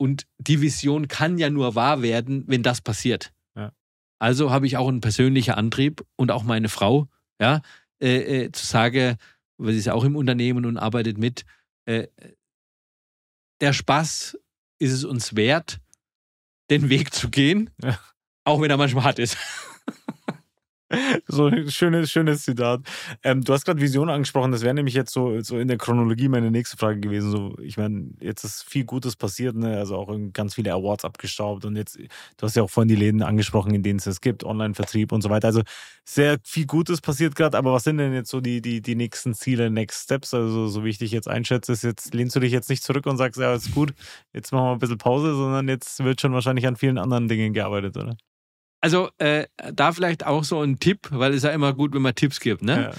[0.00, 3.32] und die Vision kann ja nur wahr werden, wenn das passiert.
[3.56, 3.72] Ja.
[4.20, 7.08] Also habe ich auch einen persönlichen Antrieb und auch meine Frau,
[7.40, 7.62] ja,
[8.02, 9.16] äh, äh, zu sagen,
[9.58, 11.44] weil sie ist ja auch im Unternehmen und arbeitet mit,
[11.86, 12.08] äh,
[13.60, 14.38] der Spaß
[14.80, 15.80] ist es uns wert,
[16.70, 17.98] den Weg zu gehen, Ja.
[18.44, 19.36] auch wenn er manchmal hart ist.
[21.28, 22.80] So ein schönes, schönes Zitat.
[23.22, 26.28] Ähm, du hast gerade Vision angesprochen, das wäre nämlich jetzt so, so in der Chronologie
[26.28, 27.30] meine nächste Frage gewesen.
[27.30, 29.76] So, ich meine, jetzt ist viel Gutes passiert, ne?
[29.76, 32.08] also auch ganz viele Awards abgestaubt und jetzt, du
[32.42, 35.30] hast ja auch vorhin die Läden angesprochen, in denen es es gibt, Online-Vertrieb und so
[35.30, 35.48] weiter.
[35.48, 35.62] Also
[36.04, 39.34] sehr viel Gutes passiert gerade, aber was sind denn jetzt so die, die, die nächsten
[39.34, 40.32] Ziele, Next Steps?
[40.32, 43.06] Also, so wie ich dich jetzt einschätze, ist jetzt, lehnst du dich jetzt nicht zurück
[43.06, 43.92] und sagst, ja, ist gut,
[44.32, 47.52] jetzt machen wir ein bisschen Pause, sondern jetzt wird schon wahrscheinlich an vielen anderen Dingen
[47.52, 48.16] gearbeitet, oder?
[48.80, 52.14] Also äh, da vielleicht auch so ein Tipp, weil es ja immer gut, wenn man
[52.14, 52.62] Tipps gibt.
[52.62, 52.82] Ne?
[52.82, 52.94] Ja.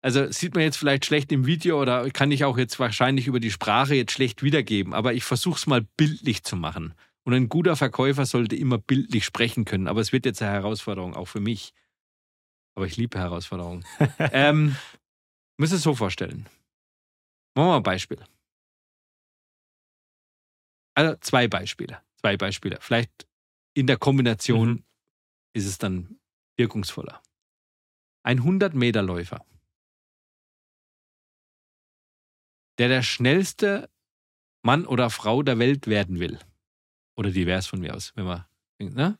[0.00, 3.40] Also sieht man jetzt vielleicht schlecht im Video oder kann ich auch jetzt wahrscheinlich über
[3.40, 6.94] die Sprache jetzt schlecht wiedergeben, aber ich versuche es mal bildlich zu machen.
[7.24, 11.14] Und ein guter Verkäufer sollte immer bildlich sprechen können, aber es wird jetzt eine Herausforderung,
[11.14, 11.74] auch für mich.
[12.74, 13.84] Aber ich liebe Herausforderungen.
[14.32, 14.76] ähm,
[15.58, 16.46] müsst es so vorstellen.
[17.54, 18.18] Machen wir ein Beispiel.
[20.94, 22.00] Also zwei Beispiele.
[22.20, 22.78] Zwei Beispiele.
[22.80, 23.26] Vielleicht
[23.74, 24.84] in der Kombination Mhm.
[25.54, 26.18] Ist es dann
[26.56, 27.22] wirkungsvoller.
[28.24, 29.44] Ein 100-Meter-Läufer,
[32.78, 33.90] der der schnellste
[34.62, 36.38] Mann oder Frau der Welt werden will.
[37.16, 38.44] Oder divers von mir aus, wenn man.
[38.78, 39.18] Ne?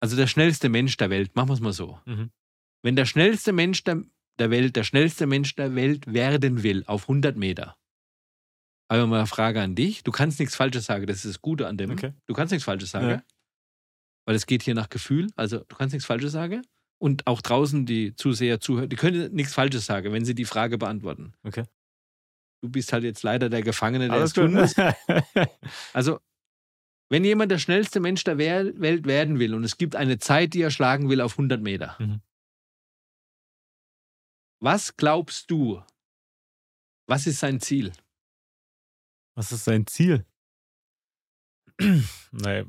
[0.00, 2.00] Also der schnellste Mensch der Welt, machen wir es mal so.
[2.04, 2.30] Mhm.
[2.82, 4.02] Wenn der schnellste Mensch der,
[4.38, 7.76] der Welt, der schnellste Mensch der Welt werden will auf 100 Meter,
[8.88, 10.04] aber mal eine Frage an dich.
[10.04, 11.90] Du kannst nichts Falsches sagen, das ist das Gute an dem.
[11.90, 12.12] Okay.
[12.26, 13.08] Du kannst nichts Falsches sagen.
[13.08, 13.22] Ja.
[14.26, 15.28] Weil es geht hier nach Gefühl.
[15.36, 16.62] Also du kannst nichts Falsches sagen.
[16.98, 20.78] Und auch draußen die Zuseher, Zuhörer, die können nichts Falsches sagen, wenn sie die Frage
[20.78, 21.34] beantworten.
[21.42, 21.64] Okay.
[22.62, 24.74] Du bist halt jetzt leider der Gefangene, der es tun muss.
[25.92, 26.20] Also,
[27.10, 30.62] wenn jemand der schnellste Mensch der Welt werden will und es gibt eine Zeit, die
[30.62, 32.20] er schlagen will auf 100 Meter, Mhm.
[34.60, 35.82] was glaubst du,
[37.06, 37.92] was ist sein Ziel?
[39.36, 40.24] Was ist sein Ziel?
[42.32, 42.64] naja,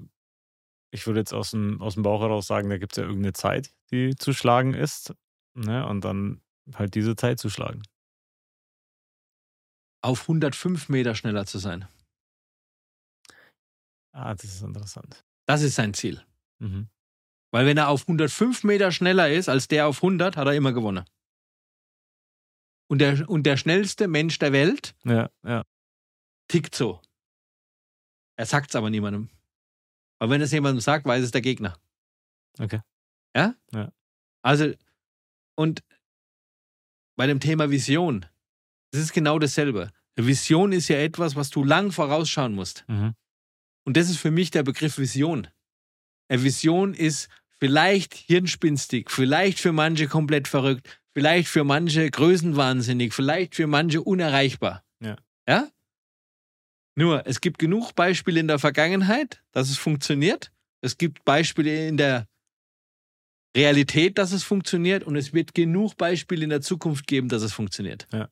[0.97, 3.33] ich würde jetzt aus dem, aus dem Bauch heraus sagen, da gibt es ja irgendeine
[3.33, 5.13] Zeit, die zu schlagen ist.
[5.53, 5.85] Ne?
[5.87, 6.41] Und dann
[6.73, 7.83] halt diese Zeit zu schlagen.
[10.03, 11.87] Auf 105 Meter schneller zu sein.
[14.11, 15.23] Ah, das ist interessant.
[15.47, 16.25] Das ist sein Ziel.
[16.59, 16.89] Mhm.
[17.51, 20.73] Weil wenn er auf 105 Meter schneller ist als der auf 100, hat er immer
[20.73, 21.05] gewonnen.
[22.89, 25.63] Und der, und der schnellste Mensch der Welt Ja, ja.
[26.47, 27.01] tickt so.
[28.37, 29.29] Er sagt es aber niemandem.
[30.19, 31.77] Aber wenn es jemandem sagt, weiß es der Gegner.
[32.59, 32.81] Okay.
[33.35, 33.55] Ja?
[33.73, 33.91] Ja.
[34.41, 34.73] Also,
[35.55, 35.83] und
[37.15, 38.25] bei dem Thema Vision,
[38.91, 39.91] das ist genau dasselbe.
[40.15, 42.85] Vision ist ja etwas, was du lang vorausschauen musst.
[42.87, 43.13] Mhm.
[43.85, 45.47] Und das ist für mich der Begriff Vision.
[46.29, 53.55] Eine Vision ist vielleicht hirnspinstig, vielleicht für manche komplett verrückt, vielleicht für manche größenwahnsinnig, vielleicht
[53.55, 54.83] für manche unerreichbar.
[54.99, 55.15] Ja.
[55.47, 55.69] Ja?
[56.97, 60.51] Nur, es gibt genug Beispiele in der Vergangenheit, dass es funktioniert.
[60.81, 62.27] Es gibt Beispiele in der
[63.55, 65.03] Realität, dass es funktioniert.
[65.03, 68.07] Und es wird genug Beispiele in der Zukunft geben, dass es funktioniert.
[68.11, 68.29] Ja.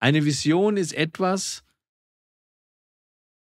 [0.00, 1.64] Eine Vision ist etwas,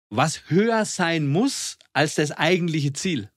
[0.09, 3.33] was höher sein muss als das eigentliche Ziel.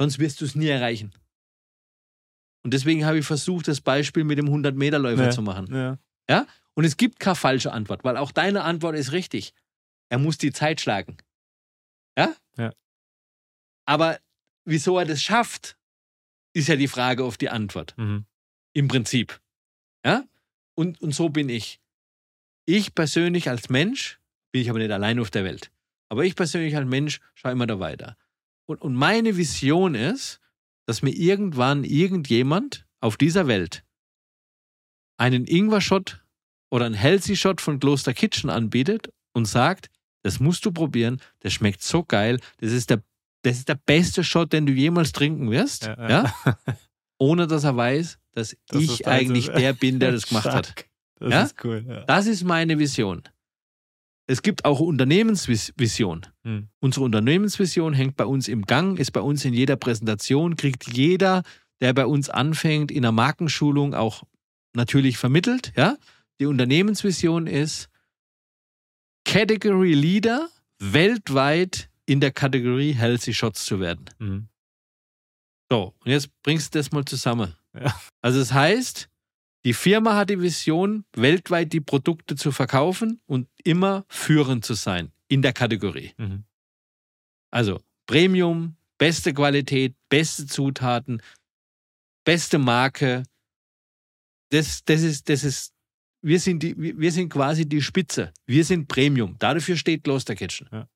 [0.00, 1.12] Sonst wirst du es nie erreichen.
[2.64, 5.30] Und deswegen habe ich versucht, das Beispiel mit dem 100-Meter-Läufer Ja.
[5.30, 5.98] zu machen.
[6.28, 6.46] Ja.
[6.78, 9.52] Und es gibt keine falsche Antwort, weil auch deine Antwort ist richtig.
[10.10, 11.16] er muss die Zeit schlagen.
[12.16, 12.36] Ja?
[12.56, 12.72] Ja.
[13.84, 14.20] Aber
[14.64, 15.76] wieso er das schafft,
[16.54, 17.98] ist ja die Frage auf die Antwort.
[17.98, 18.26] Mhm.
[18.74, 19.40] Im Prinzip.
[20.06, 20.24] Ja?
[20.76, 21.80] Und, und so bin ich.
[22.64, 24.20] Ich persönlich als Mensch,
[24.52, 25.72] bin ich aber nicht allein auf der Welt.
[26.08, 28.16] Aber ich persönlich als Mensch schaue immer da weiter.
[28.66, 30.40] Und, und meine Vision ist,
[30.86, 33.84] dass mir irgendwann irgendjemand auf dieser Welt
[35.16, 36.22] einen Ingwer-Shot
[36.70, 39.88] oder einen Healthy-Shot von Kloster Kitchen anbietet und sagt,
[40.22, 43.02] das musst du probieren, das schmeckt so geil, das ist der,
[43.42, 46.58] das ist der beste Shot, den du jemals trinken wirst, Ja, ja, ja.
[47.18, 50.84] ohne dass er weiß, dass Das ich eigentlich der bin, der das gemacht hat.
[51.20, 51.42] Das Ja?
[51.42, 51.84] ist cool.
[51.88, 52.04] Ja.
[52.04, 53.24] Das ist meine Vision.
[54.28, 56.26] Es gibt auch Unternehmensvision.
[56.44, 56.68] Hm.
[56.80, 61.42] Unsere Unternehmensvision hängt bei uns im Gang, ist bei uns in jeder Präsentation, kriegt jeder,
[61.80, 64.22] der bei uns anfängt, in der Markenschulung auch
[64.74, 65.72] natürlich vermittelt.
[65.76, 65.96] Ja?
[66.40, 67.88] Die Unternehmensvision ist
[69.24, 74.06] Category Leader weltweit in der Kategorie Healthy Shots zu werden.
[74.18, 74.48] Mhm.
[75.70, 77.54] So, und jetzt bringst du das mal zusammen.
[77.74, 78.00] Ja.
[78.22, 79.08] Also es heißt,
[79.64, 85.12] die Firma hat die Vision, weltweit die Produkte zu verkaufen und immer führend zu sein
[85.28, 86.14] in der Kategorie.
[86.16, 86.44] Mhm.
[87.50, 91.22] Also Premium, beste Qualität, beste Zutaten,
[92.24, 93.24] beste Marke.
[94.50, 95.74] Das, das ist, das ist,
[96.28, 98.32] wir sind, die, wir sind quasi die Spitze.
[98.46, 99.36] Wir sind Premium.
[99.38, 100.68] Dafür steht Kloster Kitchen.
[100.70, 100.86] Ja.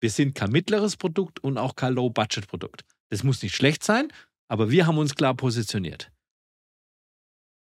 [0.00, 2.82] Wir sind kein mittleres Produkt und auch kein Low-Budget-Produkt.
[3.10, 4.12] Das muss nicht schlecht sein,
[4.48, 6.12] aber wir haben uns klar positioniert.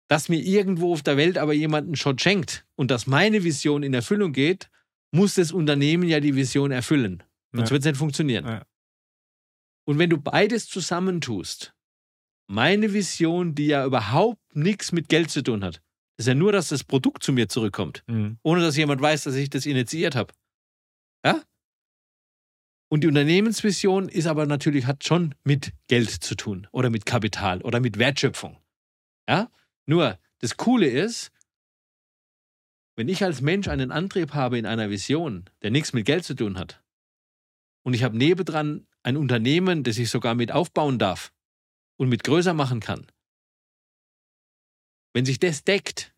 [0.09, 3.83] Dass mir irgendwo auf der Welt aber jemand einen Shot schenkt und dass meine Vision
[3.83, 4.69] in Erfüllung geht,
[5.11, 7.23] muss das Unternehmen ja die Vision erfüllen.
[7.53, 7.71] Sonst Ja.
[7.71, 8.45] wird es nicht funktionieren.
[8.45, 8.63] Ja.
[9.85, 11.73] Und wenn du beides zusammentust,
[12.49, 15.81] meine Vision, die ja überhaupt nichts mit Geld zu tun hat,
[16.17, 18.37] ist ja nur, dass das Produkt zu mir zurückkommt, Mhm.
[18.43, 20.33] ohne dass jemand weiß, dass ich das initiiert habe.
[21.25, 21.41] Ja?
[22.89, 27.61] Und die Unternehmensvision ist aber natürlich, hat schon mit Geld zu tun oder mit Kapital
[27.63, 28.57] oder mit Wertschöpfung.
[29.27, 29.49] Ja?
[29.87, 31.31] Nur, das Coole ist,
[32.95, 36.35] wenn ich als Mensch einen Antrieb habe in einer Vision, der nichts mit Geld zu
[36.35, 36.83] tun hat,
[37.85, 41.33] und ich habe nebendran ein Unternehmen, das ich sogar mit aufbauen darf
[41.97, 43.07] und mit größer machen kann,
[45.13, 46.13] wenn sich das deckt,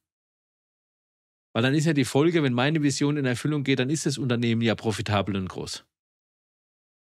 [1.54, 4.18] weil dann ist ja die Folge, wenn meine Vision in Erfüllung geht, dann ist das
[4.18, 5.86] Unternehmen ja profitabel und groß.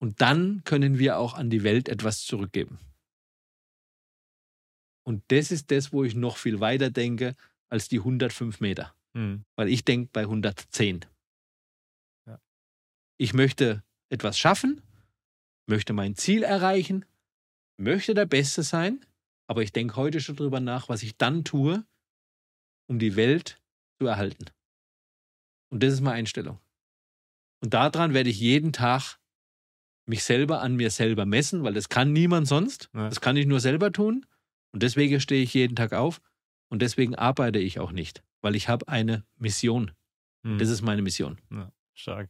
[0.01, 2.79] Und dann können wir auch an die Welt etwas zurückgeben.
[5.03, 7.35] Und das ist das, wo ich noch viel weiter denke
[7.69, 8.95] als die 105 Meter.
[9.13, 9.45] Mhm.
[9.55, 11.05] Weil ich denke bei 110.
[12.27, 12.39] Ja.
[13.17, 14.81] Ich möchte etwas schaffen,
[15.67, 17.05] möchte mein Ziel erreichen,
[17.77, 19.05] möchte der Beste sein,
[19.51, 21.85] aber ich denke heute schon drüber nach, was ich dann tue,
[22.87, 23.61] um die Welt
[23.99, 24.45] zu erhalten.
[25.69, 26.61] Und das ist meine Einstellung.
[27.61, 29.19] Und daran werde ich jeden Tag
[30.05, 32.89] mich selber an mir selber messen, weil das kann niemand sonst.
[32.93, 33.09] Ja.
[33.09, 34.25] Das kann ich nur selber tun.
[34.71, 36.21] Und deswegen stehe ich jeden Tag auf
[36.69, 39.91] und deswegen arbeite ich auch nicht, weil ich habe eine Mission.
[40.43, 40.59] Mhm.
[40.59, 41.41] Das ist meine Mission.
[41.93, 42.29] Stark.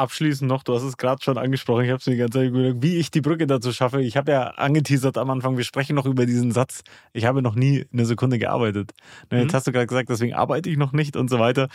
[0.00, 2.82] Abschließend noch, du hast es gerade schon angesprochen, ich habe es die ganze Zeit überlegt,
[2.82, 4.00] wie ich die Brücke dazu schaffe.
[4.00, 6.80] Ich habe ja angeteasert am Anfang, wir sprechen noch über diesen Satz,
[7.12, 8.92] ich habe noch nie eine Sekunde gearbeitet.
[9.30, 9.56] Ne, Jetzt Mhm.
[9.56, 11.68] hast du gerade gesagt, deswegen arbeite ich noch nicht und so weiter.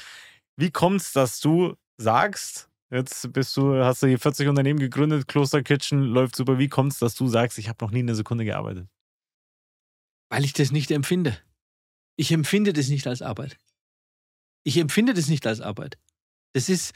[0.57, 5.28] Wie kommt es, dass du sagst, jetzt bist du, hast du hier 40 Unternehmen gegründet,
[5.28, 8.15] Kloster Kitchen läuft super, wie kommt es, dass du sagst, ich habe noch nie eine
[8.15, 8.88] Sekunde gearbeitet?
[10.32, 11.38] Weil ich das nicht empfinde.
[12.17, 13.57] Ich empfinde das nicht als Arbeit.
[14.63, 15.99] Ich empfinde das nicht als Arbeit.
[16.53, 16.93] Das ist,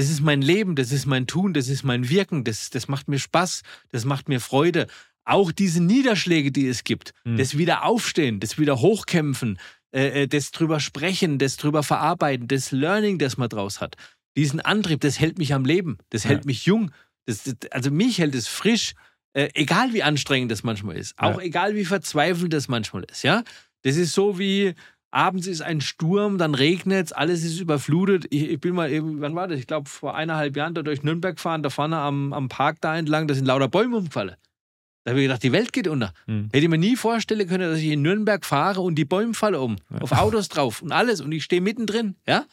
[0.00, 3.06] das ist mein Leben, das ist mein Tun, das ist mein Wirken, das, das macht
[3.08, 3.60] mir Spaß,
[3.90, 4.86] das macht mir Freude.
[5.26, 7.36] Auch diese Niederschläge, die es gibt, Mhm.
[7.36, 9.58] das Wiederaufstehen, das wieder hochkämpfen,
[9.94, 13.96] äh, äh, das drüber sprechen, das drüber verarbeiten, das Learning, das man draus hat.
[14.38, 16.30] Diesen Antrieb, das hält mich am Leben, das Ja.
[16.30, 16.92] hält mich jung.
[17.26, 18.94] Das, das, also mich hält es frisch,
[19.34, 21.44] äh, egal wie anstrengend das manchmal ist, auch Ja.
[21.44, 23.22] egal wie verzweifelt das manchmal ist.
[23.22, 23.44] Ja,
[23.82, 24.74] das ist so wie
[25.10, 28.26] abends ist ein Sturm, dann regnet es, alles ist überflutet.
[28.30, 29.58] Ich, ich bin mal wann war das?
[29.58, 32.96] Ich glaube vor eineinhalb Jahren da durch Nürnberg gefahren, da vorne am, am Park da
[32.96, 34.36] entlang, da sind lauter Bäume umgefallen.
[35.04, 36.12] Da habe ich gedacht, die Welt geht unter.
[36.26, 36.44] Mhm.
[36.52, 39.54] Hätte ich mir nie vorstellen können, dass ich in Nürnberg fahre und die Bäume fallen
[39.54, 39.76] um.
[39.90, 40.02] Ja.
[40.02, 41.20] Auf Autos drauf und alles.
[41.22, 42.16] Und ich stehe mittendrin.
[42.26, 42.44] Ja?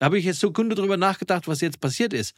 [0.00, 2.34] Da habe ich jetzt so Kunde drüber nachgedacht, was jetzt passiert ist.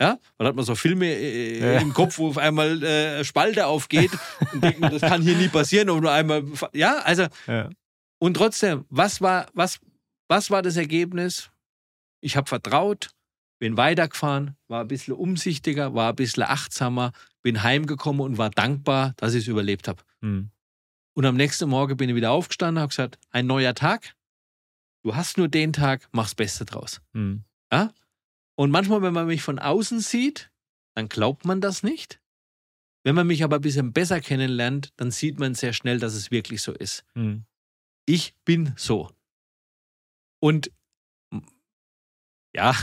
[0.00, 0.16] Ja?
[0.38, 1.80] Weil hat man so Filme äh, Ja.
[1.80, 4.12] im Kopf, wo auf einmal äh, Spalte aufgeht
[4.52, 5.90] und denkt, man, das kann hier nie passieren.
[5.90, 6.44] Und nur einmal.
[6.72, 7.26] Ja, also.
[7.48, 7.68] Ja.
[8.20, 9.80] Und trotzdem, was war, was,
[10.28, 11.50] was war das Ergebnis?
[12.20, 13.10] Ich habe vertraut,
[13.58, 19.14] bin weitergefahren, war ein bisschen umsichtiger, war ein bisschen achtsamer, bin heimgekommen und war dankbar,
[19.16, 20.02] dass ich es überlebt habe.
[20.20, 20.50] Mhm.
[21.14, 24.14] Und am nächsten Morgen bin ich wieder aufgestanden, habe gesagt, ein neuer Tag.
[25.02, 27.00] Du hast nur den Tag, mach's Beste draus.
[27.12, 27.44] Mhm.
[28.56, 30.50] Und manchmal, wenn man mich von außen sieht,
[30.94, 32.20] dann glaubt man das nicht.
[33.02, 36.30] Wenn man mich aber ein bisschen besser kennenlernt, dann sieht man sehr schnell, dass es
[36.30, 37.04] wirklich so ist.
[37.14, 37.46] Mhm.
[38.06, 39.10] Ich bin so.
[40.40, 40.70] Und
[42.54, 42.74] ja,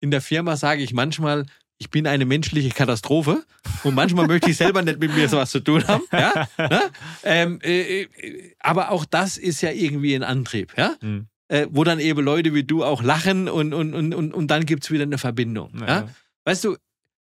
[0.00, 1.46] in der Firma sage ich manchmal,
[1.78, 3.44] ich bin eine menschliche Katastrophe
[3.84, 6.04] und manchmal möchte ich selber nicht mit mir sowas zu tun haben.
[6.12, 6.48] Ja?
[6.58, 6.82] Ne?
[7.22, 10.96] Ähm, äh, äh, aber auch das ist ja irgendwie ein Antrieb, ja?
[11.00, 11.26] Mhm.
[11.48, 14.66] Äh, wo dann eben Leute wie du auch lachen und, und, und, und, und dann
[14.66, 15.78] gibt es wieder eine Verbindung.
[15.80, 15.86] Ja?
[15.86, 16.08] Ja.
[16.44, 16.76] Weißt du,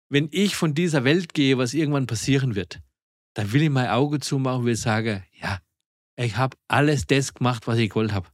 [0.10, 2.80] wenn ich von dieser Welt gehe, was irgendwann passieren wird,
[3.34, 5.24] dann will ich mein Auge zumachen und will sagen,
[6.16, 8.30] ich habe alles das gemacht, was ich gewollt habe.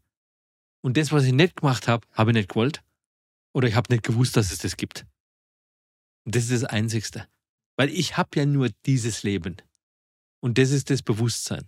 [0.81, 2.83] Und das, was ich nicht gemacht habe, habe ich nicht gewollt.
[3.53, 5.05] Oder ich habe nicht gewusst, dass es das gibt.
[6.25, 7.27] Und das ist das Einzigste.
[7.77, 9.57] Weil ich habe ja nur dieses Leben.
[10.41, 11.65] Und das ist das Bewusstsein.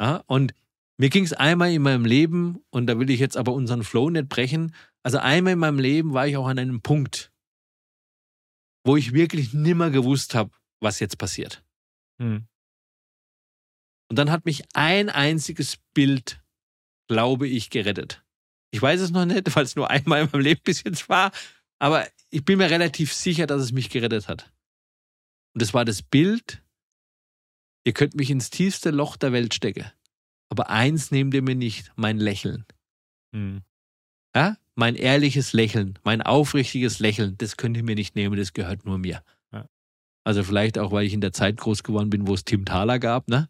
[0.00, 0.22] Ja?
[0.26, 0.54] Und
[0.96, 4.10] mir ging es einmal in meinem Leben, und da will ich jetzt aber unseren Flow
[4.10, 7.32] nicht brechen, also einmal in meinem Leben war ich auch an einem Punkt,
[8.84, 11.64] wo ich wirklich nimmer gewusst habe, was jetzt passiert.
[12.18, 12.46] Mhm.
[14.08, 16.42] Und dann hat mich ein einziges Bild,
[17.08, 18.22] glaube ich, gerettet.
[18.70, 21.32] Ich weiß es noch nicht, weil es nur einmal in meinem Leben bis jetzt war,
[21.78, 24.52] aber ich bin mir relativ sicher, dass es mich gerettet hat.
[25.54, 26.62] Und das war das Bild,
[27.84, 29.84] ihr könnt mich ins tiefste Loch der Welt stecken,
[30.48, 32.64] aber eins nehmt ihr mir nicht, mein Lächeln.
[33.32, 33.62] Mhm.
[34.34, 34.56] Ja?
[34.74, 38.98] Mein ehrliches Lächeln, mein aufrichtiges Lächeln, das könnt ihr mir nicht nehmen, das gehört nur
[38.98, 39.22] mir.
[39.52, 39.68] Ja.
[40.24, 42.98] Also vielleicht auch, weil ich in der Zeit groß geworden bin, wo es Tim Thaler
[42.98, 43.48] gab, ne?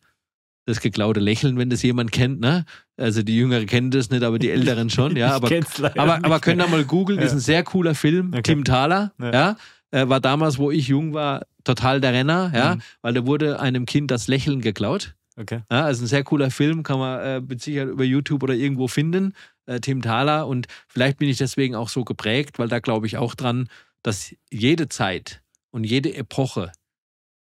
[0.66, 2.64] Das geklaute Lächeln, wenn das jemand kennt, ne?
[2.96, 5.34] Also die Jüngeren kennen das nicht, aber die Älteren schon, ja.
[5.36, 7.36] Aber, aber, nicht aber könnt ihr mal googeln, das ist Ja.
[7.36, 8.28] ein sehr cooler Film.
[8.32, 8.42] Okay.
[8.42, 9.32] Tim Thaler, Ja.
[9.32, 9.56] ja.
[9.90, 12.80] Äh, war damals, wo ich jung war, total der Renner, ja, Mhm.
[13.02, 15.14] weil da wurde einem Kind das Lächeln geklaut.
[15.36, 15.60] Okay.
[15.70, 18.86] Ja, also ein sehr cooler Film, kann man äh, mit Sicherheit über YouTube oder irgendwo
[18.88, 19.34] finden.
[19.66, 20.46] Äh, Tim Thaler.
[20.46, 23.68] Und vielleicht bin ich deswegen auch so geprägt, weil da glaube ich auch dran,
[24.02, 26.70] dass jede Zeit und jede Epoche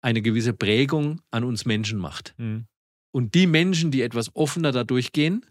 [0.01, 2.33] eine gewisse Prägung an uns Menschen macht.
[2.37, 2.65] Mhm.
[3.11, 5.45] Und die Menschen, die etwas offener da durchgehen,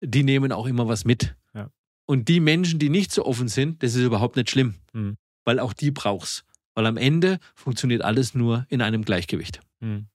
[0.00, 1.36] die nehmen auch immer was mit.
[1.54, 1.70] Ja.
[2.06, 5.16] Und die Menschen, die nicht so offen sind, das ist überhaupt nicht schlimm, Mhm.
[5.44, 6.44] weil auch die brauchst.
[6.74, 9.60] Weil am Ende funktioniert alles nur in einem Gleichgewicht.
[9.80, 10.06] Mhm.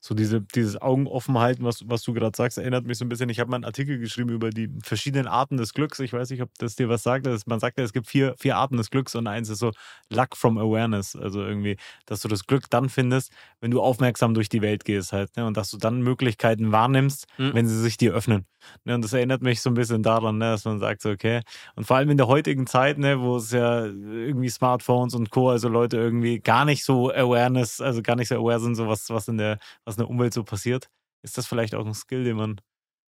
[0.00, 3.08] So diese, dieses Augen offen halten, was, was du gerade sagst, erinnert mich so ein
[3.08, 3.28] bisschen.
[3.28, 5.98] Ich habe mal einen Artikel geschrieben über die verschiedenen Arten des Glücks.
[6.00, 7.26] Ich weiß nicht, ob das dir was sagt.
[7.46, 9.72] Man sagt ja, es gibt vier, vier Arten des Glücks und eins ist so
[10.10, 11.16] Luck from Awareness.
[11.16, 11.76] Also irgendwie,
[12.06, 15.36] dass du das Glück dann findest, wenn du aufmerksam durch die Welt gehst halt.
[15.36, 15.46] Ne?
[15.46, 17.54] Und dass du dann Möglichkeiten wahrnimmst, Mhm.
[17.54, 18.46] wenn sie sich dir öffnen.
[18.84, 18.94] Ne?
[18.94, 20.46] Und das erinnert mich so ein bisschen daran, ne?
[20.50, 21.42] dass man sagt, so, okay.
[21.76, 25.50] Und vor allem in der heutigen Zeit, ne, wo es ja irgendwie Smartphones und Co.,
[25.50, 29.08] also Leute irgendwie gar nicht so Awareness, also gar nicht so aware sind, so was,
[29.10, 30.88] was in der, was in der Umwelt so passiert,
[31.22, 32.60] ist das vielleicht auch ein Skill, den man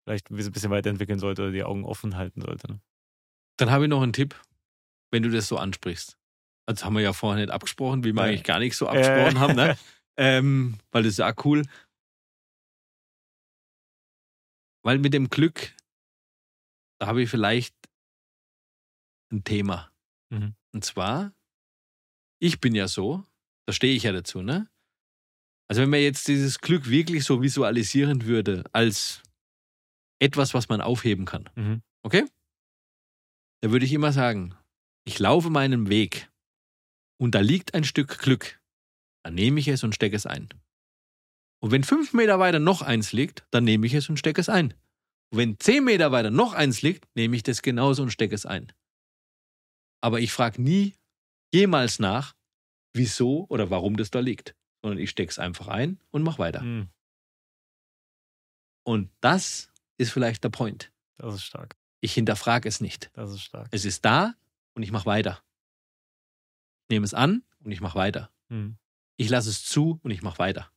[0.04, 2.72] vielleicht ein bisschen weiterentwickeln sollte oder die Augen offen halten sollte.
[2.72, 2.80] Ne?
[3.58, 4.34] Dann habe ich noch einen Tipp,
[5.10, 6.16] wenn du das so ansprichst.
[6.66, 8.28] Also haben wir ja vorher nicht abgesprochen, wie wir Ja.
[8.28, 9.76] eigentlich gar nicht so abgesprochen haben, ne?
[10.16, 11.62] Ähm, weil das ist ja auch cool.
[14.82, 15.74] Weil mit dem Glück,
[17.00, 17.74] da habe ich vielleicht
[19.32, 19.92] ein Thema.
[20.30, 20.54] Mhm.
[20.72, 21.32] Und zwar,
[22.40, 23.24] ich bin ja so,
[23.66, 24.68] da stehe ich ja dazu, ne?
[25.68, 29.22] Also wenn man jetzt dieses Glück wirklich so visualisieren würde als
[30.20, 31.82] etwas, was man aufheben kann, Mhm.
[32.02, 32.24] okay?
[33.62, 34.56] Da würde ich immer sagen,
[35.06, 36.30] ich laufe meinen Weg
[37.20, 38.60] und da liegt ein Stück Glück.
[39.22, 40.48] Dann nehme ich es und stecke es ein.
[41.60, 44.48] Und wenn fünf Meter weiter noch eins liegt, dann nehme ich es und stecke es
[44.48, 44.74] ein.
[45.30, 48.46] Und wenn zehn Meter weiter noch eins liegt, nehme ich das genauso und stecke es
[48.46, 48.72] ein.
[50.00, 50.94] Aber ich frage nie
[51.52, 52.34] jemals nach,
[52.94, 56.62] wieso oder warum das da liegt, sondern ich stecke es einfach ein und mache weiter.
[56.62, 56.88] Mhm.
[58.84, 60.90] Und das ist vielleicht der Point.
[61.18, 61.76] Das ist stark.
[62.00, 63.10] Ich hinterfrage es nicht.
[63.12, 63.68] Das ist stark.
[63.70, 64.34] Es ist da
[64.74, 65.42] und ich mache weiter.
[66.88, 68.32] Ich nehme es an und ich mache weiter.
[68.48, 68.78] Mhm.
[69.18, 70.72] Ich lasse es zu und ich mache weiter.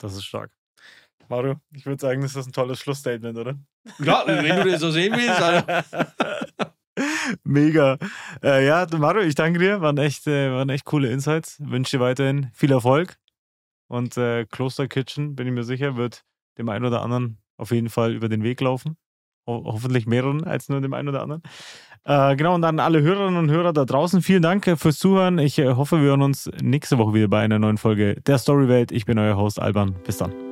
[0.00, 0.50] Das ist stark.
[1.28, 3.54] Mario, ich würde sagen, das ist ein tolles Schlussstatement, oder?
[4.00, 5.40] Ja, wenn du das so sehen willst.
[5.40, 6.72] Also.
[7.44, 7.98] Mega.
[8.42, 9.80] Äh, ja, Mario, ich danke dir.
[9.80, 11.58] Waren echt, äh, waren echt coole Insights.
[11.60, 13.16] Wünsche dir weiterhin viel Erfolg.
[13.88, 16.24] Und äh, Kloster Kitchen, bin ich mir sicher, wird
[16.58, 18.96] dem einen oder anderen auf jeden Fall über den Weg laufen.
[19.46, 21.42] Ho hoffentlich mehreren als nur dem einen oder anderen.
[22.04, 25.38] Äh, genau, und an alle Hörerinnen und Hörer da draußen, vielen Dank äh, fürs Zuhören.
[25.38, 28.90] Ich äh, hoffe, wir hören uns nächste Woche wieder bei einer neuen Folge der Storywelt.
[28.92, 29.94] Ich bin euer Host Alban.
[30.04, 30.49] Bis dann.